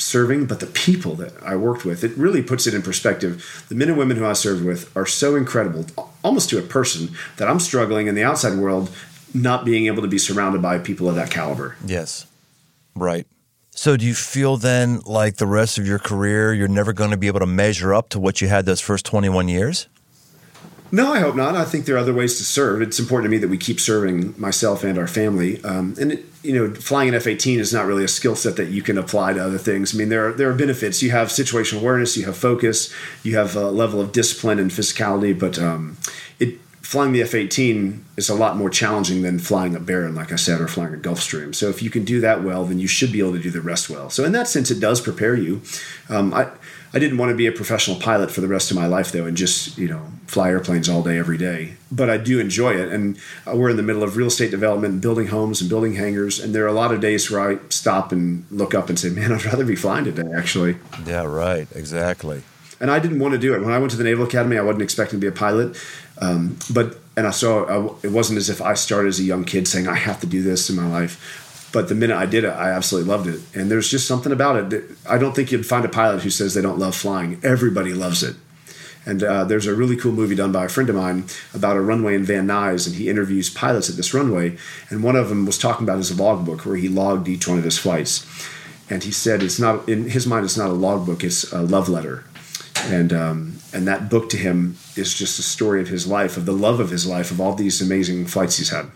serving, 0.00 0.46
but 0.46 0.60
the 0.60 0.66
people 0.66 1.14
that 1.16 1.32
I 1.42 1.56
worked 1.56 1.84
with. 1.84 2.02
It 2.02 2.16
really 2.16 2.42
puts 2.42 2.66
it 2.66 2.74
in 2.74 2.82
perspective. 2.82 3.64
The 3.68 3.74
men 3.74 3.88
and 3.88 3.98
women 3.98 4.16
who 4.16 4.26
I 4.26 4.32
served 4.32 4.64
with 4.64 4.94
are 4.96 5.06
so 5.06 5.36
incredible, 5.36 5.86
almost 6.24 6.50
to 6.50 6.58
a 6.58 6.62
person, 6.62 7.10
that 7.36 7.48
I'm 7.48 7.60
struggling 7.60 8.06
in 8.06 8.14
the 8.14 8.24
outside 8.24 8.58
world 8.58 8.90
not 9.32 9.64
being 9.64 9.86
able 9.86 10.02
to 10.02 10.08
be 10.08 10.18
surrounded 10.18 10.60
by 10.60 10.78
people 10.78 11.08
of 11.08 11.14
that 11.14 11.30
caliber. 11.30 11.76
Yes. 11.84 12.26
Right. 12.96 13.26
So, 13.70 13.96
do 13.96 14.04
you 14.04 14.14
feel 14.14 14.56
then 14.56 15.00
like 15.06 15.36
the 15.36 15.46
rest 15.46 15.78
of 15.78 15.86
your 15.86 16.00
career, 16.00 16.52
you're 16.52 16.68
never 16.68 16.92
going 16.92 17.12
to 17.12 17.16
be 17.16 17.28
able 17.28 17.40
to 17.40 17.46
measure 17.46 17.94
up 17.94 18.08
to 18.10 18.18
what 18.18 18.40
you 18.40 18.48
had 18.48 18.66
those 18.66 18.80
first 18.80 19.06
21 19.06 19.48
years? 19.48 19.86
No, 20.92 21.12
I 21.12 21.20
hope 21.20 21.36
not. 21.36 21.54
I 21.54 21.64
think 21.64 21.84
there 21.84 21.94
are 21.94 21.98
other 21.98 22.12
ways 22.12 22.38
to 22.38 22.44
serve. 22.44 22.82
It's 22.82 22.98
important 22.98 23.26
to 23.26 23.30
me 23.30 23.38
that 23.38 23.48
we 23.48 23.58
keep 23.58 23.78
serving 23.78 24.34
myself 24.36 24.82
and 24.82 24.98
our 24.98 25.06
family. 25.06 25.62
Um, 25.62 25.94
and 26.00 26.12
it, 26.12 26.24
you 26.42 26.52
know, 26.52 26.74
flying 26.74 27.08
an 27.10 27.14
F 27.14 27.26
eighteen 27.26 27.60
is 27.60 27.72
not 27.72 27.86
really 27.86 28.02
a 28.02 28.08
skill 28.08 28.34
set 28.34 28.56
that 28.56 28.70
you 28.70 28.82
can 28.82 28.98
apply 28.98 29.34
to 29.34 29.44
other 29.44 29.58
things. 29.58 29.94
I 29.94 29.98
mean, 29.98 30.08
there 30.08 30.28
are 30.28 30.32
there 30.32 30.50
are 30.50 30.54
benefits. 30.54 31.02
You 31.02 31.12
have 31.12 31.28
situational 31.28 31.80
awareness, 31.80 32.16
you 32.16 32.24
have 32.24 32.36
focus, 32.36 32.92
you 33.22 33.36
have 33.36 33.54
a 33.54 33.70
level 33.70 34.00
of 34.00 34.10
discipline 34.10 34.58
and 34.58 34.70
physicality. 34.70 35.38
But 35.38 35.58
um, 35.58 35.96
it 36.40 36.58
flying 36.80 37.12
the 37.12 37.22
F 37.22 37.34
eighteen 37.34 38.04
is 38.16 38.28
a 38.28 38.34
lot 38.34 38.56
more 38.56 38.70
challenging 38.70 39.22
than 39.22 39.38
flying 39.38 39.76
a 39.76 39.80
Baron, 39.80 40.16
like 40.16 40.32
I 40.32 40.36
said, 40.36 40.60
or 40.60 40.66
flying 40.66 40.92
a 40.92 40.96
Gulfstream. 40.96 41.54
So 41.54 41.68
if 41.68 41.82
you 41.82 41.90
can 41.90 42.04
do 42.04 42.20
that 42.20 42.42
well, 42.42 42.64
then 42.64 42.80
you 42.80 42.88
should 42.88 43.12
be 43.12 43.20
able 43.20 43.34
to 43.34 43.38
do 43.38 43.50
the 43.50 43.60
rest 43.60 43.88
well. 43.88 44.10
So 44.10 44.24
in 44.24 44.32
that 44.32 44.48
sense, 44.48 44.72
it 44.72 44.80
does 44.80 45.00
prepare 45.00 45.36
you. 45.36 45.62
Um, 46.08 46.34
I 46.34 46.50
I 46.92 46.98
didn't 46.98 47.18
want 47.18 47.30
to 47.30 47.36
be 47.36 47.46
a 47.46 47.52
professional 47.52 47.98
pilot 48.00 48.30
for 48.30 48.40
the 48.40 48.48
rest 48.48 48.70
of 48.70 48.76
my 48.76 48.86
life, 48.86 49.12
though, 49.12 49.26
and 49.26 49.36
just 49.36 49.78
you 49.78 49.88
know 49.88 50.02
fly 50.26 50.48
airplanes 50.48 50.88
all 50.88 51.02
day, 51.02 51.18
every 51.18 51.38
day. 51.38 51.74
But 51.92 52.10
I 52.10 52.16
do 52.16 52.40
enjoy 52.40 52.74
it, 52.74 52.88
and 52.92 53.16
uh, 53.46 53.56
we're 53.56 53.70
in 53.70 53.76
the 53.76 53.82
middle 53.82 54.02
of 54.02 54.16
real 54.16 54.28
estate 54.28 54.50
development, 54.50 55.00
building 55.00 55.28
homes 55.28 55.60
and 55.60 55.70
building 55.70 55.94
hangars, 55.94 56.40
and 56.40 56.54
there 56.54 56.64
are 56.64 56.68
a 56.68 56.72
lot 56.72 56.92
of 56.92 57.00
days 57.00 57.30
where 57.30 57.40
I 57.40 57.58
stop 57.68 58.10
and 58.12 58.44
look 58.50 58.74
up 58.74 58.88
and 58.88 58.98
say, 58.98 59.10
"Man, 59.10 59.32
I'd 59.32 59.44
rather 59.44 59.64
be 59.64 59.76
flying 59.76 60.04
today." 60.04 60.30
Actually, 60.36 60.76
Yeah, 61.06 61.24
right. 61.24 61.68
Exactly. 61.74 62.42
and 62.80 62.90
I 62.90 62.98
didn't 62.98 63.18
want 63.20 63.32
to 63.34 63.38
do 63.38 63.54
it 63.54 63.60
when 63.62 63.72
I 63.72 63.78
went 63.78 63.90
to 63.92 63.96
the 63.96 64.04
Naval 64.04 64.24
Academy. 64.24 64.58
I 64.58 64.62
wasn't 64.62 64.82
expecting 64.82 65.20
to 65.20 65.24
be 65.24 65.28
a 65.28 65.32
pilot, 65.32 65.76
um, 66.18 66.56
but 66.72 66.98
and 67.16 67.26
I 67.26 67.30
saw 67.30 67.64
I, 67.64 67.94
it 68.02 68.10
wasn't 68.10 68.38
as 68.38 68.48
if 68.50 68.60
I 68.60 68.74
started 68.74 69.08
as 69.10 69.20
a 69.20 69.24
young 69.24 69.44
kid 69.44 69.68
saying 69.68 69.86
I 69.86 69.94
have 69.96 70.18
to 70.20 70.26
do 70.26 70.42
this 70.42 70.68
in 70.70 70.76
my 70.76 70.88
life. 70.88 71.46
But 71.72 71.88
the 71.88 71.94
minute 71.94 72.16
I 72.16 72.26
did 72.26 72.44
it, 72.44 72.48
I 72.50 72.70
absolutely 72.70 73.10
loved 73.10 73.28
it. 73.28 73.40
And 73.54 73.70
there's 73.70 73.88
just 73.88 74.08
something 74.08 74.32
about 74.32 74.56
it. 74.56 74.70
That 74.70 74.96
I 75.08 75.18
don't 75.18 75.34
think 75.34 75.52
you'd 75.52 75.66
find 75.66 75.84
a 75.84 75.88
pilot 75.88 76.22
who 76.22 76.30
says 76.30 76.54
they 76.54 76.62
don't 76.62 76.78
love 76.78 76.96
flying. 76.96 77.40
Everybody 77.44 77.94
loves 77.94 78.22
it. 78.22 78.36
And 79.06 79.22
uh, 79.22 79.44
there's 79.44 79.66
a 79.66 79.74
really 79.74 79.96
cool 79.96 80.12
movie 80.12 80.34
done 80.34 80.52
by 80.52 80.66
a 80.66 80.68
friend 80.68 80.90
of 80.90 80.96
mine 80.96 81.24
about 81.54 81.76
a 81.76 81.80
runway 81.80 82.14
in 82.14 82.24
Van 82.24 82.46
Nuys, 82.46 82.86
and 82.86 82.96
he 82.96 83.08
interviews 83.08 83.48
pilots 83.48 83.88
at 83.88 83.96
this 83.96 84.12
runway. 84.12 84.58
And 84.90 85.02
one 85.02 85.16
of 85.16 85.28
them 85.28 85.46
was 85.46 85.58
talking 85.58 85.84
about 85.84 85.98
his 85.98 86.18
logbook, 86.18 86.66
where 86.66 86.76
he 86.76 86.88
logged 86.88 87.28
each 87.28 87.48
one 87.48 87.58
of 87.58 87.64
his 87.64 87.78
flights. 87.78 88.26
And 88.90 89.02
he 89.02 89.12
said 89.12 89.42
it's 89.42 89.60
not 89.60 89.88
in 89.88 90.10
his 90.10 90.26
mind. 90.26 90.44
It's 90.44 90.56
not 90.56 90.70
a 90.70 90.74
logbook; 90.74 91.24
it's 91.24 91.50
a 91.52 91.62
love 91.62 91.88
letter. 91.88 92.24
And 92.86 93.12
um, 93.12 93.58
and 93.72 93.86
that 93.86 94.10
book 94.10 94.28
to 94.30 94.36
him 94.36 94.76
is 94.96 95.14
just 95.14 95.38
a 95.38 95.42
story 95.42 95.80
of 95.80 95.88
his 95.88 96.06
life, 96.06 96.36
of 96.36 96.44
the 96.44 96.52
love 96.52 96.80
of 96.80 96.90
his 96.90 97.06
life, 97.06 97.30
of 97.30 97.40
all 97.40 97.54
these 97.54 97.80
amazing 97.80 98.26
flights 98.26 98.58
he's 98.58 98.70
had. 98.70 98.90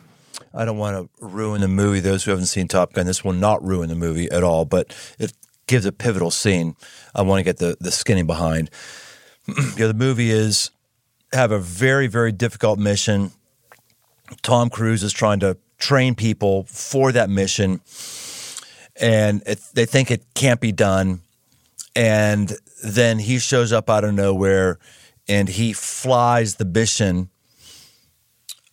I 0.57 0.64
don't 0.64 0.79
want 0.79 1.11
to 1.19 1.27
ruin 1.27 1.61
the 1.61 1.69
movie. 1.69 2.01
Those 2.01 2.25
who 2.25 2.31
haven't 2.31 2.47
seen 2.47 2.69
Top 2.69 2.93
Gun, 2.93 3.07
this 3.07 3.25
will 3.25 3.33
not 3.33 3.62
ruin 3.64 3.88
the 3.88 3.97
movie 3.97 4.31
at 4.31 4.45
all, 4.45 4.64
but 4.64 4.95
it 5.19 5.33
gives 5.67 5.85
a 5.85 5.93
pivotal 5.93 6.31
scene. 6.31 6.77
I 7.14 7.23
want 7.23 7.40
to 7.40 7.43
get 7.43 7.59
the, 7.59 7.77
the 7.81 7.90
skinny 7.90 8.23
behind. 8.23 8.71
you 9.49 9.55
know, 9.79 9.88
the 9.88 9.95
movie 9.95 10.31
is 10.31 10.71
have 11.33 11.51
a 11.51 11.59
very, 11.59 12.07
very 12.07 12.31
difficult 12.31 12.79
mission. 12.79 13.33
Tom 14.43 14.71
Cruise 14.71 15.03
is 15.03 15.12
trying 15.12 15.40
to 15.40 15.57
train 15.79 16.14
people 16.14 16.64
for 16.64 17.11
that 17.12 17.29
mission, 17.29 17.81
and 19.01 19.43
it, 19.47 19.61
they 19.75 19.87
think 19.87 20.11
it 20.11 20.25
can't 20.35 20.61
be 20.61 20.73
done. 20.73 21.21
And 21.97 22.53
then 22.83 23.19
he 23.19 23.38
shows 23.38 23.73
up 23.73 23.88
out 23.88 24.05
of 24.05 24.14
nowhere 24.14 24.79
and 25.29 25.49
he 25.49 25.73
flies 25.73 26.57
the 26.57 26.64
mission 26.64 27.31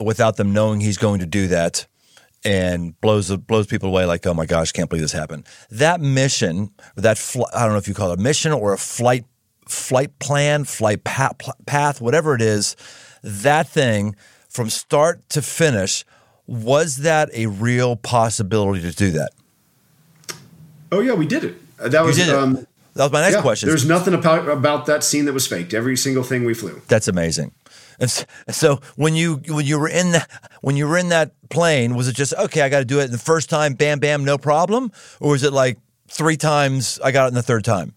without 0.04 0.38
them 0.38 0.54
knowing 0.54 0.80
he's 0.80 0.98
going 0.98 1.20
to 1.20 1.26
do 1.26 1.48
that 1.48 1.86
and 2.44 3.00
blows 3.02 3.36
blows 3.38 3.68
people 3.68 3.90
away 3.90 4.06
like 4.06 4.26
oh 4.26 4.34
my 4.34 4.46
gosh 4.46 4.72
can't 4.72 4.90
believe 4.90 5.04
this 5.04 5.12
happened 5.12 5.46
that 5.70 6.02
mission 6.02 6.72
that 6.96 7.18
fl- 7.18 7.44
i 7.54 7.62
don't 7.62 7.72
know 7.72 7.78
if 7.78 7.88
you 7.88 7.94
call 7.94 8.12
it 8.12 8.20
a 8.20 8.22
mission 8.22 8.52
or 8.52 8.74
a 8.74 8.78
flight 8.78 9.26
flight 9.68 10.18
plan 10.20 10.64
flight 10.64 11.04
path, 11.04 11.38
path 11.66 12.02
whatever 12.02 12.34
it 12.34 12.42
is 12.42 12.76
that 13.22 13.68
thing 13.68 14.16
from 14.50 14.70
start 14.70 15.28
to 15.30 15.42
finish 15.42 16.04
was 16.48 16.98
that 16.98 17.30
a 17.34 17.46
real 17.46 17.96
possibility 17.96 18.82
to 18.82 18.92
do 18.92 19.12
that 19.12 19.30
Oh 20.92 21.00
yeah, 21.00 21.14
we 21.14 21.26
did 21.26 21.44
it. 21.44 21.56
Uh, 21.80 21.88
That 21.90 22.04
was 22.04 22.18
it. 22.18 22.30
Um, 22.30 22.68
that 22.94 23.04
was 23.04 23.12
my 23.12 23.22
next 23.22 23.36
yeah, 23.36 23.42
question 23.42 23.70
There's 23.70 23.86
nothing 23.86 24.14
about 24.14 24.50
about 24.50 24.86
that 24.88 25.04
scene 25.04 25.26
that 25.26 25.34
was 25.34 25.48
faked. 25.48 25.74
Every 25.74 25.96
single 25.96 26.24
thing 26.24 26.44
we 26.44 26.54
flew. 26.54 26.82
That's 26.88 27.08
amazing. 27.08 27.54
And 28.02 28.10
so 28.50 28.82
when 28.96 29.16
you 29.16 29.36
when 29.48 29.66
you 29.66 29.80
were 29.80 29.88
in 29.88 30.12
the, 30.12 30.28
when 30.62 30.76
you 30.76 30.88
were 30.88 30.98
in 30.98 31.10
that 31.10 31.34
plane, 31.50 31.96
was 31.96 32.08
it 32.08 32.16
just 32.16 32.34
okay? 32.34 32.62
I 32.62 32.70
got 32.70 32.80
to 32.80 32.86
do 32.86 33.00
it 33.00 33.08
the 33.08 33.20
first 33.20 33.50
time, 33.50 33.76
bam, 33.76 34.00
bam, 34.00 34.26
no 34.26 34.38
problem, 34.40 34.92
or 35.20 35.32
was 35.32 35.44
it 35.44 35.54
like 35.54 35.78
three 36.08 36.36
times? 36.36 37.00
I 37.04 37.12
got 37.12 37.26
it 37.26 37.28
in 37.30 37.34
the 37.36 37.44
third 37.44 37.64
time. 37.64 37.94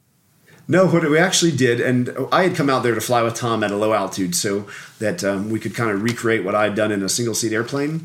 No, 0.69 0.87
what 0.87 1.09
we 1.09 1.19
actually 1.19 1.53
did, 1.53 1.81
and 1.81 2.14
I 2.33 2.45
had 2.45 2.57
come 2.57 2.71
out 2.71 2.83
there 2.83 2.95
to 2.95 3.01
fly 3.01 3.23
with 3.23 3.35
Tom 3.35 3.64
at 3.64 3.71
a 3.71 3.77
low 3.77 3.93
altitude, 3.93 4.35
so 4.35 4.67
that 4.99 5.25
um, 5.25 5.51
we 5.51 5.59
could 5.59 5.75
kind 5.75 5.90
of 5.90 6.03
recreate 6.03 6.45
what 6.45 6.55
I 6.55 6.64
had 6.64 6.75
done 6.75 6.93
in 6.93 7.03
a 7.03 7.09
single 7.09 7.35
seat 7.35 7.53
airplane. 7.53 8.03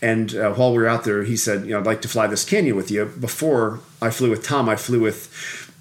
And 0.00 0.34
uh, 0.34 0.52
while 0.54 0.72
we 0.72 0.78
were 0.78 0.88
out 0.88 1.02
there, 1.04 1.24
he 1.24 1.36
said, 1.36 1.64
"You 1.64 1.72
know, 1.72 1.80
I'd 1.80 1.86
like 1.86 2.02
to 2.02 2.08
fly 2.08 2.28
this 2.28 2.44
canyon 2.44 2.76
with 2.76 2.90
you." 2.90 3.06
Before 3.06 3.80
I 4.00 4.10
flew 4.10 4.30
with 4.30 4.44
Tom, 4.44 4.68
I 4.68 4.76
flew 4.76 5.00
with 5.00 5.28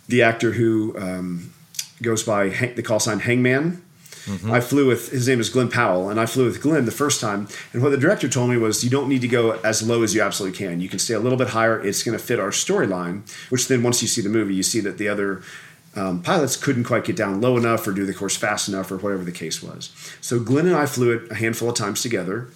the 0.08 0.24
actor 0.24 0.54
who 0.54 0.96
um, 0.98 1.54
goes 2.02 2.24
by 2.24 2.50
Hank, 2.50 2.76
the 2.76 2.84
call 2.84 3.00
sign 3.00 3.20
Hangman. 3.20 3.84
I 4.52 4.60
flew 4.60 4.88
with 4.88 5.10
his 5.10 5.28
name 5.28 5.40
is 5.40 5.50
Glen 5.50 5.70
Powell, 5.70 6.10
and 6.10 6.20
I 6.20 6.26
flew 6.26 6.46
with 6.46 6.62
Glen 6.62 6.86
the 6.86 6.92
first 6.92 7.20
time. 7.20 7.48
And 7.74 7.82
what 7.82 7.90
the 7.90 7.98
director 7.98 8.30
told 8.30 8.50
me 8.50 8.58
was, 8.58 8.84
you 8.84 8.90
don't 8.90 9.10
need 9.10 9.22
to 9.22 9.28
go 9.28 9.52
as 9.62 9.82
low 9.82 10.04
as 10.04 10.14
you 10.14 10.22
absolutely 10.22 10.58
can. 10.58 10.82
You 10.82 10.90
can 10.90 11.00
stay 11.00 11.14
a 11.14 11.20
little 11.20 11.38
bit 11.38 11.50
higher. 11.50 11.80
It's 11.80 12.04
going 12.04 12.18
to 12.18 12.24
fit 12.24 12.40
our 12.40 12.52
storyline. 12.52 13.24
Which 13.50 13.68
then, 13.68 13.84
once 13.84 14.02
you 14.02 14.08
see 14.08 14.22
the 14.22 14.30
movie, 14.30 14.54
you 14.54 14.64
see 14.64 14.80
that 14.82 14.98
the 14.98 15.08
other 15.08 15.42
um, 15.96 16.22
pilots 16.22 16.56
couldn't 16.56 16.86
quite 16.86 17.04
get 17.04 17.16
down 17.16 17.42
low 17.42 17.58
enough 17.58 17.86
or 17.88 17.92
do 17.92 18.06
the 18.06 18.14
course 18.14 18.38
fast 18.38 18.70
enough 18.70 18.92
or 18.92 18.98
whatever 18.98 19.24
the 19.24 19.32
case 19.32 19.62
was. 19.62 19.92
So 20.22 20.40
Glen 20.40 20.68
and 20.68 20.76
I 20.76 20.86
flew 20.86 21.12
it 21.12 21.32
a 21.32 21.36
handful 21.36 21.70
of 21.70 21.76
times 21.76 22.02
together. 22.02 22.48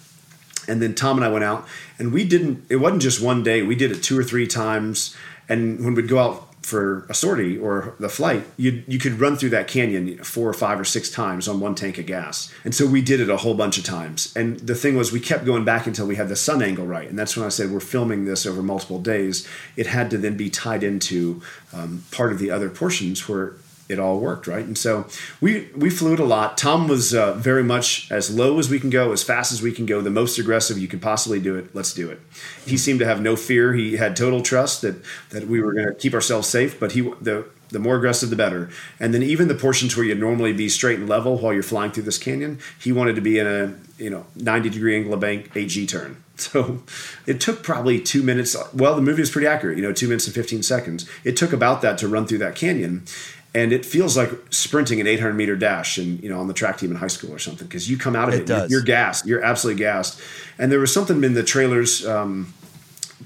And 0.68 0.82
then 0.82 0.94
Tom 0.94 1.16
and 1.16 1.24
I 1.24 1.28
went 1.28 1.44
out 1.44 1.66
and 1.98 2.12
we 2.12 2.24
didn't, 2.24 2.64
it 2.68 2.76
wasn't 2.76 3.02
just 3.02 3.20
one 3.20 3.42
day, 3.42 3.62
we 3.62 3.76
did 3.76 3.92
it 3.92 4.02
two 4.02 4.18
or 4.18 4.24
three 4.24 4.46
times. 4.46 5.14
And 5.48 5.84
when 5.84 5.94
we'd 5.94 6.08
go 6.08 6.18
out 6.18 6.55
for 6.66 7.06
a 7.08 7.14
sortie 7.14 7.56
or 7.56 7.94
the 8.00 8.08
flight, 8.08 8.44
you 8.56 8.82
you 8.88 8.98
could 8.98 9.20
run 9.20 9.36
through 9.36 9.50
that 9.50 9.68
canyon 9.68 10.18
four 10.24 10.48
or 10.48 10.52
five 10.52 10.80
or 10.80 10.84
six 10.84 11.08
times 11.08 11.46
on 11.46 11.60
one 11.60 11.76
tank 11.76 11.96
of 11.96 12.06
gas. 12.06 12.52
And 12.64 12.74
so 12.74 12.84
we 12.88 13.00
did 13.02 13.20
it 13.20 13.30
a 13.30 13.36
whole 13.36 13.54
bunch 13.54 13.78
of 13.78 13.84
times. 13.84 14.34
And 14.34 14.58
the 14.58 14.74
thing 14.74 14.96
was, 14.96 15.12
we 15.12 15.20
kept 15.20 15.44
going 15.44 15.64
back 15.64 15.86
until 15.86 16.08
we 16.08 16.16
had 16.16 16.28
the 16.28 16.34
sun 16.34 16.64
angle 16.64 16.84
right. 16.84 17.08
And 17.08 17.16
that's 17.16 17.36
when 17.36 17.46
I 17.46 17.50
said 17.50 17.70
we're 17.70 17.78
filming 17.78 18.24
this 18.24 18.44
over 18.44 18.62
multiple 18.64 19.00
days. 19.00 19.46
It 19.76 19.86
had 19.86 20.10
to 20.10 20.18
then 20.18 20.36
be 20.36 20.50
tied 20.50 20.82
into 20.82 21.40
um, 21.72 22.02
part 22.10 22.32
of 22.32 22.40
the 22.40 22.50
other 22.50 22.68
portions 22.68 23.28
where 23.28 23.52
it 23.88 23.98
all 23.98 24.18
worked 24.18 24.46
right? 24.46 24.64
And 24.64 24.76
so 24.76 25.06
we 25.40 25.68
we 25.76 25.90
flew 25.90 26.14
it 26.14 26.20
a 26.20 26.24
lot. 26.24 26.58
Tom 26.58 26.88
was 26.88 27.14
uh, 27.14 27.34
very 27.34 27.62
much 27.62 28.10
as 28.10 28.34
low 28.34 28.58
as 28.58 28.68
we 28.68 28.80
can 28.80 28.90
go 28.90 29.12
as 29.12 29.22
fast 29.22 29.52
as 29.52 29.62
we 29.62 29.72
can 29.72 29.86
go 29.86 30.00
the 30.00 30.10
most 30.10 30.38
aggressive 30.38 30.78
you 30.78 30.88
can 30.88 31.00
possibly 31.00 31.40
do 31.40 31.56
it. 31.56 31.74
Let's 31.74 31.92
do 31.92 32.10
it. 32.10 32.20
He 32.64 32.76
seemed 32.76 33.00
to 33.00 33.06
have 33.06 33.20
no 33.20 33.36
fear. 33.36 33.74
He 33.74 33.96
had 33.96 34.16
total 34.16 34.42
trust 34.42 34.82
that 34.82 34.96
that 35.30 35.46
we 35.46 35.60
were 35.60 35.72
going 35.72 35.86
to 35.86 35.94
keep 35.94 36.14
ourselves 36.14 36.48
safe 36.48 36.78
but 36.78 36.92
he 36.92 37.02
the 37.20 37.46
the 37.70 37.78
more 37.78 37.96
aggressive 37.96 38.30
the 38.30 38.36
better. 38.36 38.70
And 39.00 39.12
then 39.12 39.22
even 39.22 39.48
the 39.48 39.54
portions 39.54 39.96
where 39.96 40.06
you'd 40.06 40.20
normally 40.20 40.52
be 40.52 40.68
straight 40.68 40.98
and 40.98 41.08
level 41.08 41.38
while 41.38 41.52
you're 41.52 41.62
flying 41.62 41.90
through 41.90 42.04
this 42.04 42.18
canyon 42.18 42.58
he 42.78 42.92
wanted 42.92 43.16
to 43.16 43.22
be 43.22 43.38
in 43.38 43.46
a 43.46 43.74
you 44.02 44.10
know 44.10 44.26
90 44.36 44.70
degree 44.70 44.96
angle 44.96 45.14
of 45.14 45.20
bank 45.20 45.56
ag 45.56 45.88
turn. 45.88 46.22
So 46.38 46.82
it 47.26 47.40
took 47.40 47.62
probably 47.62 47.98
two 47.98 48.22
minutes 48.22 48.54
well 48.74 48.94
the 48.94 49.00
movie 49.00 49.22
was 49.22 49.30
pretty 49.30 49.46
accurate 49.46 49.78
you 49.78 49.82
know 49.82 49.92
two 49.92 50.06
minutes 50.06 50.26
and 50.26 50.34
15 50.34 50.62
seconds. 50.62 51.08
It 51.24 51.36
took 51.36 51.52
about 51.52 51.80
that 51.80 51.96
to 51.98 52.08
run 52.08 52.26
through 52.26 52.38
that 52.38 52.54
canyon 52.54 53.04
and 53.56 53.72
it 53.72 53.86
feels 53.86 54.18
like 54.18 54.30
sprinting 54.50 55.00
an 55.00 55.06
800 55.06 55.32
meter 55.32 55.56
dash 55.56 55.96
and 55.96 56.22
you 56.22 56.28
know 56.28 56.38
on 56.38 56.46
the 56.46 56.52
track 56.52 56.76
team 56.76 56.90
in 56.90 56.96
high 56.98 57.06
school 57.06 57.32
or 57.32 57.38
something 57.38 57.66
because 57.66 57.88
you 57.88 57.96
come 57.96 58.14
out 58.14 58.28
of 58.28 58.34
It 58.34 58.42
it, 58.42 58.48
you're, 58.48 58.66
you're 58.68 58.82
gassed 58.82 59.26
you're 59.26 59.42
absolutely 59.42 59.82
gassed. 59.82 60.20
And 60.58 60.70
there 60.70 60.78
was 60.78 60.92
something 60.92 61.24
in 61.24 61.32
the 61.32 61.42
trailers 61.42 62.06
um, 62.06 62.52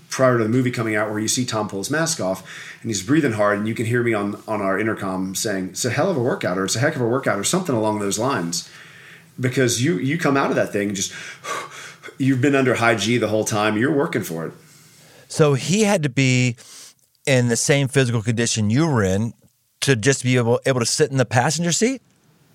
prior 0.08 0.38
to 0.38 0.44
the 0.44 0.48
movie 0.48 0.70
coming 0.70 0.94
out 0.94 1.10
where 1.10 1.18
you 1.18 1.26
see 1.26 1.44
tom 1.44 1.68
pull 1.68 1.80
his 1.80 1.90
mask 1.90 2.20
off 2.20 2.48
and 2.80 2.90
he's 2.90 3.02
breathing 3.02 3.32
hard 3.32 3.58
and 3.58 3.66
you 3.66 3.74
can 3.74 3.86
hear 3.86 4.04
me 4.04 4.14
on 4.14 4.40
on 4.46 4.62
our 4.62 4.78
intercom 4.78 5.34
saying 5.34 5.70
it's 5.70 5.84
a 5.84 5.90
hell 5.90 6.08
of 6.08 6.16
a 6.16 6.22
workout 6.22 6.56
or 6.56 6.64
it's 6.64 6.76
a 6.76 6.80
heck 6.80 6.94
of 6.94 7.02
a 7.02 7.08
workout 7.08 7.38
or 7.38 7.44
something 7.44 7.74
along 7.74 7.98
those 7.98 8.18
lines. 8.18 8.70
Because 9.38 9.82
you 9.82 9.98
you 9.98 10.16
come 10.16 10.36
out 10.36 10.50
of 10.50 10.56
that 10.56 10.72
thing 10.72 10.94
just 10.94 11.12
you've 12.18 12.40
been 12.40 12.54
under 12.54 12.74
high 12.74 12.94
g 12.94 13.18
the 13.18 13.28
whole 13.28 13.44
time 13.44 13.76
you're 13.76 13.94
working 13.94 14.22
for 14.22 14.46
it. 14.46 14.52
So 15.26 15.54
he 15.54 15.82
had 15.82 16.04
to 16.04 16.08
be 16.08 16.56
in 17.26 17.48
the 17.48 17.56
same 17.56 17.88
physical 17.88 18.22
condition 18.22 18.70
you 18.70 18.86
were 18.86 19.02
in 19.02 19.34
to 19.80 19.96
just 19.96 20.22
be 20.22 20.36
able 20.36 20.60
able 20.66 20.80
to 20.80 20.86
sit 20.86 21.10
in 21.10 21.16
the 21.16 21.24
passenger 21.24 21.72
seat. 21.72 22.02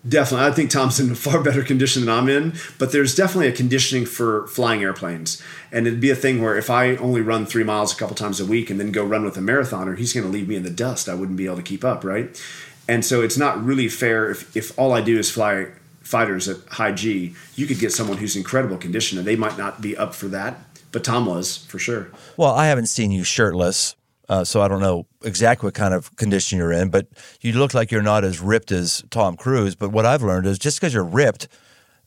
Definitely. 0.08 0.48
I 0.48 0.52
think 0.52 0.70
Tom's 0.70 1.00
in 1.00 1.12
a 1.12 1.16
far 1.16 1.42
better 1.44 1.64
condition 1.64 2.06
than 2.06 2.16
I'm 2.16 2.30
in, 2.30 2.54
but 2.78 2.92
there's 2.92 3.16
definitely 3.16 3.48
a 3.48 3.52
conditioning 3.52 4.06
for 4.06 4.48
flying 4.48 4.84
airplanes. 4.84 5.42
And 5.72 5.88
it'd 5.88 6.00
be 6.00 6.12
a 6.12 6.16
thing 6.16 6.42
where 6.42 6.56
if 6.56 6.70
I 6.70 6.96
only 6.98 7.22
run 7.22 7.46
three 7.46 7.64
miles 7.64 7.92
a 7.94 7.96
couple 7.96 8.16
times 8.16 8.40
a 8.40 8.46
week 8.46 8.70
and 8.70 8.80
then 8.80 8.92
go 8.92 9.04
run 9.04 9.26
with 9.26 9.38
a 9.38 9.42
marathoner, 9.42 9.98
he's 9.98 10.14
going 10.14 10.26
to 10.26 10.32
leave 10.32 10.48
me 10.48 10.56
in 10.56 10.64
the 10.64 10.70
dust. 10.70 11.10
I 11.10 11.16
wouldn't 11.16 11.38
be 11.38 11.46
able 11.48 11.58
to 11.58 11.64
keep 11.64 11.84
up, 11.84 12.04
right? 12.04 12.40
And 12.88 13.04
so 13.04 13.22
it's 13.22 13.38
not 13.38 13.64
really 13.64 13.90
fair 13.90 14.30
if, 14.30 14.56
if 14.56 14.78
all 14.78 14.94
I 14.94 15.02
do 15.02 15.18
is 15.18 15.32
fly 15.32 15.70
fighters 16.02 16.48
at 16.48 16.58
high 16.68 16.92
G. 16.92 17.34
You 17.56 17.66
could 17.66 17.80
get 17.80 17.92
someone 17.92 18.18
who's 18.18 18.36
incredible 18.36 18.78
condition 18.78 19.18
and 19.18 19.26
they 19.26 19.36
might 19.36 19.58
not 19.58 19.82
be 19.82 19.98
up 19.98 20.14
for 20.14 20.28
that, 20.28 20.60
but 20.92 21.04
Tom 21.04 21.26
was 21.26 21.58
for 21.58 21.80
sure. 21.80 22.10
Well, 22.38 22.54
I 22.54 22.68
haven't 22.68 22.88
seen 22.88 23.12
you 23.12 23.24
shirtless, 23.24 23.96
uh, 24.30 24.44
so 24.44 24.62
I 24.62 24.68
don't 24.68 24.82
know 24.82 25.08
exactly 25.24 25.68
what 25.68 25.74
kind 25.74 25.94
of 25.94 26.16
condition 26.16 26.58
you're 26.58 26.72
in. 26.72 26.90
But 26.90 27.08
you 27.42 27.54
look 27.54 27.74
like 27.74 27.92
you're 27.92 28.02
not 28.02 28.24
as 28.24 28.40
ripped 28.40 28.72
as 28.72 29.04
Tom 29.10 29.38
Cruise. 29.38 29.76
But 29.76 29.92
what 29.92 30.06
I've 30.06 30.24
learned 30.24 30.48
is 30.48 30.60
just 30.60 30.80
because 30.80 30.94
you're 30.94 31.04
ripped, 31.04 31.48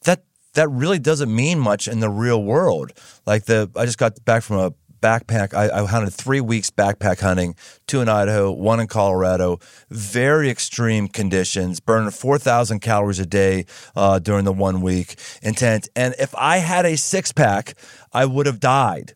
that 0.03 0.25
that 0.55 0.69
really 0.69 0.99
doesn't 0.99 1.35
mean 1.35 1.59
much 1.59 1.89
in 1.89 2.01
the 2.01 2.11
real 2.11 2.43
world. 2.43 2.93
Like 3.27 3.45
the, 3.45 3.71
I 3.77 3.85
just 3.85 3.99
got 3.99 4.25
back 4.25 4.43
from 4.43 4.59
a 4.59 4.73
backpack. 5.01 5.55
I, 5.55 5.71
I 5.71 5.87
hunted 5.87 6.13
three 6.13 6.41
weeks 6.41 6.71
backpack 6.71 7.21
hunting, 7.21 7.55
two 7.87 8.01
in 8.01 8.09
Idaho, 8.09 8.51
one 8.51 8.81
in 8.81 8.87
Colorado. 8.87 9.59
Very 9.91 10.51
extreme 10.51 11.09
conditions, 11.09 11.81
burning 11.81 12.11
4,000 12.11 12.81
calories 12.81 13.19
a 13.19 13.27
day 13.27 13.67
uh, 13.95 14.19
during 14.19 14.45
the 14.45 14.53
one 14.53 14.81
week 14.81 15.17
intent. 15.43 15.89
And 15.95 16.15
if 16.19 16.35
I 16.37 16.59
had 16.59 16.85
a 16.85 16.97
six 16.97 17.33
pack, 17.33 17.75
I 18.13 18.25
would 18.25 18.47
have 18.47 18.61
died. 18.61 19.15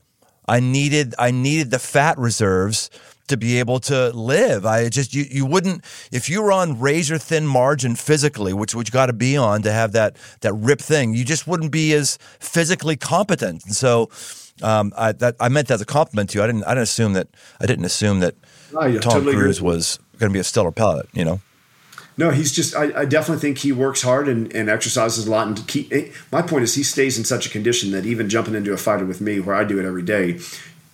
I 0.48 0.60
needed 0.60 1.14
I 1.18 1.30
needed 1.30 1.70
the 1.70 1.78
fat 1.78 2.18
reserves 2.18 2.90
to 3.28 3.36
be 3.36 3.58
able 3.58 3.80
to 3.80 4.10
live. 4.10 4.66
I 4.66 4.88
just 4.88 5.14
you 5.14 5.24
you 5.30 5.46
wouldn't 5.46 5.84
if 6.10 6.28
you 6.28 6.42
were 6.42 6.52
on 6.52 6.80
razor 6.80 7.18
thin 7.18 7.46
margin 7.46 7.94
physically, 7.94 8.52
which 8.52 8.74
which 8.74 8.88
you 8.88 8.92
got 8.92 9.06
to 9.06 9.12
be 9.12 9.36
on 9.36 9.62
to 9.62 9.72
have 9.72 9.92
that 9.92 10.16
that 10.40 10.52
rip 10.54 10.80
thing. 10.80 11.14
You 11.14 11.24
just 11.24 11.46
wouldn't 11.46 11.72
be 11.72 11.92
as 11.94 12.18
physically 12.40 12.96
competent. 12.96 13.64
And 13.64 13.74
so 13.74 14.10
um, 14.62 14.92
I 14.96 15.12
that 15.12 15.36
I 15.40 15.48
meant 15.48 15.68
that 15.68 15.74
as 15.74 15.80
a 15.80 15.86
compliment 15.86 16.30
to 16.30 16.38
you. 16.38 16.44
I 16.44 16.46
didn't 16.46 16.64
I 16.64 16.70
didn't 16.70 16.82
assume 16.82 17.12
that 17.14 17.28
I 17.60 17.66
didn't 17.66 17.84
assume 17.84 18.20
that 18.20 18.34
yeah, 18.72 18.98
Tom 19.00 19.12
totally 19.12 19.34
Cruise 19.34 19.58
agree. 19.58 19.70
was 19.70 19.98
going 20.18 20.30
to 20.30 20.34
be 20.34 20.40
a 20.40 20.44
stellar 20.44 20.72
pilot. 20.72 21.08
You 21.12 21.24
know. 21.24 21.40
No, 22.16 22.30
he's 22.30 22.52
just. 22.52 22.74
I, 22.76 23.00
I 23.00 23.04
definitely 23.04 23.40
think 23.40 23.58
he 23.58 23.72
works 23.72 24.02
hard 24.02 24.28
and, 24.28 24.52
and 24.54 24.68
exercises 24.68 25.26
a 25.26 25.30
lot. 25.30 25.46
And 25.46 25.66
keep, 25.66 25.92
eh, 25.92 26.10
my 26.30 26.42
point 26.42 26.64
is, 26.64 26.74
he 26.74 26.82
stays 26.82 27.16
in 27.16 27.24
such 27.24 27.46
a 27.46 27.48
condition 27.50 27.90
that 27.92 28.04
even 28.04 28.28
jumping 28.28 28.54
into 28.54 28.72
a 28.72 28.76
fighter 28.76 29.06
with 29.06 29.20
me, 29.20 29.40
where 29.40 29.56
I 29.56 29.64
do 29.64 29.78
it 29.78 29.86
every 29.86 30.02
day, 30.02 30.38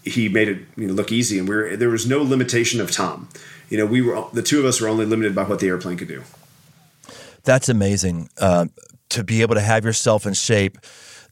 he 0.04 0.28
made 0.28 0.48
it 0.48 0.58
you 0.76 0.86
know, 0.86 0.94
look 0.94 1.10
easy. 1.10 1.38
And 1.38 1.48
we 1.48 1.54
are 1.54 1.76
there 1.76 1.88
was 1.88 2.06
no 2.06 2.22
limitation 2.22 2.80
of 2.80 2.90
Tom. 2.90 3.28
You 3.68 3.78
know, 3.78 3.86
we 3.86 4.00
were 4.00 4.24
the 4.32 4.42
two 4.42 4.60
of 4.60 4.64
us 4.64 4.80
were 4.80 4.88
only 4.88 5.06
limited 5.06 5.34
by 5.34 5.42
what 5.42 5.58
the 5.58 5.68
airplane 5.68 5.96
could 5.96 6.08
do. 6.08 6.22
That's 7.42 7.68
amazing 7.68 8.30
uh, 8.38 8.66
to 9.10 9.24
be 9.24 9.42
able 9.42 9.54
to 9.56 9.60
have 9.60 9.84
yourself 9.84 10.26
in 10.26 10.34
shape 10.34 10.78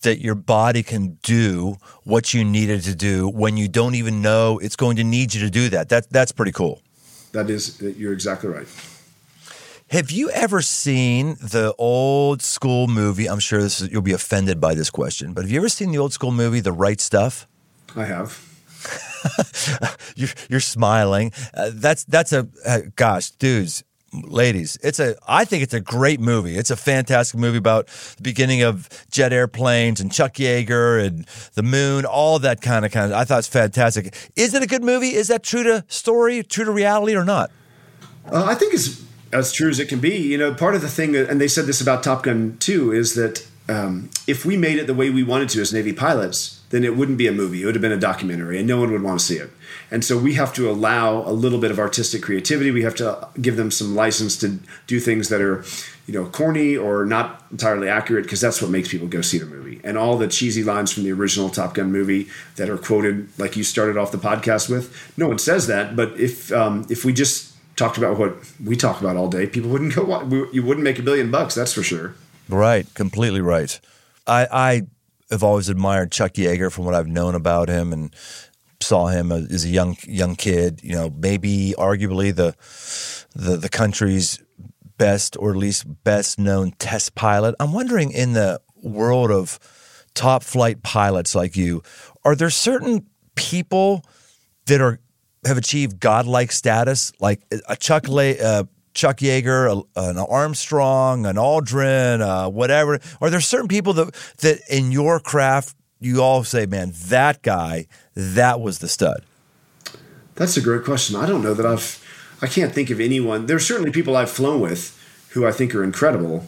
that 0.02 0.20
your 0.20 0.34
body 0.34 0.82
can 0.82 1.18
do 1.22 1.76
what 2.04 2.34
you 2.34 2.44
needed 2.44 2.82
to 2.82 2.94
do 2.94 3.28
when 3.28 3.56
you 3.56 3.68
don't 3.68 3.94
even 3.94 4.20
know 4.20 4.58
it's 4.58 4.76
going 4.76 4.96
to 4.96 5.04
need 5.04 5.34
you 5.34 5.40
to 5.40 5.50
do 5.50 5.68
that. 5.70 5.88
That 5.88 6.10
that's 6.10 6.32
pretty 6.32 6.52
cool. 6.52 6.82
That 7.32 7.50
is, 7.50 7.80
you're 7.80 8.12
exactly 8.12 8.48
right. 8.48 8.66
Have 9.90 10.10
you 10.10 10.30
ever 10.30 10.62
seen 10.62 11.36
the 11.40 11.72
old 11.78 12.42
school 12.42 12.88
movie? 12.88 13.28
I'm 13.28 13.38
sure 13.38 13.62
this 13.62 13.80
is, 13.80 13.88
you'll 13.88 14.02
be 14.02 14.12
offended 14.12 14.60
by 14.60 14.74
this 14.74 14.90
question, 14.90 15.32
but 15.32 15.44
have 15.44 15.50
you 15.50 15.58
ever 15.58 15.68
seen 15.68 15.92
the 15.92 15.98
old 15.98 16.12
school 16.12 16.32
movie, 16.32 16.58
The 16.58 16.72
Right 16.72 17.00
Stuff? 17.00 17.46
I 17.94 18.04
have. 18.04 18.42
You're, 20.16 20.28
you're 20.48 20.60
smiling. 20.60 21.32
Uh, 21.52 21.70
that's 21.74 22.04
that's 22.04 22.32
a 22.32 22.46
uh, 22.64 22.80
gosh, 22.94 23.30
dudes, 23.32 23.82
ladies. 24.12 24.78
It's 24.82 25.00
a. 25.00 25.16
I 25.26 25.44
think 25.44 25.64
it's 25.64 25.74
a 25.74 25.80
great 25.80 26.20
movie. 26.20 26.56
It's 26.56 26.70
a 26.70 26.76
fantastic 26.76 27.38
movie 27.38 27.58
about 27.58 27.88
the 28.16 28.22
beginning 28.22 28.62
of 28.62 28.88
jet 29.10 29.32
airplanes 29.32 30.00
and 30.00 30.12
Chuck 30.12 30.34
Yeager 30.34 31.04
and 31.04 31.26
the 31.54 31.64
moon, 31.64 32.04
all 32.04 32.38
that 32.38 32.60
kind 32.60 32.84
of 32.84 32.92
kind 32.92 33.12
of. 33.12 33.18
I 33.18 33.24
thought 33.24 33.40
it's 33.40 33.48
fantastic. 33.48 34.14
Is 34.36 34.54
it 34.54 34.62
a 34.62 34.66
good 34.66 34.84
movie? 34.84 35.14
Is 35.14 35.28
that 35.28 35.42
true 35.42 35.64
to 35.64 35.84
story, 35.88 36.44
true 36.44 36.64
to 36.64 36.70
reality, 36.70 37.16
or 37.16 37.24
not? 37.24 37.50
Uh, 38.30 38.44
I 38.44 38.54
think 38.54 38.72
it's 38.72 39.05
as 39.36 39.52
true 39.52 39.68
as 39.68 39.78
it 39.78 39.88
can 39.88 40.00
be. 40.00 40.16
You 40.16 40.38
know, 40.38 40.54
part 40.54 40.74
of 40.74 40.82
the 40.82 40.88
thing, 40.88 41.14
and 41.14 41.40
they 41.40 41.48
said 41.48 41.66
this 41.66 41.80
about 41.80 42.02
Top 42.02 42.22
Gun 42.22 42.56
too, 42.58 42.92
is 42.92 43.14
that 43.14 43.46
um, 43.68 44.10
if 44.26 44.44
we 44.44 44.56
made 44.56 44.78
it 44.78 44.86
the 44.86 44.94
way 44.94 45.10
we 45.10 45.22
wanted 45.22 45.48
to 45.50 45.60
as 45.60 45.72
Navy 45.72 45.92
pilots, 45.92 46.62
then 46.70 46.84
it 46.84 46.96
wouldn't 46.96 47.18
be 47.18 47.28
a 47.28 47.32
movie. 47.32 47.62
It 47.62 47.66
would 47.66 47.74
have 47.74 47.82
been 47.82 47.92
a 47.92 47.98
documentary, 47.98 48.58
and 48.58 48.66
no 48.66 48.78
one 48.80 48.90
would 48.92 49.02
want 49.02 49.20
to 49.20 49.24
see 49.24 49.36
it. 49.36 49.50
And 49.90 50.04
so 50.04 50.18
we 50.18 50.34
have 50.34 50.52
to 50.54 50.68
allow 50.70 51.22
a 51.22 51.30
little 51.30 51.60
bit 51.60 51.70
of 51.70 51.78
artistic 51.78 52.22
creativity. 52.22 52.70
We 52.70 52.82
have 52.82 52.96
to 52.96 53.28
give 53.40 53.56
them 53.56 53.70
some 53.70 53.94
license 53.94 54.36
to 54.38 54.58
do 54.86 54.98
things 54.98 55.28
that 55.28 55.40
are, 55.40 55.64
you 56.06 56.14
know, 56.14 56.26
corny 56.26 56.76
or 56.76 57.04
not 57.04 57.44
entirely 57.52 57.88
accurate, 57.88 58.24
because 58.24 58.40
that's 58.40 58.60
what 58.60 58.70
makes 58.70 58.88
people 58.88 59.06
go 59.06 59.20
see 59.20 59.38
the 59.38 59.46
movie. 59.46 59.80
And 59.84 59.96
all 59.96 60.16
the 60.18 60.28
cheesy 60.28 60.64
lines 60.64 60.92
from 60.92 61.04
the 61.04 61.12
original 61.12 61.50
Top 61.50 61.74
Gun 61.74 61.92
movie 61.92 62.28
that 62.56 62.68
are 62.68 62.78
quoted, 62.78 63.28
like 63.38 63.56
you 63.56 63.64
started 63.64 63.96
off 63.96 64.10
the 64.10 64.18
podcast 64.18 64.68
with, 64.68 65.12
no 65.16 65.28
one 65.28 65.38
says 65.38 65.66
that. 65.68 65.94
But 65.94 66.18
if 66.18 66.52
um, 66.52 66.86
if 66.88 67.04
we 67.04 67.12
just 67.12 67.55
talked 67.76 67.98
about 67.98 68.18
what 68.18 68.36
we 68.64 68.74
talk 68.76 69.00
about 69.00 69.16
all 69.16 69.28
day, 69.28 69.46
people 69.46 69.70
wouldn't 69.70 69.94
go. 69.94 70.48
You 70.52 70.62
wouldn't 70.62 70.84
make 70.84 70.98
a 70.98 71.02
billion 71.02 71.30
bucks, 71.30 71.54
that's 71.54 71.72
for 71.72 71.82
sure. 71.82 72.14
Right, 72.48 72.92
completely 72.94 73.40
right. 73.40 73.78
I, 74.26 74.48
I 74.50 74.82
have 75.30 75.42
always 75.42 75.68
admired 75.68 76.12
Chuck 76.12 76.34
Yeager 76.34 76.72
from 76.72 76.84
what 76.84 76.94
I've 76.94 77.06
known 77.06 77.34
about 77.34 77.68
him 77.68 77.92
and 77.92 78.14
saw 78.80 79.06
him 79.06 79.32
as 79.32 79.64
a 79.64 79.68
young 79.68 79.96
young 80.06 80.36
kid. 80.36 80.80
You 80.82 80.94
know, 80.94 81.10
maybe 81.10 81.74
arguably 81.76 82.34
the 82.34 82.54
the 83.34 83.56
the 83.56 83.68
country's 83.68 84.40
best 84.98 85.36
or 85.38 85.50
at 85.50 85.56
least 85.56 85.84
best 86.04 86.38
known 86.38 86.72
test 86.72 87.14
pilot. 87.14 87.54
I'm 87.60 87.72
wondering 87.72 88.12
in 88.12 88.32
the 88.32 88.60
world 88.82 89.30
of 89.30 89.58
top 90.14 90.42
flight 90.42 90.82
pilots 90.82 91.34
like 91.34 91.56
you, 91.56 91.82
are 92.24 92.34
there 92.34 92.50
certain 92.50 93.06
people 93.34 94.02
that 94.66 94.80
are 94.80 94.98
have 95.44 95.58
achieved 95.58 96.00
godlike 96.00 96.52
status, 96.52 97.12
like 97.20 97.40
a 97.68 97.76
Chuck 97.76 98.08
Le- 98.08 98.32
uh, 98.32 98.64
Chuck 98.94 99.18
Yeager, 99.18 99.84
a, 99.96 100.00
an 100.00 100.18
Armstrong, 100.18 101.26
an 101.26 101.36
Aldrin, 101.36 102.20
uh, 102.20 102.48
whatever? 102.48 102.98
Are 103.20 103.30
there 103.30 103.40
certain 103.40 103.68
people 103.68 103.92
that 103.94 104.14
that 104.38 104.60
in 104.68 104.90
your 104.90 105.20
craft 105.20 105.76
you 106.00 106.22
all 106.22 106.44
say, 106.44 106.66
man, 106.66 106.92
that 107.06 107.42
guy, 107.42 107.86
that 108.14 108.60
was 108.60 108.78
the 108.78 108.88
stud? 108.88 109.24
That's 110.34 110.56
a 110.56 110.60
great 110.60 110.84
question. 110.84 111.16
I 111.16 111.26
don't 111.26 111.42
know 111.42 111.54
that 111.54 111.66
I've. 111.66 112.02
I 112.42 112.46
can't 112.46 112.72
think 112.72 112.90
of 112.90 113.00
anyone. 113.00 113.46
There's 113.46 113.66
certainly 113.66 113.90
people 113.90 114.14
I've 114.14 114.30
flown 114.30 114.60
with 114.60 114.92
who 115.30 115.46
I 115.46 115.52
think 115.52 115.74
are 115.74 115.82
incredible. 115.82 116.46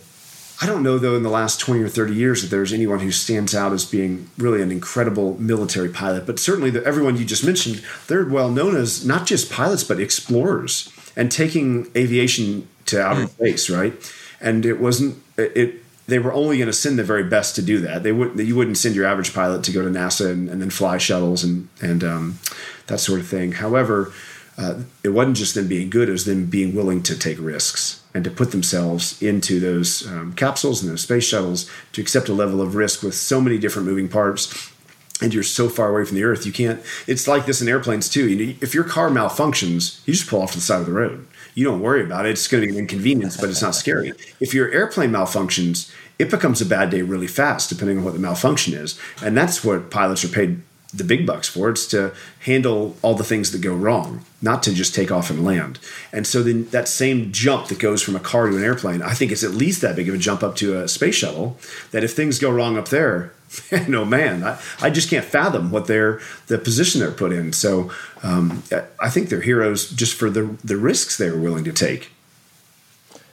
I 0.60 0.66
don't 0.66 0.82
know 0.82 0.98
though 0.98 1.16
in 1.16 1.22
the 1.22 1.30
last 1.30 1.60
20 1.60 1.82
or 1.82 1.88
30 1.88 2.14
years 2.14 2.42
that 2.42 2.48
there's 2.48 2.72
anyone 2.72 3.00
who 3.00 3.12
stands 3.12 3.54
out 3.54 3.72
as 3.72 3.84
being 3.84 4.28
really 4.38 4.60
an 4.60 4.72
incredible 4.72 5.40
military 5.40 5.88
pilot. 5.88 6.26
But 6.26 6.38
certainly 6.38 6.70
the, 6.70 6.84
everyone 6.84 7.16
you 7.16 7.24
just 7.24 7.44
mentioned, 7.44 7.82
they're 8.08 8.24
well 8.24 8.50
known 8.50 8.76
as 8.76 9.06
not 9.06 9.26
just 9.26 9.50
pilots 9.50 9.84
but 9.84 10.00
explorers 10.00 10.92
and 11.16 11.30
taking 11.30 11.88
aviation 11.96 12.66
to 12.86 13.00
outer 13.00 13.26
space, 13.26 13.70
right? 13.70 13.92
And 14.40 14.66
it 14.66 14.80
wasn't 14.80 15.22
it. 15.36 15.56
it 15.56 15.74
they 16.08 16.18
were 16.18 16.32
only 16.32 16.56
going 16.56 16.68
to 16.68 16.72
send 16.72 16.98
the 16.98 17.04
very 17.04 17.24
best 17.24 17.54
to 17.56 17.62
do 17.62 17.80
that. 17.80 18.02
They 18.02 18.12
wouldn't. 18.12 18.38
You 18.40 18.56
wouldn't 18.56 18.78
send 18.78 18.94
your 18.94 19.04
average 19.04 19.34
pilot 19.34 19.62
to 19.64 19.72
go 19.72 19.82
to 19.82 19.90
NASA 19.90 20.30
and, 20.32 20.48
and 20.48 20.62
then 20.62 20.70
fly 20.70 20.96
shuttles 20.96 21.44
and 21.44 21.68
and 21.82 22.02
um, 22.02 22.38
that 22.86 22.98
sort 22.98 23.20
of 23.20 23.28
thing. 23.28 23.52
However, 23.52 24.10
uh, 24.58 24.80
it 25.04 25.10
wasn't 25.10 25.36
just 25.36 25.54
them 25.54 25.68
being 25.68 25.88
good; 25.88 26.08
it 26.08 26.12
was 26.12 26.24
them 26.24 26.46
being 26.46 26.74
willing 26.74 27.02
to 27.04 27.16
take 27.16 27.38
risks 27.40 28.02
and 28.12 28.24
to 28.24 28.30
put 28.30 28.50
themselves 28.50 29.22
into 29.22 29.60
those 29.60 30.06
um, 30.08 30.32
capsules 30.32 30.82
and 30.82 30.90
those 30.90 31.02
space 31.02 31.24
shuttles 31.24 31.70
to 31.92 32.00
accept 32.00 32.28
a 32.28 32.32
level 32.32 32.60
of 32.60 32.74
risk 32.74 33.02
with 33.02 33.14
so 33.14 33.40
many 33.40 33.58
different 33.58 33.86
moving 33.86 34.08
parts. 34.08 34.72
And 35.20 35.34
you're 35.34 35.42
so 35.42 35.68
far 35.68 35.90
away 35.90 36.04
from 36.04 36.16
the 36.16 36.22
earth, 36.22 36.46
you 36.46 36.52
can't. 36.52 36.80
It's 37.08 37.26
like 37.26 37.44
this 37.44 37.60
in 37.60 37.68
airplanes 37.68 38.08
too. 38.08 38.28
You 38.28 38.46
know, 38.46 38.54
if 38.60 38.72
your 38.72 38.84
car 38.84 39.10
malfunctions, 39.10 40.06
you 40.06 40.14
just 40.14 40.28
pull 40.28 40.42
off 40.42 40.52
to 40.52 40.58
the 40.58 40.62
side 40.62 40.80
of 40.80 40.86
the 40.86 40.92
road. 40.92 41.26
You 41.54 41.64
don't 41.64 41.80
worry 41.80 42.04
about 42.04 42.26
it. 42.26 42.30
It's 42.30 42.46
going 42.46 42.60
to 42.62 42.68
be 42.68 42.72
an 42.72 42.78
inconvenience, 42.78 43.36
but 43.36 43.50
it's 43.50 43.62
not 43.62 43.74
scary. 43.74 44.12
If 44.38 44.54
your 44.54 44.70
airplane 44.70 45.10
malfunctions, 45.10 45.92
it 46.20 46.30
becomes 46.30 46.60
a 46.60 46.66
bad 46.66 46.90
day 46.90 47.02
really 47.02 47.26
fast, 47.26 47.68
depending 47.68 47.98
on 47.98 48.04
what 48.04 48.14
the 48.14 48.20
malfunction 48.20 48.74
is. 48.74 48.98
And 49.20 49.36
that's 49.36 49.64
what 49.64 49.90
pilots 49.90 50.24
are 50.24 50.28
paid 50.28 50.62
the 50.92 51.04
big 51.04 51.26
bucks 51.26 51.48
for. 51.48 51.70
It's 51.70 51.86
to 51.88 52.14
handle 52.40 52.96
all 53.02 53.14
the 53.14 53.24
things 53.24 53.52
that 53.52 53.60
go 53.60 53.74
wrong, 53.74 54.24
not 54.40 54.62
to 54.62 54.72
just 54.72 54.94
take 54.94 55.10
off 55.10 55.30
and 55.30 55.44
land. 55.44 55.78
And 56.12 56.26
so 56.26 56.42
then 56.42 56.64
that 56.70 56.88
same 56.88 57.30
jump 57.30 57.68
that 57.68 57.78
goes 57.78 58.02
from 58.02 58.16
a 58.16 58.20
car 58.20 58.48
to 58.48 58.56
an 58.56 58.64
airplane, 58.64 59.02
I 59.02 59.12
think 59.12 59.30
it's 59.30 59.44
at 59.44 59.50
least 59.50 59.82
that 59.82 59.96
big 59.96 60.08
of 60.08 60.14
a 60.14 60.18
jump 60.18 60.42
up 60.42 60.56
to 60.56 60.80
a 60.80 60.88
space 60.88 61.16
shuttle. 61.16 61.58
That 61.90 62.04
if 62.04 62.14
things 62.14 62.38
go 62.38 62.50
wrong 62.50 62.78
up 62.78 62.88
there, 62.88 63.34
no 63.88 64.04
man, 64.04 64.44
I, 64.44 64.58
I 64.80 64.90
just 64.90 65.10
can't 65.10 65.24
fathom 65.24 65.70
what 65.70 65.86
they're 65.86 66.20
the 66.46 66.58
position 66.58 67.00
they're 67.00 67.10
put 67.10 67.32
in. 67.32 67.52
So 67.52 67.90
um, 68.22 68.62
I 69.00 69.10
think 69.10 69.28
they're 69.28 69.40
heroes 69.40 69.90
just 69.90 70.14
for 70.14 70.30
the 70.30 70.56
the 70.64 70.76
risks 70.76 71.18
they 71.18 71.30
were 71.30 71.40
willing 71.40 71.64
to 71.64 71.72
take. 71.72 72.12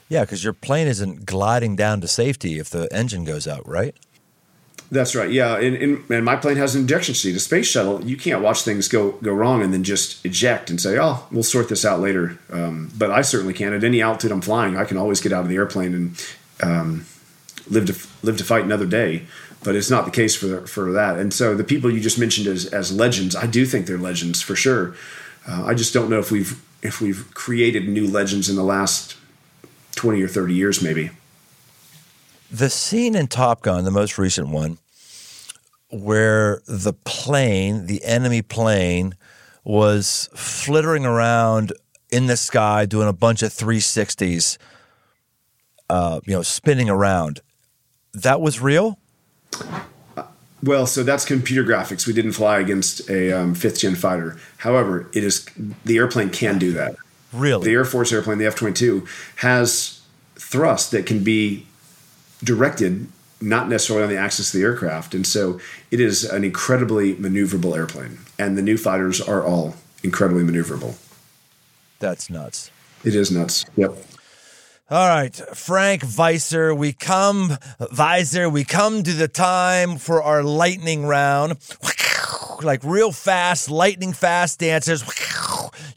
Yeah, 0.08 0.22
because 0.22 0.44
your 0.44 0.54
plane 0.54 0.88
isn't 0.88 1.26
gliding 1.26 1.76
down 1.76 2.00
to 2.02 2.08
safety 2.08 2.60
if 2.60 2.70
the 2.70 2.88
engine 2.94 3.24
goes 3.24 3.48
out, 3.48 3.68
right? 3.68 3.96
That's 4.92 5.16
right. 5.16 5.32
Yeah, 5.32 5.58
and, 5.58 5.76
and, 5.76 6.10
and 6.12 6.24
my 6.24 6.36
plane 6.36 6.58
has 6.58 6.76
an 6.76 6.84
ejection 6.84 7.16
seat. 7.16 7.36
A 7.36 7.40
space 7.40 7.68
shuttle, 7.68 8.04
you 8.06 8.18
can't 8.18 8.42
watch 8.42 8.62
things 8.62 8.88
go 8.88 9.14
go 9.14 9.34
wrong 9.34 9.64
and 9.64 9.74
then 9.74 9.84
just 9.84 10.24
eject 10.26 10.70
and 10.70 10.80
say, 10.80 10.98
"Oh, 11.00 11.26
we'll 11.32 11.44
sort 11.44 11.70
this 11.70 11.84
out 11.84 12.00
later." 12.00 12.38
Um, 12.52 12.92
but 12.96 13.10
I 13.10 13.22
certainly 13.22 13.54
can. 13.54 13.74
At 13.74 13.84
any 13.84 14.02
altitude 14.02 14.32
I'm 14.32 14.42
flying, 14.42 14.78
I 14.78 14.86
can 14.86 14.98
always 14.98 15.22
get 15.22 15.34
out 15.34 15.42
of 15.42 15.50
the 15.50 15.56
airplane 15.56 15.94
and 15.94 16.26
um, 16.62 17.06
live 17.70 17.88
to 17.88 18.26
live 18.26 18.38
to 18.38 18.44
fight 18.44 18.64
another 18.64 18.86
day. 18.86 19.26
But 19.64 19.76
it's 19.76 19.90
not 19.90 20.06
the 20.06 20.12
case 20.12 20.36
for 20.36 20.68
for 20.68 20.92
that. 20.92 21.18
And 21.18 21.34
so 21.34 21.56
the 21.56 21.64
people 21.64 21.92
you 21.92 22.00
just 22.00 22.20
mentioned 22.20 22.46
as 22.48 22.68
as 22.68 22.92
legends, 22.92 23.36
I 23.36 23.48
do 23.48 23.66
think 23.66 23.88
they're 23.88 23.98
legends 23.98 24.42
for 24.42 24.56
sure. 24.56 24.96
Uh, 25.48 25.66
I 25.66 25.74
just 25.74 25.94
don't 25.94 26.10
know 26.10 26.20
if 26.20 26.32
we've 26.32 26.62
if 26.84 27.02
we've 27.02 27.34
created 27.34 27.90
new 27.90 28.08
legends 28.08 28.50
in 28.50 28.56
the 28.56 28.64
last 28.64 29.18
twenty 29.96 30.22
or 30.22 30.28
thirty 30.28 30.54
years, 30.54 30.84
maybe. 30.84 31.10
The 32.56 32.70
scene 32.70 33.16
in 33.16 33.28
Top 33.28 33.64
Gun, 33.64 33.84
the 33.84 33.92
most 33.92 34.18
recent 34.18 34.48
one, 34.48 34.78
where 35.92 36.62
the 36.66 36.94
plane, 36.94 37.88
the 37.88 38.02
enemy 38.06 38.42
plane, 38.42 39.16
was 39.66 40.30
flittering 40.34 41.06
around 41.06 41.74
in 42.12 42.28
the 42.28 42.38
sky 42.38 42.86
doing 42.86 43.10
a 43.10 43.14
bunch 43.14 43.44
of 43.44 43.52
360s, 43.52 44.58
uh, 45.90 46.22
you 46.24 46.32
know, 46.32 46.44
spinning 46.44 46.90
around. 46.90 47.42
That 48.14 48.40
was 48.40 48.62
real? 48.62 49.00
Well, 50.64 50.88
so 50.88 51.04
that's 51.04 51.26
computer 51.26 51.70
graphics. 51.70 52.08
We 52.08 52.14
didn't 52.14 52.32
fly 52.32 52.60
against 52.60 53.10
a 53.10 53.34
um, 53.34 53.54
fifth 53.54 53.80
gen 53.80 53.96
fighter. 53.96 54.38
However, 54.60 55.10
it 55.14 55.26
is 55.26 55.46
the 55.84 55.98
airplane 55.98 56.30
can 56.30 56.58
do 56.58 56.72
that. 56.72 56.96
Really? 57.34 57.66
The 57.66 57.74
Air 57.74 57.84
Force 57.84 58.14
airplane, 58.14 58.38
the 58.38 58.46
F 58.46 58.56
22, 58.56 59.06
has 59.38 60.00
thrust 60.38 60.92
that 60.92 61.06
can 61.06 61.22
be 61.22 61.68
directed 62.46 63.08
not 63.42 63.68
necessarily 63.68 64.04
on 64.04 64.10
the 64.10 64.18
axis 64.18 64.54
of 64.54 64.60
the 64.60 64.66
aircraft. 64.66 65.14
And 65.14 65.26
so 65.26 65.60
it 65.92 66.00
is 66.00 66.24
an 66.24 66.44
incredibly 66.44 67.16
maneuverable 67.16 67.76
airplane. 67.76 68.20
And 68.40 68.58
the 68.58 68.62
new 68.62 68.78
fighters 68.78 69.22
are 69.22 69.44
all 69.44 69.76
incredibly 70.04 70.44
maneuverable. 70.44 70.96
That's 72.00 72.30
nuts. 72.30 72.72
It 73.04 73.16
is 73.16 73.32
nuts. 73.32 73.66
Yep. 73.76 73.96
All 74.88 75.08
right, 75.08 75.36
Frank 75.36 76.04
Weisser, 76.04 76.78
we 76.78 76.94
come, 76.94 77.58
Weisser, 77.80 78.52
we 78.52 78.64
come 78.64 79.02
to 79.02 79.14
the 79.14 79.28
time 79.28 79.98
for 79.98 80.22
our 80.22 80.44
lightning 80.44 81.06
round. 81.06 81.58
Like 82.64 82.86
real 82.86 83.12
fast, 83.12 83.70
lightning 83.70 84.14
fast 84.14 84.60
dancers. 84.60 85.04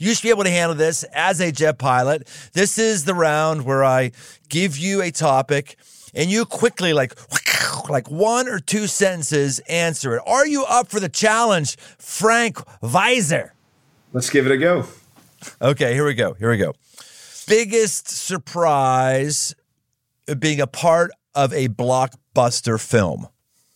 You 0.00 0.14
should 0.14 0.22
be 0.24 0.30
able 0.30 0.44
to 0.44 0.50
handle 0.50 0.76
this 0.76 1.04
as 1.12 1.40
a 1.40 1.50
jet 1.50 1.78
pilot. 1.78 2.26
This 2.52 2.78
is 2.78 3.04
the 3.04 3.14
round 3.14 3.64
where 3.64 3.84
I 3.84 4.12
give 4.48 4.76
you 4.76 5.02
a 5.02 5.10
topic 5.10 5.76
and 6.14 6.30
you 6.30 6.44
quickly, 6.44 6.92
like, 6.92 7.14
like 7.88 8.10
one 8.10 8.48
or 8.48 8.58
two 8.58 8.86
sentences, 8.86 9.58
answer 9.60 10.16
it. 10.16 10.22
Are 10.26 10.46
you 10.46 10.64
up 10.64 10.88
for 10.88 11.00
the 11.00 11.08
challenge, 11.08 11.76
Frank 11.98 12.56
Weisser? 12.82 13.50
Let's 14.12 14.30
give 14.30 14.46
it 14.46 14.52
a 14.52 14.56
go. 14.56 14.86
Okay, 15.60 15.94
here 15.94 16.04
we 16.04 16.14
go. 16.14 16.34
Here 16.34 16.50
we 16.50 16.56
go. 16.56 16.74
Biggest 17.46 18.08
surprise 18.08 19.54
being 20.38 20.60
a 20.60 20.66
part 20.66 21.10
of 21.34 21.52
a 21.52 21.68
blockbuster 21.68 22.80
film. 22.80 23.28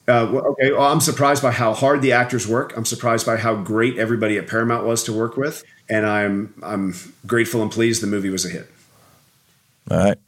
Uh, 0.09 0.29
well, 0.33 0.45
okay, 0.47 0.73
well, 0.73 0.83
I'm 0.83 1.01
surprised 1.01 1.43
by 1.43 1.53
how 1.53 1.73
hard 1.73 2.03
the 2.03 2.13
actors 2.13 2.47
work. 2.49 2.77
I'm 2.77 2.85
surprised 2.85 3.25
by 3.25 3.37
how 3.37 3.55
great 3.55 3.99
everybody 3.99 4.37
at 4.37 4.49
Paramount 4.49 4.85
was 4.85 5.05
to 5.05 5.13
work 5.13 5.37
with, 5.37 5.63
and 5.89 6.05
I'm 6.05 6.55
I'm 6.63 6.95
grateful 7.25 7.63
and 7.63 7.71
pleased 7.71 8.03
the 8.03 8.09
movie 8.09 8.29
was 8.29 8.45
a 8.45 8.49
hit. 8.49 8.69
All 9.91 9.99
right. 9.99 10.19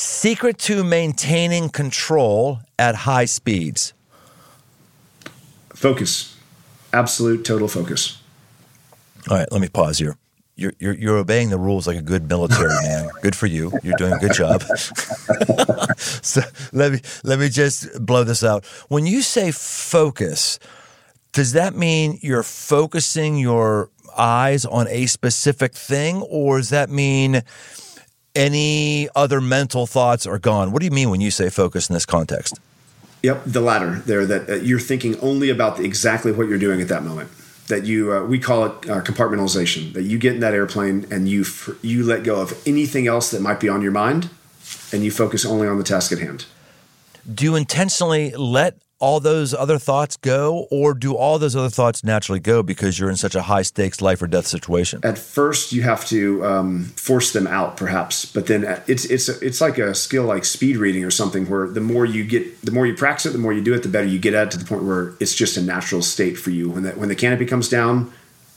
Secret 0.00 0.58
to 0.58 0.84
maintaining 0.84 1.68
control 1.70 2.60
at 2.78 2.94
high 2.94 3.24
speeds. 3.24 3.94
Focus, 5.70 6.36
absolute 6.92 7.44
total 7.44 7.66
focus. 7.66 8.22
All 9.28 9.36
right, 9.36 9.50
let 9.50 9.60
me 9.60 9.66
pause 9.66 9.98
here. 9.98 10.16
You're, 10.54 10.72
you're, 10.78 10.94
you're 10.94 11.16
obeying 11.16 11.50
the 11.50 11.58
rules 11.58 11.88
like 11.88 11.96
a 11.96 12.02
good 12.02 12.28
military 12.28 12.68
man. 12.84 13.10
Good 13.22 13.34
for 13.34 13.46
you. 13.46 13.72
You're 13.82 13.96
doing 13.96 14.12
a 14.12 14.18
good 14.18 14.34
job. 14.34 14.62
so 15.98 16.42
let 16.72 16.92
me 16.92 17.00
let 17.24 17.40
me 17.40 17.48
just 17.48 17.88
blow 18.06 18.22
this 18.22 18.44
out. 18.44 18.64
When 18.86 19.04
you 19.04 19.20
say 19.20 19.50
focus, 19.50 20.60
does 21.32 21.54
that 21.54 21.74
mean 21.74 22.20
you're 22.22 22.44
focusing 22.44 23.36
your 23.36 23.90
eyes 24.16 24.64
on 24.64 24.86
a 24.86 25.06
specific 25.06 25.74
thing, 25.74 26.22
or 26.22 26.58
does 26.58 26.70
that 26.70 26.88
mean 26.88 27.42
any 28.34 29.08
other 29.14 29.40
mental 29.40 29.86
thoughts 29.86 30.26
are 30.26 30.38
gone? 30.38 30.72
What 30.72 30.80
do 30.80 30.86
you 30.86 30.90
mean 30.90 31.10
when 31.10 31.20
you 31.20 31.30
say 31.30 31.50
focus 31.50 31.88
in 31.88 31.94
this 31.94 32.06
context? 32.06 32.58
Yep, 33.22 33.42
the 33.46 33.60
latter 33.60 33.96
there. 34.06 34.26
That 34.26 34.48
uh, 34.48 34.54
you're 34.56 34.78
thinking 34.78 35.18
only 35.20 35.50
about 35.50 35.76
the, 35.76 35.84
exactly 35.84 36.32
what 36.32 36.48
you're 36.48 36.58
doing 36.58 36.80
at 36.80 36.88
that 36.88 37.02
moment. 37.02 37.30
That 37.66 37.84
you 37.84 38.12
uh, 38.12 38.24
we 38.24 38.38
call 38.38 38.66
it 38.66 38.72
uh, 38.88 39.02
compartmentalization. 39.02 39.92
That 39.94 40.02
you 40.02 40.18
get 40.18 40.34
in 40.34 40.40
that 40.40 40.54
airplane 40.54 41.06
and 41.10 41.28
you 41.28 41.42
f- 41.42 41.70
you 41.82 42.04
let 42.04 42.22
go 42.22 42.40
of 42.40 42.60
anything 42.66 43.06
else 43.06 43.30
that 43.32 43.40
might 43.40 43.60
be 43.60 43.68
on 43.68 43.82
your 43.82 43.92
mind, 43.92 44.30
and 44.92 45.02
you 45.02 45.10
focus 45.10 45.44
only 45.44 45.66
on 45.66 45.78
the 45.78 45.84
task 45.84 46.12
at 46.12 46.18
hand. 46.18 46.46
Do 47.32 47.44
you 47.44 47.56
intentionally 47.56 48.30
let 48.36 48.76
all 49.00 49.20
those 49.20 49.54
other 49.54 49.78
thoughts 49.78 50.16
go, 50.16 50.66
or 50.70 50.92
do 50.92 51.14
all 51.14 51.38
those 51.38 51.54
other 51.54 51.68
thoughts 51.68 52.02
naturally 52.02 52.40
go 52.40 52.62
because 52.62 52.98
you're 52.98 53.10
in 53.10 53.16
such 53.16 53.34
a 53.34 53.42
high 53.42 53.62
stakes 53.62 54.00
life 54.00 54.20
or 54.20 54.26
death 54.26 54.46
situation? 54.46 55.00
At 55.04 55.18
first, 55.18 55.72
you 55.72 55.82
have 55.82 56.04
to 56.06 56.44
um, 56.44 56.84
force 56.96 57.32
them 57.32 57.46
out, 57.46 57.76
perhaps, 57.76 58.24
but 58.24 58.46
then 58.46 58.64
it's 58.86 59.04
it's 59.04 59.28
it's 59.28 59.60
like 59.60 59.78
a 59.78 59.94
skill 59.94 60.24
like 60.24 60.44
speed 60.44 60.76
reading 60.76 61.04
or 61.04 61.10
something, 61.10 61.48
where 61.48 61.68
the 61.68 61.80
more 61.80 62.04
you 62.04 62.24
get, 62.24 62.60
the 62.62 62.72
more 62.72 62.86
you 62.86 62.94
practice 62.94 63.26
it, 63.26 63.30
the 63.30 63.38
more 63.38 63.52
you 63.52 63.62
do 63.62 63.74
it, 63.74 63.82
the 63.82 63.88
better 63.88 64.06
you 64.06 64.18
get 64.18 64.34
at 64.34 64.48
it 64.48 64.50
to 64.52 64.58
the 64.58 64.64
point 64.64 64.82
where 64.82 65.14
it's 65.20 65.34
just 65.34 65.56
a 65.56 65.62
natural 65.62 66.02
state 66.02 66.36
for 66.36 66.50
you. 66.50 66.68
When 66.68 66.82
that 66.82 66.98
when 66.98 67.08
the 67.08 67.16
canopy 67.16 67.46
comes 67.46 67.68
down, 67.68 68.12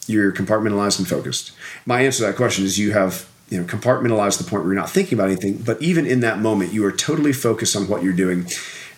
you're 0.08 0.32
compartmentalized 0.32 0.98
and 0.98 1.08
focused. 1.08 1.52
My 1.86 2.02
answer 2.02 2.20
to 2.20 2.32
that 2.32 2.36
question 2.36 2.66
is 2.66 2.80
you 2.80 2.94
have 2.94 3.30
you 3.50 3.60
know 3.60 3.66
compartmentalized 3.66 4.40
the 4.40 4.44
point 4.44 4.64
where 4.64 4.74
you're 4.74 4.82
not 4.82 4.90
thinking 4.90 5.18
about 5.18 5.30
anything, 5.30 5.58
but 5.58 5.80
even 5.82 6.08
in 6.08 6.22
that 6.22 6.40
moment, 6.40 6.74
you 6.74 6.84
are 6.86 6.92
totally 6.92 7.34
focused 7.34 7.76
on 7.76 7.88
what 7.88 8.02
you're 8.02 8.14
doing. 8.14 8.48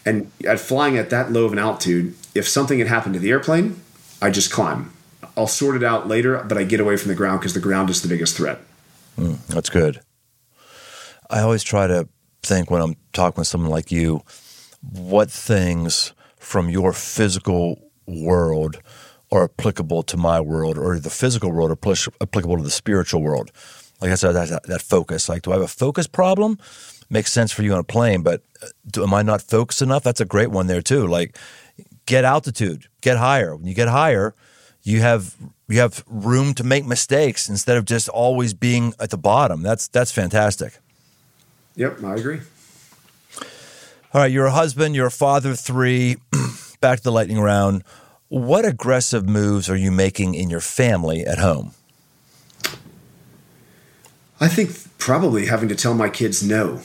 And 0.06 0.32
at 0.46 0.60
flying 0.60 0.98
at 0.98 1.10
that 1.12 1.32
low 1.32 1.46
of 1.46 1.54
an 1.54 1.60
altitude, 1.60 2.16
if 2.36 2.48
something 2.48 2.80
had 2.80 2.88
happened 2.88 3.14
to 3.14 3.20
the 3.20 3.32
airplane, 3.32 3.82
I 4.22 4.30
just 4.30 4.52
climb. 4.52 4.92
I'll 5.36 5.48
sort 5.48 5.76
it 5.76 5.84
out 5.84 6.08
later, 6.08 6.44
but 6.44 6.58
I 6.58 6.64
get 6.64 6.80
away 6.80 6.98
from 6.98 7.10
the 7.10 7.16
ground 7.16 7.40
because 7.40 7.54
the 7.54 7.60
ground 7.60 7.90
is 7.90 8.02
the 8.02 8.08
biggest 8.08 8.38
threat. 8.38 8.60
Mm, 9.18 9.46
that's 9.48 9.70
good. 9.70 10.02
I 11.30 11.40
always 11.40 11.64
try 11.64 11.88
to 11.88 12.08
think 12.44 12.70
when 12.70 12.82
I'm 12.82 12.96
talking 13.14 13.42
with 13.42 13.48
someone 13.48 13.72
like 13.72 13.92
you, 13.92 14.24
what 14.82 15.32
things 15.32 16.14
from 16.38 16.70
your 16.70 16.94
physical 16.94 17.92
world 18.06 18.82
are 19.32 19.46
applicable 19.46 20.04
to 20.04 20.18
my 20.18 20.40
world, 20.40 20.78
or 20.78 21.00
the 21.00 21.10
physical 21.10 21.52
world 21.52 21.72
are 21.72 21.96
applicable 22.22 22.58
to 22.58 22.64
the 22.64 22.70
spiritual 22.70 23.24
world. 23.24 23.52
Like 24.00 24.12
I 24.12 24.16
said, 24.16 24.34
that, 24.34 24.64
that 24.68 24.82
focus. 24.82 25.28
Like, 25.30 25.44
do 25.44 25.52
I 25.52 25.56
have 25.56 25.64
a 25.64 25.68
focus 25.68 26.08
problem? 26.08 26.60
Makes 27.14 27.32
sense 27.32 27.52
for 27.54 27.64
you 27.64 27.72
on 27.72 27.80
a 27.80 27.84
plane, 27.84 28.24
but 28.24 28.42
uh, 28.62 28.68
do, 28.90 29.04
am 29.04 29.14
I 29.14 29.22
not 29.22 29.42
focused 29.42 29.82
enough? 29.82 30.04
That's 30.04 30.20
a 30.20 30.26
great 30.26 30.52
one 30.52 30.68
there 30.68 30.82
too. 30.82 31.08
Like 31.08 31.38
get 32.06 32.26
altitude, 32.26 32.88
get 33.00 33.18
higher. 33.18 33.56
When 33.56 33.68
you 33.68 33.74
get 33.74 33.88
higher, 33.88 34.34
you 34.82 35.00
have 35.00 35.36
you 35.70 35.80
have 35.80 36.04
room 36.08 36.54
to 36.56 36.64
make 36.64 36.86
mistakes 36.86 37.48
instead 37.48 37.78
of 37.78 37.86
just 37.86 38.10
always 38.10 38.54
being 38.54 38.94
at 39.00 39.12
the 39.12 39.18
bottom. 39.18 39.62
That's 39.62 39.88
that's 39.88 40.12
fantastic. 40.12 40.78
Yep, 41.76 42.04
I 42.04 42.16
agree. 42.16 42.42
All 44.14 44.22
right, 44.22 44.32
you're 44.32 44.46
a 44.46 44.52
husband, 44.52 44.96
you're 44.96 45.08
a 45.08 45.12
father 45.12 45.52
of 45.52 45.60
three. 45.60 46.18
Back 46.82 46.98
to 46.98 47.04
the 47.04 47.12
lightning 47.12 47.40
round. 47.40 47.84
What 48.28 48.66
aggressive 48.66 49.28
moves 49.28 49.70
are 49.70 49.76
you 49.76 49.92
making 49.92 50.36
in 50.36 50.50
your 50.50 50.60
family 50.60 51.22
at 51.22 51.38
home? 51.38 51.72
I 54.40 54.48
think 54.48 54.72
probably 54.98 55.46
having 55.46 55.70
to 55.70 55.76
tell 55.76 55.94
my 55.94 56.10
kids 56.10 56.44
no. 56.44 56.82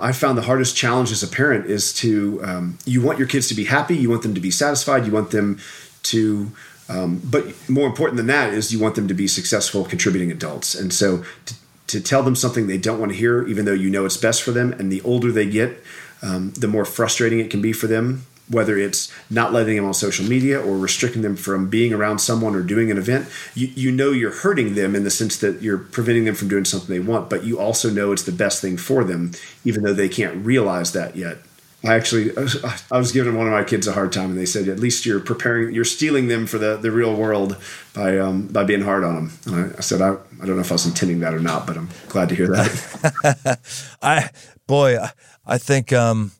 I 0.00 0.12
found 0.12 0.36
the 0.36 0.42
hardest 0.42 0.76
challenge 0.76 1.12
as 1.12 1.22
a 1.22 1.28
parent 1.28 1.66
is 1.66 1.92
to 1.94 2.40
um, 2.44 2.78
you 2.84 3.02
want 3.02 3.18
your 3.18 3.28
kids 3.28 3.48
to 3.48 3.54
be 3.54 3.64
happy, 3.64 3.96
you 3.96 4.10
want 4.10 4.22
them 4.22 4.34
to 4.34 4.40
be 4.40 4.50
satisfied, 4.50 5.06
you 5.06 5.12
want 5.12 5.30
them 5.30 5.58
to, 6.04 6.50
um, 6.88 7.20
but 7.24 7.68
more 7.68 7.86
important 7.86 8.16
than 8.16 8.26
that 8.26 8.52
is 8.52 8.72
you 8.72 8.80
want 8.80 8.94
them 8.94 9.08
to 9.08 9.14
be 9.14 9.28
successful 9.28 9.84
contributing 9.84 10.30
adults. 10.30 10.74
And 10.74 10.92
so 10.92 11.24
to, 11.46 11.54
to, 11.88 12.00
tell 12.00 12.22
them 12.22 12.34
something 12.34 12.66
they 12.66 12.78
don't 12.78 12.98
want 12.98 13.12
to 13.12 13.18
hear, 13.18 13.46
even 13.46 13.64
though 13.64 13.72
you 13.72 13.90
know 13.90 14.04
it's 14.04 14.16
best 14.16 14.42
for 14.42 14.50
them, 14.50 14.72
and 14.72 14.90
the 14.90 15.02
older 15.02 15.30
they 15.30 15.46
get, 15.46 15.82
um, 16.22 16.52
the 16.52 16.68
more 16.68 16.84
frustrating 16.84 17.38
it 17.38 17.50
can 17.50 17.62
be 17.62 17.72
for 17.72 17.86
them 17.86 18.24
whether 18.48 18.76
it's 18.76 19.12
not 19.30 19.52
letting 19.52 19.76
them 19.76 19.84
on 19.84 19.94
social 19.94 20.26
media 20.26 20.60
or 20.60 20.76
restricting 20.76 21.22
them 21.22 21.36
from 21.36 21.68
being 21.68 21.92
around 21.92 22.18
someone 22.18 22.54
or 22.54 22.62
doing 22.62 22.90
an 22.90 22.98
event, 22.98 23.28
you, 23.54 23.68
you 23.68 23.90
know 23.90 24.10
you're 24.10 24.32
hurting 24.32 24.74
them 24.74 24.94
in 24.94 25.04
the 25.04 25.10
sense 25.10 25.38
that 25.38 25.62
you're 25.62 25.78
preventing 25.78 26.24
them 26.24 26.34
from 26.34 26.48
doing 26.48 26.64
something 26.64 26.88
they 26.88 27.00
want, 27.00 27.30
but 27.30 27.44
you 27.44 27.58
also 27.58 27.90
know 27.90 28.12
it's 28.12 28.24
the 28.24 28.32
best 28.32 28.60
thing 28.60 28.76
for 28.76 29.04
them, 29.04 29.32
even 29.64 29.82
though 29.82 29.94
they 29.94 30.08
can't 30.08 30.44
realize 30.44 30.92
that 30.92 31.16
yet. 31.16 31.38
I 31.84 31.94
actually, 31.94 32.30
I 32.92 32.98
was 32.98 33.12
giving 33.12 33.36
one 33.36 33.46
of 33.46 33.52
my 33.52 33.64
kids 33.64 33.86
a 33.86 33.92
hard 33.92 34.12
time, 34.12 34.30
and 34.30 34.38
they 34.38 34.46
said, 34.46 34.68
"At 34.68 34.78
least 34.78 35.04
you're 35.04 35.20
preparing, 35.20 35.74
you're 35.74 35.84
steeling 35.84 36.28
them 36.28 36.46
for 36.46 36.58
the, 36.58 36.76
the 36.76 36.92
real 36.92 37.14
world 37.14 37.56
by 37.92 38.18
um, 38.18 38.46
by 38.46 38.64
being 38.64 38.82
hard 38.82 39.02
on 39.02 39.14
them." 39.14 39.32
And 39.46 39.54
I, 39.56 39.78
I 39.78 39.80
said, 39.80 40.00
I, 40.00 40.12
"I 40.40 40.46
don't 40.46 40.54
know 40.56 40.60
if 40.60 40.70
I 40.70 40.74
was 40.74 40.86
intending 40.86 41.20
that 41.20 41.34
or 41.34 41.40
not, 41.40 41.66
but 41.66 41.76
I'm 41.76 41.88
glad 42.08 42.28
to 42.28 42.36
hear 42.36 42.46
that." 42.48 43.58
I 44.02 44.30
boy, 44.66 44.98
I 45.44 45.58
think 45.58 45.92
um, 45.92 46.30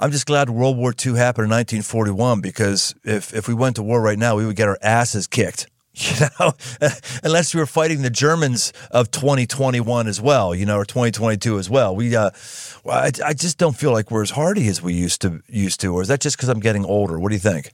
I'm 0.00 0.12
just 0.12 0.24
glad 0.24 0.48
World 0.48 0.78
War 0.78 0.94
II 0.94 1.16
happened 1.16 1.44
in 1.44 1.50
1941 1.50 2.40
because 2.40 2.94
if, 3.04 3.34
if 3.34 3.46
we 3.46 3.52
went 3.52 3.76
to 3.76 3.82
war 3.82 4.00
right 4.00 4.18
now, 4.18 4.34
we 4.34 4.46
would 4.46 4.56
get 4.56 4.66
our 4.66 4.78
asses 4.82 5.26
kicked. 5.26 5.66
You 5.92 6.28
know, 6.38 6.52
unless 7.24 7.52
we 7.52 7.60
were 7.60 7.66
fighting 7.66 8.00
the 8.00 8.10
Germans 8.10 8.72
of 8.90 9.10
2021 9.10 10.06
as 10.06 10.20
well, 10.20 10.54
you 10.54 10.64
know, 10.64 10.78
or 10.78 10.84
2022 10.84 11.58
as 11.58 11.68
well. 11.68 11.94
We, 11.94 12.14
uh, 12.16 12.30
I, 12.88 13.10
I 13.22 13.34
just 13.34 13.58
don't 13.58 13.76
feel 13.76 13.92
like 13.92 14.10
we're 14.10 14.22
as 14.22 14.30
hardy 14.30 14.68
as 14.68 14.80
we 14.80 14.94
used 14.94 15.20
to 15.22 15.42
used 15.48 15.80
to. 15.80 15.92
Or 15.92 16.00
is 16.00 16.08
that 16.08 16.20
just 16.20 16.36
because 16.36 16.48
I'm 16.48 16.60
getting 16.60 16.84
older? 16.86 17.18
What 17.18 17.30
do 17.30 17.34
you 17.34 17.40
think? 17.40 17.72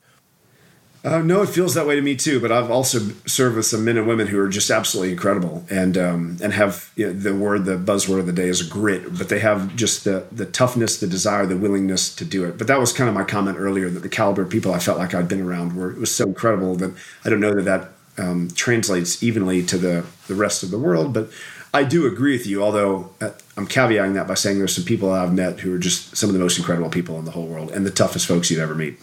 Uh, 1.06 1.22
no, 1.22 1.40
it 1.40 1.48
feels 1.48 1.74
that 1.74 1.86
way 1.86 1.94
to 1.94 2.02
me 2.02 2.16
too. 2.16 2.40
But 2.40 2.50
I've 2.50 2.68
also 2.68 2.98
served 3.26 3.54
with 3.54 3.64
some 3.64 3.84
men 3.84 3.96
and 3.96 4.08
women 4.08 4.26
who 4.26 4.40
are 4.40 4.48
just 4.48 4.70
absolutely 4.70 5.12
incredible, 5.12 5.64
and 5.70 5.96
um, 5.96 6.36
and 6.42 6.52
have 6.52 6.90
you 6.96 7.06
know, 7.06 7.12
the 7.12 7.32
word, 7.32 7.64
the 7.64 7.76
buzzword 7.76 8.18
of 8.18 8.26
the 8.26 8.32
day 8.32 8.48
is 8.48 8.60
grit. 8.62 9.16
But 9.16 9.28
they 9.28 9.38
have 9.38 9.76
just 9.76 10.02
the 10.02 10.26
the 10.32 10.46
toughness, 10.46 10.98
the 10.98 11.06
desire, 11.06 11.46
the 11.46 11.56
willingness 11.56 12.12
to 12.16 12.24
do 12.24 12.44
it. 12.44 12.58
But 12.58 12.66
that 12.66 12.80
was 12.80 12.92
kind 12.92 13.08
of 13.08 13.14
my 13.14 13.22
comment 13.22 13.56
earlier 13.56 13.88
that 13.88 14.00
the 14.00 14.08
caliber 14.08 14.42
of 14.42 14.50
people 14.50 14.74
I 14.74 14.80
felt 14.80 14.98
like 14.98 15.14
I'd 15.14 15.28
been 15.28 15.42
around 15.42 15.76
were 15.76 15.90
was 15.90 16.12
so 16.12 16.26
incredible 16.26 16.74
that 16.74 16.92
I 17.24 17.30
don't 17.30 17.40
know 17.40 17.54
that 17.54 17.64
that 17.64 17.88
um, 18.18 18.48
translates 18.56 19.22
evenly 19.22 19.62
to 19.66 19.78
the 19.78 20.04
the 20.26 20.34
rest 20.34 20.64
of 20.64 20.72
the 20.72 20.78
world. 20.78 21.14
But 21.14 21.30
I 21.72 21.84
do 21.84 22.06
agree 22.08 22.32
with 22.32 22.48
you, 22.48 22.64
although 22.64 23.10
uh, 23.20 23.30
I'm 23.56 23.68
caveating 23.68 24.14
that 24.14 24.26
by 24.26 24.34
saying 24.34 24.58
there's 24.58 24.74
some 24.74 24.84
people 24.84 25.12
I've 25.12 25.32
met 25.32 25.60
who 25.60 25.72
are 25.72 25.78
just 25.78 26.16
some 26.16 26.28
of 26.28 26.34
the 26.34 26.40
most 26.40 26.58
incredible 26.58 26.90
people 26.90 27.16
in 27.20 27.26
the 27.26 27.30
whole 27.30 27.46
world 27.46 27.70
and 27.70 27.86
the 27.86 27.92
toughest 27.92 28.26
folks 28.26 28.50
you'd 28.50 28.58
ever 28.58 28.74
meet. 28.74 28.98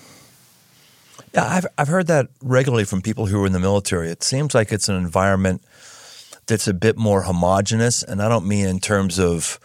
Yeah, 1.34 1.48
I've, 1.48 1.66
I've 1.80 1.88
heard 1.88 2.08
that 2.08 2.28
regularly 2.42 2.86
from 2.86 3.02
people 3.02 3.26
who 3.26 3.42
are 3.42 3.48
in 3.48 3.54
the 3.54 3.60
military. 3.60 4.10
It 4.10 4.24
seems 4.24 4.54
like 4.54 4.72
it's 4.72 4.88
an 4.88 4.96
environment 4.96 5.64
that's 6.46 6.68
a 6.68 6.74
bit 6.74 6.96
more 6.96 7.24
homogenous. 7.24 8.04
And 8.04 8.22
I 8.22 8.30
don't 8.30 8.48
mean 8.48 8.68
in 8.68 8.80
terms 8.80 9.20
of 9.20 9.60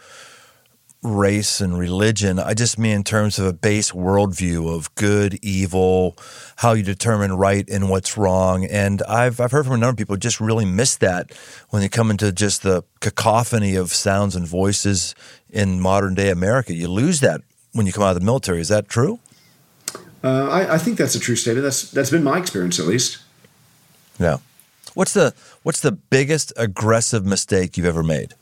race 1.03 1.61
and 1.61 1.77
religion. 1.77 2.39
I 2.39 2.55
just 2.55 2.79
mean 2.79 2.95
in 2.95 3.03
terms 3.03 3.37
of 3.37 3.45
a 3.45 3.53
base 3.53 3.91
worldview 3.91 4.73
of 4.75 4.93
good, 4.95 5.37
evil, 5.43 6.17
how 6.57 6.73
you 6.73 6.81
determine 6.81 7.33
right 7.33 7.69
and 7.69 7.87
what's 7.87 8.17
wrong. 8.17 8.65
And 8.65 9.03
I've, 9.03 9.39
I've 9.39 9.51
heard 9.51 9.65
from 9.65 9.75
a 9.75 9.77
number 9.77 9.91
of 9.91 9.97
people 9.97 10.17
just 10.17 10.41
really 10.41 10.65
miss 10.65 10.97
that 10.97 11.31
when 11.69 11.83
they 11.83 11.89
come 11.89 12.09
into 12.09 12.31
just 12.31 12.63
the 12.63 12.83
cacophony 12.99 13.75
of 13.75 13.93
sounds 13.93 14.35
and 14.35 14.47
voices 14.47 15.13
in 15.51 15.79
modern 15.79 16.15
day 16.15 16.31
America. 16.31 16.73
You 16.73 16.87
lose 16.87 17.19
that 17.19 17.41
when 17.73 17.85
you 17.85 17.93
come 17.93 18.03
out 18.03 18.15
of 18.15 18.19
the 18.19 18.25
military. 18.25 18.59
Is 18.59 18.69
that 18.69 18.89
true? 18.89 19.19
Uh, 20.23 20.49
I, 20.49 20.75
I 20.75 20.77
think 20.77 20.97
that's 20.97 21.15
a 21.15 21.19
true 21.19 21.35
statement. 21.35 21.63
That's 21.63 21.89
that's 21.91 22.09
been 22.09 22.23
my 22.23 22.37
experience 22.37 22.79
at 22.79 22.85
least. 22.85 23.19
Yeah. 24.19 24.37
What's 24.93 25.13
the 25.13 25.33
what's 25.63 25.79
the 25.79 25.91
biggest 25.91 26.51
aggressive 26.57 27.25
mistake 27.25 27.77
you've 27.77 27.85
ever 27.85 28.03
made? 28.03 28.33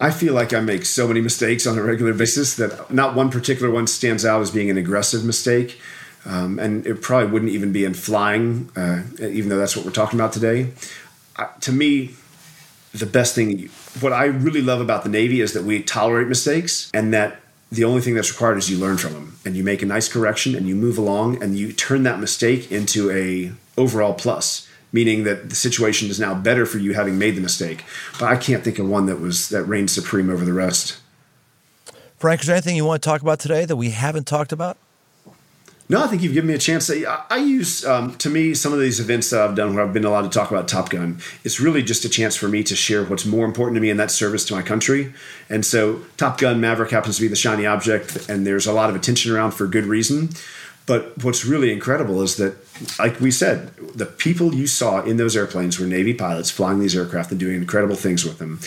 I 0.00 0.10
feel 0.10 0.34
like 0.34 0.52
I 0.52 0.60
make 0.60 0.84
so 0.84 1.06
many 1.06 1.20
mistakes 1.20 1.64
on 1.66 1.78
a 1.78 1.82
regular 1.82 2.12
basis 2.12 2.56
that 2.56 2.92
not 2.92 3.14
one 3.14 3.30
particular 3.30 3.72
one 3.72 3.86
stands 3.86 4.24
out 4.24 4.42
as 4.42 4.50
being 4.50 4.68
an 4.68 4.76
aggressive 4.76 5.24
mistake. 5.24 5.80
Um, 6.24 6.58
and 6.58 6.86
it 6.86 7.02
probably 7.02 7.32
wouldn't 7.32 7.50
even 7.50 7.72
be 7.72 7.84
in 7.84 7.94
flying, 7.94 8.70
uh, 8.76 9.02
even 9.20 9.48
though 9.48 9.58
that's 9.58 9.76
what 9.76 9.84
we're 9.84 9.92
talking 9.92 10.18
about 10.18 10.32
today. 10.32 10.72
Uh, 11.36 11.46
to 11.60 11.72
me, 11.72 12.14
the 12.92 13.06
best 13.06 13.34
thing, 13.34 13.70
what 14.00 14.12
I 14.12 14.26
really 14.26 14.62
love 14.62 14.80
about 14.80 15.02
the 15.02 15.08
Navy 15.08 15.40
is 15.40 15.52
that 15.54 15.64
we 15.64 15.82
tolerate 15.82 16.28
mistakes 16.28 16.90
and 16.94 17.12
that 17.14 17.41
the 17.72 17.84
only 17.84 18.02
thing 18.02 18.14
that's 18.14 18.30
required 18.30 18.58
is 18.58 18.70
you 18.70 18.76
learn 18.76 18.98
from 18.98 19.14
them 19.14 19.36
and 19.46 19.56
you 19.56 19.64
make 19.64 19.82
a 19.82 19.86
nice 19.86 20.06
correction 20.06 20.54
and 20.54 20.68
you 20.68 20.74
move 20.74 20.98
along 20.98 21.42
and 21.42 21.56
you 21.56 21.72
turn 21.72 22.02
that 22.02 22.20
mistake 22.20 22.70
into 22.70 23.10
a 23.10 23.50
overall 23.80 24.12
plus 24.14 24.68
meaning 24.92 25.24
that 25.24 25.48
the 25.48 25.56
situation 25.56 26.10
is 26.10 26.20
now 26.20 26.34
better 26.34 26.66
for 26.66 26.76
you 26.76 26.92
having 26.92 27.18
made 27.18 27.34
the 27.34 27.40
mistake. 27.40 27.82
But 28.20 28.26
I 28.26 28.36
can't 28.36 28.62
think 28.62 28.78
of 28.78 28.86
one 28.86 29.06
that 29.06 29.20
was 29.20 29.48
that 29.48 29.64
reigned 29.64 29.90
supreme 29.90 30.28
over 30.28 30.44
the 30.44 30.52
rest. 30.52 30.98
Frank, 32.18 32.42
is 32.42 32.46
there 32.46 32.56
anything 32.56 32.76
you 32.76 32.84
want 32.84 33.02
to 33.02 33.08
talk 33.08 33.22
about 33.22 33.40
today 33.40 33.64
that 33.64 33.76
we 33.76 33.90
haven't 33.90 34.26
talked 34.26 34.52
about? 34.52 34.76
No, 35.92 36.02
I 36.02 36.06
think 36.06 36.22
you've 36.22 36.32
given 36.32 36.48
me 36.48 36.54
a 36.54 36.58
chance. 36.58 36.90
I, 36.90 37.22
I 37.28 37.36
use, 37.36 37.84
um, 37.84 38.14
to 38.14 38.30
me, 38.30 38.54
some 38.54 38.72
of 38.72 38.80
these 38.80 38.98
events 38.98 39.28
that 39.28 39.42
I've 39.42 39.54
done 39.54 39.74
where 39.74 39.84
I've 39.84 39.92
been 39.92 40.06
allowed 40.06 40.22
to 40.22 40.30
talk 40.30 40.50
about 40.50 40.66
Top 40.66 40.88
Gun. 40.88 41.18
It's 41.44 41.60
really 41.60 41.82
just 41.82 42.06
a 42.06 42.08
chance 42.08 42.34
for 42.34 42.48
me 42.48 42.62
to 42.62 42.74
share 42.74 43.04
what's 43.04 43.26
more 43.26 43.44
important 43.44 43.74
to 43.74 43.82
me, 43.82 43.90
and 43.90 44.00
that's 44.00 44.14
service 44.14 44.46
to 44.46 44.54
my 44.54 44.62
country. 44.62 45.12
And 45.50 45.66
so, 45.66 46.00
Top 46.16 46.38
Gun 46.38 46.62
Maverick 46.62 46.92
happens 46.92 47.16
to 47.16 47.22
be 47.22 47.28
the 47.28 47.36
shiny 47.36 47.66
object, 47.66 48.26
and 48.30 48.46
there's 48.46 48.66
a 48.66 48.72
lot 48.72 48.88
of 48.88 48.96
attention 48.96 49.32
around 49.32 49.50
for 49.50 49.66
good 49.66 49.84
reason. 49.84 50.30
But 50.86 51.22
what's 51.22 51.44
really 51.44 51.70
incredible 51.70 52.22
is 52.22 52.36
that, 52.36 52.56
like 52.98 53.20
we 53.20 53.30
said, 53.30 53.76
the 53.94 54.06
people 54.06 54.54
you 54.54 54.66
saw 54.66 55.02
in 55.02 55.18
those 55.18 55.36
airplanes 55.36 55.78
were 55.78 55.84
Navy 55.86 56.14
pilots 56.14 56.50
flying 56.50 56.80
these 56.80 56.96
aircraft 56.96 57.32
and 57.32 57.38
doing 57.38 57.56
incredible 57.56 57.96
things 57.96 58.24
with 58.24 58.38
them. 58.38 58.60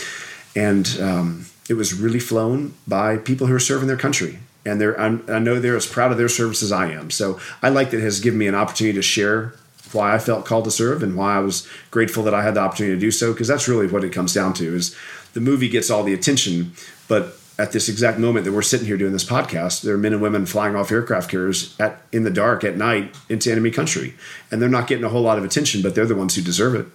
And 0.55 0.95
um, 1.01 1.47
it 1.67 1.73
was 1.73 1.91
really 1.91 2.19
flown 2.19 2.75
by 2.87 3.17
people 3.17 3.47
who 3.47 3.55
are 3.55 3.59
serving 3.59 3.87
their 3.87 3.97
country. 3.97 4.37
And 4.65 4.81
they're, 4.81 4.99
I'm, 4.99 5.23
I 5.27 5.39
know 5.39 5.59
they're 5.59 5.75
as 5.75 5.85
proud 5.85 6.11
of 6.11 6.17
their 6.17 6.29
service 6.29 6.63
as 6.63 6.71
I 6.71 6.91
am. 6.91 7.11
So 7.11 7.39
I 7.61 7.69
like 7.69 7.91
that 7.91 7.97
it 7.97 8.03
has 8.03 8.19
given 8.19 8.39
me 8.39 8.47
an 8.47 8.55
opportunity 8.55 8.95
to 8.95 9.01
share 9.01 9.53
why 9.91 10.13
I 10.13 10.19
felt 10.19 10.45
called 10.45 10.65
to 10.65 10.71
serve 10.71 11.03
and 11.03 11.15
why 11.15 11.35
I 11.35 11.39
was 11.39 11.67
grateful 11.91 12.23
that 12.23 12.33
I 12.33 12.43
had 12.43 12.55
the 12.55 12.61
opportunity 12.61 12.95
to 12.95 12.99
do 12.99 13.11
so. 13.11 13.31
Because 13.31 13.47
that's 13.47 13.67
really 13.67 13.87
what 13.87 14.03
it 14.03 14.11
comes 14.11 14.33
down 14.33 14.53
to 14.55 14.75
is 14.75 14.95
the 15.33 15.41
movie 15.41 15.69
gets 15.69 15.89
all 15.89 16.03
the 16.03 16.13
attention, 16.13 16.73
but 17.07 17.37
at 17.57 17.71
this 17.71 17.87
exact 17.87 18.19
moment 18.19 18.45
that 18.45 18.51
we're 18.51 18.61
sitting 18.61 18.85
here 18.85 18.97
doing 18.97 19.13
this 19.13 19.23
podcast, 19.23 19.81
there 19.81 19.95
are 19.95 19.97
men 19.97 20.13
and 20.13 20.21
women 20.21 20.45
flying 20.45 20.75
off 20.75 20.91
aircraft 20.91 21.29
carriers 21.29 21.75
at 21.79 22.01
in 22.11 22.23
the 22.23 22.29
dark 22.29 22.63
at 22.63 22.75
night 22.75 23.15
into 23.29 23.51
enemy 23.51 23.71
country, 23.71 24.13
and 24.51 24.61
they're 24.61 24.69
not 24.69 24.87
getting 24.87 25.05
a 25.05 25.09
whole 25.09 25.21
lot 25.21 25.37
of 25.37 25.43
attention, 25.43 25.81
but 25.81 25.95
they're 25.95 26.05
the 26.05 26.15
ones 26.15 26.35
who 26.35 26.41
deserve 26.41 26.75
it. 26.75 26.87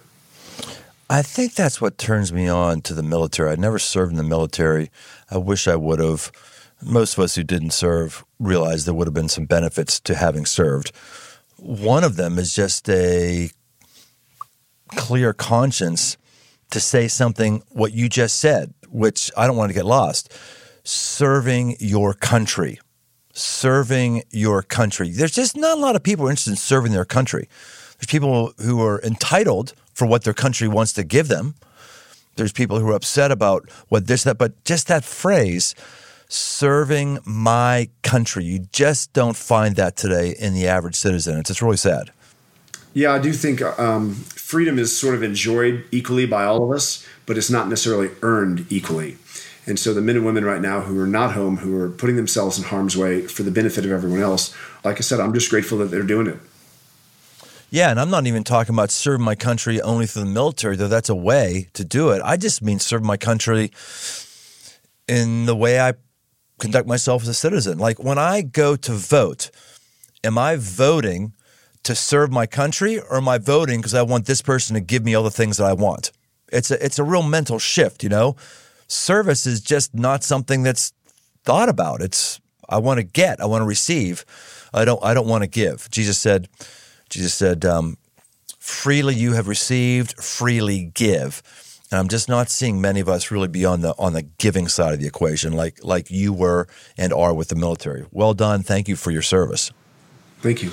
I 1.09 1.23
think 1.23 1.55
that's 1.55 1.81
what 1.81 1.97
turns 1.97 2.31
me 2.31 2.47
on 2.47 2.81
to 2.81 2.93
the 2.93 3.03
military. 3.03 3.51
I 3.51 3.55
never 3.55 3.79
served 3.79 4.11
in 4.11 4.17
the 4.17 4.23
military. 4.23 4.91
I 5.29 5.37
wish 5.37 5.67
I 5.67 5.75
would 5.75 5.99
have. 5.99 6.31
Most 6.83 7.17
of 7.17 7.23
us 7.23 7.35
who 7.35 7.43
didn't 7.43 7.71
serve 7.71 8.23
realized 8.39 8.87
there 8.87 8.93
would 8.93 9.07
have 9.07 9.13
been 9.13 9.29
some 9.29 9.45
benefits 9.45 9.99
to 10.01 10.15
having 10.15 10.45
served. 10.45 10.91
One 11.57 12.03
of 12.03 12.15
them 12.15 12.39
is 12.39 12.53
just 12.53 12.89
a 12.89 13.51
clear 14.95 15.33
conscience 15.33 16.17
to 16.71 16.79
say 16.79 17.07
something 17.07 17.63
what 17.69 17.93
you 17.93 18.09
just 18.09 18.39
said, 18.39 18.73
which 18.89 19.31
I 19.37 19.45
don't 19.45 19.57
want 19.57 19.69
to 19.69 19.75
get 19.75 19.85
lost. 19.85 20.33
Serving 20.83 21.75
your 21.79 22.13
country. 22.13 22.79
Serving 23.33 24.23
your 24.31 24.63
country. 24.63 25.11
There's 25.11 25.35
just 25.35 25.55
not 25.55 25.77
a 25.77 25.81
lot 25.81 25.95
of 25.95 26.03
people 26.03 26.27
interested 26.27 26.51
in 26.51 26.55
serving 26.55 26.91
their 26.91 27.05
country. 27.05 27.47
There's 27.97 28.07
people 28.07 28.53
who 28.59 28.81
are 28.81 29.01
entitled 29.03 29.73
for 29.93 30.07
what 30.07 30.23
their 30.23 30.33
country 30.33 30.67
wants 30.67 30.93
to 30.93 31.03
give 31.03 31.27
them. 31.27 31.55
There's 32.35 32.51
people 32.51 32.79
who 32.79 32.89
are 32.89 32.95
upset 32.95 33.31
about 33.31 33.69
what 33.89 34.07
this, 34.07 34.23
that, 34.23 34.37
but 34.37 34.63
just 34.63 34.87
that 34.87 35.03
phrase, 35.03 35.75
serving 36.31 37.19
my 37.25 37.89
country, 38.03 38.45
you 38.45 38.59
just 38.71 39.11
don't 39.11 39.35
find 39.35 39.75
that 39.75 39.97
today 39.97 40.33
in 40.39 40.53
the 40.53 40.67
average 40.67 40.95
citizen. 40.95 41.37
It's 41.37 41.49
just 41.49 41.61
really 41.61 41.77
sad. 41.77 42.11
Yeah, 42.93 43.13
I 43.13 43.19
do 43.19 43.33
think 43.33 43.61
um, 43.61 44.13
freedom 44.13 44.79
is 44.79 44.97
sort 44.97 45.15
of 45.15 45.23
enjoyed 45.23 45.85
equally 45.91 46.25
by 46.25 46.45
all 46.45 46.63
of 46.63 46.71
us, 46.71 47.05
but 47.25 47.37
it's 47.37 47.49
not 47.49 47.67
necessarily 47.67 48.11
earned 48.21 48.65
equally. 48.69 49.17
And 49.65 49.77
so 49.77 49.93
the 49.93 50.01
men 50.01 50.15
and 50.15 50.25
women 50.25 50.43
right 50.43 50.61
now 50.61 50.81
who 50.81 50.99
are 50.99 51.07
not 51.07 51.33
home, 51.33 51.57
who 51.57 51.79
are 51.81 51.89
putting 51.89 52.15
themselves 52.15 52.57
in 52.57 52.63
harm's 52.63 52.97
way 52.97 53.27
for 53.27 53.43
the 53.43 53.51
benefit 53.51 53.85
of 53.85 53.91
everyone 53.91 54.21
else, 54.21 54.55
like 54.83 54.97
I 54.97 55.01
said, 55.01 55.19
I'm 55.19 55.33
just 55.33 55.49
grateful 55.49 55.77
that 55.79 55.91
they're 55.91 56.01
doing 56.01 56.27
it. 56.27 56.39
Yeah, 57.69 57.91
and 57.91 57.99
I'm 57.99 58.09
not 58.09 58.25
even 58.25 58.43
talking 58.43 58.75
about 58.75 58.89
serving 58.89 59.23
my 59.23 59.35
country 59.35 59.81
only 59.81 60.05
through 60.05 60.23
the 60.23 60.29
military, 60.29 60.75
though 60.75 60.89
that's 60.89 61.09
a 61.09 61.15
way 61.15 61.67
to 61.73 61.85
do 61.85 62.09
it. 62.09 62.21
I 62.23 62.35
just 62.37 62.61
mean 62.61 62.79
serve 62.79 63.03
my 63.03 63.17
country 63.17 63.71
in 65.07 65.45
the 65.45 65.55
way 65.55 65.79
I 65.79 65.93
conduct 66.61 66.87
myself 66.87 67.23
as 67.23 67.27
a 67.27 67.33
citizen. 67.33 67.77
Like 67.77 68.01
when 68.01 68.17
I 68.17 68.41
go 68.41 68.75
to 68.77 68.93
vote, 68.93 69.51
am 70.23 70.37
I 70.37 70.55
voting 70.55 71.33
to 71.83 71.95
serve 71.95 72.31
my 72.31 72.45
country 72.45 72.99
or 72.99 73.17
am 73.17 73.27
I 73.27 73.39
voting 73.39 73.79
because 73.79 73.95
I 73.95 74.03
want 74.03 74.27
this 74.27 74.41
person 74.41 74.75
to 74.75 74.79
give 74.79 75.03
me 75.03 75.15
all 75.15 75.23
the 75.23 75.31
things 75.31 75.57
that 75.57 75.65
I 75.65 75.73
want? 75.73 76.11
It's 76.51 76.71
a 76.71 76.83
it's 76.83 76.99
a 76.99 77.03
real 77.03 77.23
mental 77.23 77.59
shift, 77.59 78.03
you 78.03 78.09
know. 78.09 78.35
Service 78.87 79.45
is 79.45 79.61
just 79.61 79.93
not 79.93 80.23
something 80.23 80.63
that's 80.63 80.93
thought 81.43 81.69
about. 81.69 82.01
It's 82.01 82.39
I 82.69 82.77
want 82.77 82.99
to 82.99 83.03
get, 83.03 83.41
I 83.41 83.45
want 83.45 83.61
to 83.61 83.65
receive. 83.67 84.25
I 84.73 84.85
don't 84.85 85.03
I 85.03 85.13
don't 85.13 85.27
want 85.27 85.43
to 85.43 85.49
give. 85.49 85.89
Jesus 85.89 86.17
said 86.17 86.47
Jesus 87.09 87.33
said 87.33 87.65
um, 87.65 87.97
freely 88.59 89.15
you 89.15 89.33
have 89.33 89.47
received, 89.47 90.13
freely 90.21 90.91
give. 90.93 91.41
And 91.91 91.99
I'm 91.99 92.07
just 92.07 92.29
not 92.29 92.49
seeing 92.49 92.79
many 92.79 93.01
of 93.01 93.09
us 93.09 93.31
really 93.31 93.49
be 93.49 93.65
on 93.65 93.81
the 93.81 93.93
on 93.99 94.13
the 94.13 94.21
giving 94.21 94.67
side 94.69 94.93
of 94.93 94.99
the 94.99 95.07
equation 95.07 95.53
like 95.53 95.83
like 95.83 96.09
you 96.09 96.31
were 96.31 96.67
and 96.97 97.11
are 97.11 97.33
with 97.33 97.49
the 97.49 97.55
military. 97.55 98.05
Well 98.11 98.33
done. 98.33 98.63
Thank 98.63 98.87
you 98.87 98.95
for 98.95 99.11
your 99.11 99.21
service. 99.21 99.71
Thank 100.39 100.63
you. 100.63 100.71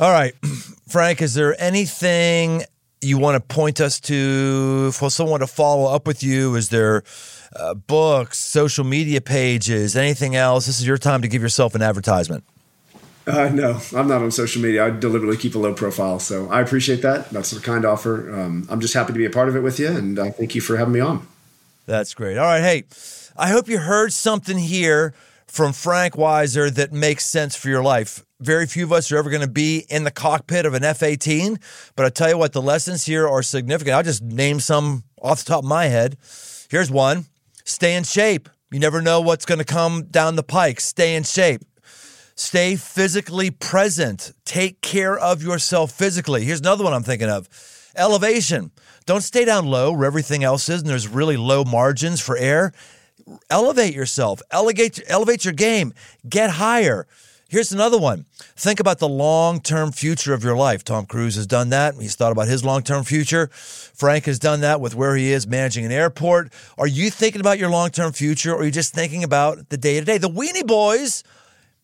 All 0.00 0.12
right, 0.12 0.34
Frank, 0.88 1.20
is 1.20 1.34
there 1.34 1.60
anything 1.60 2.62
you 3.00 3.18
want 3.18 3.34
to 3.34 3.54
point 3.54 3.80
us 3.80 4.00
to 4.00 4.92
for 4.92 5.10
someone 5.10 5.40
to 5.40 5.46
follow 5.46 5.92
up 5.92 6.06
with 6.06 6.22
you? 6.22 6.54
Is 6.54 6.68
there 6.68 7.02
uh, 7.54 7.74
books, 7.74 8.38
social 8.38 8.84
media 8.84 9.20
pages, 9.20 9.96
anything 9.96 10.36
else? 10.36 10.66
This 10.66 10.80
is 10.80 10.86
your 10.86 10.98
time 10.98 11.22
to 11.22 11.28
give 11.28 11.42
yourself 11.42 11.74
an 11.74 11.82
advertisement. 11.82 12.44
Uh, 13.28 13.50
no, 13.50 13.78
I'm 13.94 14.08
not 14.08 14.22
on 14.22 14.30
social 14.30 14.62
media. 14.62 14.86
I 14.86 14.90
deliberately 14.90 15.36
keep 15.36 15.54
a 15.54 15.58
low 15.58 15.74
profile, 15.74 16.18
so 16.18 16.48
I 16.48 16.62
appreciate 16.62 17.02
that. 17.02 17.28
That's 17.28 17.52
a 17.52 17.60
kind 17.60 17.84
offer. 17.84 18.32
Um, 18.32 18.66
I'm 18.70 18.80
just 18.80 18.94
happy 18.94 19.12
to 19.12 19.18
be 19.18 19.26
a 19.26 19.30
part 19.30 19.50
of 19.50 19.56
it 19.56 19.60
with 19.60 19.78
you, 19.78 19.88
and 19.88 20.18
uh, 20.18 20.30
thank 20.30 20.54
you 20.54 20.62
for 20.62 20.78
having 20.78 20.94
me 20.94 21.00
on. 21.00 21.26
That's 21.84 22.14
great. 22.14 22.38
All 22.38 22.46
right, 22.46 22.62
hey, 22.62 22.84
I 23.36 23.50
hope 23.50 23.68
you 23.68 23.78
heard 23.78 24.14
something 24.14 24.56
here 24.56 25.12
from 25.46 25.74
Frank 25.74 26.14
Weisser 26.14 26.72
that 26.74 26.92
makes 26.92 27.26
sense 27.26 27.54
for 27.54 27.68
your 27.68 27.82
life. 27.82 28.24
Very 28.40 28.66
few 28.66 28.84
of 28.84 28.92
us 28.92 29.12
are 29.12 29.18
ever 29.18 29.28
going 29.28 29.42
to 29.42 29.48
be 29.48 29.84
in 29.90 30.04
the 30.04 30.10
cockpit 30.10 30.64
of 30.64 30.72
an 30.72 30.84
F 30.84 31.02
18, 31.02 31.58
but 31.96 32.06
I 32.06 32.08
tell 32.08 32.30
you 32.30 32.38
what, 32.38 32.54
the 32.54 32.62
lessons 32.62 33.04
here 33.04 33.28
are 33.28 33.42
significant. 33.42 33.94
I'll 33.94 34.02
just 34.02 34.22
name 34.22 34.58
some 34.58 35.04
off 35.20 35.44
the 35.44 35.50
top 35.50 35.64
of 35.64 35.68
my 35.68 35.86
head. 35.86 36.16
Here's 36.70 36.90
one 36.90 37.26
stay 37.64 37.94
in 37.94 38.04
shape. 38.04 38.48
You 38.70 38.78
never 38.78 39.02
know 39.02 39.20
what's 39.20 39.44
going 39.44 39.58
to 39.58 39.64
come 39.64 40.04
down 40.04 40.36
the 40.36 40.42
pike. 40.42 40.80
Stay 40.80 41.14
in 41.14 41.24
shape. 41.24 41.62
Stay 42.38 42.76
physically 42.76 43.50
present. 43.50 44.32
Take 44.44 44.80
care 44.80 45.18
of 45.18 45.42
yourself 45.42 45.90
physically. 45.90 46.44
Here's 46.44 46.60
another 46.60 46.84
one 46.84 46.92
I'm 46.92 47.02
thinking 47.02 47.28
of 47.28 47.48
elevation. 47.96 48.70
Don't 49.06 49.22
stay 49.22 49.44
down 49.44 49.66
low 49.66 49.90
where 49.90 50.06
everything 50.06 50.44
else 50.44 50.68
is 50.68 50.80
and 50.80 50.88
there's 50.88 51.08
really 51.08 51.36
low 51.36 51.64
margins 51.64 52.20
for 52.20 52.36
air. 52.36 52.72
Elevate 53.50 53.92
yourself, 53.92 54.40
elevate, 54.52 55.02
elevate 55.08 55.44
your 55.44 55.52
game, 55.52 55.92
get 56.28 56.50
higher. 56.50 57.08
Here's 57.48 57.72
another 57.72 57.98
one. 57.98 58.24
Think 58.54 58.78
about 58.78 59.00
the 59.00 59.08
long 59.08 59.60
term 59.60 59.90
future 59.90 60.32
of 60.32 60.44
your 60.44 60.56
life. 60.56 60.84
Tom 60.84 61.06
Cruise 61.06 61.34
has 61.34 61.46
done 61.46 61.70
that. 61.70 61.96
He's 61.96 62.14
thought 62.14 62.30
about 62.30 62.46
his 62.46 62.64
long 62.64 62.82
term 62.82 63.02
future. 63.02 63.48
Frank 63.48 64.26
has 64.26 64.38
done 64.38 64.60
that 64.60 64.80
with 64.80 64.94
where 64.94 65.16
he 65.16 65.32
is 65.32 65.48
managing 65.48 65.84
an 65.84 65.90
airport. 65.90 66.52
Are 66.78 66.86
you 66.86 67.10
thinking 67.10 67.40
about 67.40 67.58
your 67.58 67.68
long 67.68 67.90
term 67.90 68.12
future 68.12 68.52
or 68.52 68.60
are 68.60 68.64
you 68.64 68.70
just 68.70 68.94
thinking 68.94 69.24
about 69.24 69.70
the 69.70 69.76
day 69.76 69.98
to 69.98 70.06
day? 70.06 70.18
The 70.18 70.30
Weenie 70.30 70.64
Boys 70.64 71.24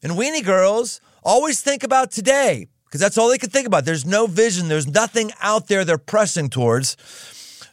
and 0.05 0.12
Weenie 0.12 0.44
Girls 0.44 1.00
always 1.24 1.62
think 1.62 1.82
about 1.82 2.12
today 2.12 2.68
because 2.84 3.00
that's 3.00 3.16
all 3.16 3.30
they 3.30 3.38
can 3.38 3.48
think 3.50 3.66
about. 3.66 3.86
There's 3.86 4.05
no 4.05 4.26
vision, 4.26 4.68
there's 4.68 4.86
nothing 4.86 5.32
out 5.40 5.66
there 5.66 5.84
they're 5.84 5.98
pressing 5.98 6.50
towards. 6.50 6.96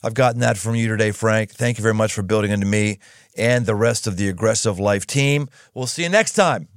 I've 0.02 0.16
gotten 0.16 0.40
that 0.40 0.58
from 0.58 0.76
you 0.76 0.88
today, 0.88 1.12
Frank. 1.12 1.52
Thank 1.52 1.78
you 1.78 1.84
very 1.84 1.94
much 1.94 2.14
for 2.14 2.24
building 2.24 2.50
into 2.50 2.66
me 2.66 3.00
and 3.38 3.66
the 3.66 3.76
rest 3.76 4.08
of 4.08 4.18
the 4.18 4.30
Aggressive 4.30 4.80
Life 4.80 5.06
team. 5.06 5.50
We'll 5.76 5.86
see 5.88 6.04
you 6.04 6.10
next 6.10 6.34
time, 6.34 6.70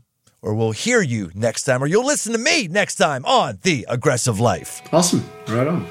or 0.42 0.54
we'll 0.54 0.72
hear 0.72 1.00
you 1.00 1.30
next 1.34 1.62
time, 1.62 1.82
or 1.82 1.86
you'll 1.86 2.04
listen 2.04 2.32
to 2.32 2.38
me 2.38 2.68
next 2.68 2.96
time 2.96 3.24
on 3.24 3.60
The 3.62 3.86
Aggressive 3.88 4.40
Life. 4.40 4.82
Awesome. 4.92 5.24
Right 5.48 5.66
on. 5.68 5.84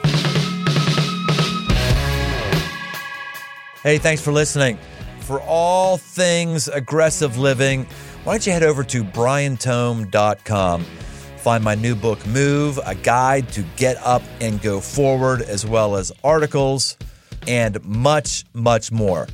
Hey, 3.82 3.98
thanks 3.98 4.22
for 4.22 4.32
listening. 4.32 4.78
For 5.22 5.42
all 5.42 5.98
things 5.98 6.68
aggressive 6.68 7.38
living, 7.38 7.88
why 8.24 8.34
don't 8.34 8.46
you 8.46 8.54
head 8.54 8.64
over 8.64 8.84
to 8.86 9.04
briantome.com. 9.04 10.86
Find 11.38 11.62
my 11.62 11.76
new 11.76 11.94
book, 11.94 12.26
Move, 12.26 12.80
a 12.86 12.96
guide 12.96 13.50
to 13.50 13.64
get 13.76 13.98
up 13.98 14.22
and 14.40 14.62
go 14.62 14.80
forward, 14.80 15.42
as 15.42 15.66
well 15.66 15.98
as 15.98 16.10
articles 16.24 16.98
and 17.50 17.84
much, 17.84 18.46
much 18.54 18.94
more. 18.94 19.28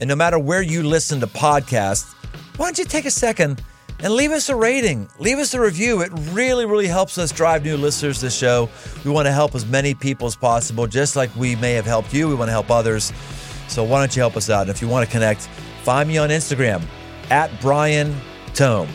And 0.00 0.08
no 0.08 0.16
matter 0.16 0.36
where 0.36 0.62
you 0.62 0.82
listen 0.82 1.20
to 1.20 1.28
podcasts, 1.28 2.12
why 2.56 2.66
don't 2.66 2.78
you 2.78 2.84
take 2.84 3.04
a 3.04 3.10
second 3.12 3.62
and 4.00 4.12
leave 4.12 4.32
us 4.32 4.48
a 4.48 4.56
rating, 4.56 5.08
leave 5.20 5.38
us 5.38 5.54
a 5.54 5.60
review. 5.60 6.00
It 6.00 6.10
really, 6.32 6.66
really 6.66 6.88
helps 6.88 7.18
us 7.18 7.30
drive 7.30 7.64
new 7.64 7.76
listeners 7.76 8.18
to 8.18 8.26
the 8.26 8.30
show. 8.32 8.68
We 9.04 9.12
want 9.12 9.26
to 9.26 9.32
help 9.32 9.54
as 9.54 9.64
many 9.64 9.94
people 9.94 10.26
as 10.26 10.34
possible, 10.34 10.88
just 10.88 11.14
like 11.14 11.34
we 11.36 11.54
may 11.54 11.74
have 11.74 11.86
helped 11.86 12.12
you. 12.12 12.26
We 12.28 12.34
want 12.34 12.48
to 12.48 12.52
help 12.52 12.68
others. 12.68 13.12
So 13.68 13.84
why 13.84 14.00
don't 14.00 14.16
you 14.16 14.22
help 14.22 14.36
us 14.36 14.50
out? 14.50 14.62
And 14.62 14.70
if 14.70 14.82
you 14.82 14.88
want 14.88 15.06
to 15.06 15.12
connect, 15.12 15.42
find 15.84 16.08
me 16.08 16.18
on 16.18 16.30
Instagram 16.30 16.82
at 17.30 17.60
Brian 17.60 18.14
Tome. 18.54 18.88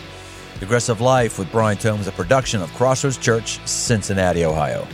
Aggressive 0.61 1.01
Life 1.01 1.38
with 1.39 1.51
Brian 1.51 1.77
Tome 1.77 1.99
is 1.99 2.07
a 2.07 2.11
production 2.11 2.61
of 2.61 2.73
Crossroads 2.73 3.17
Church, 3.17 3.59
Cincinnati, 3.67 4.45
Ohio. 4.45 4.88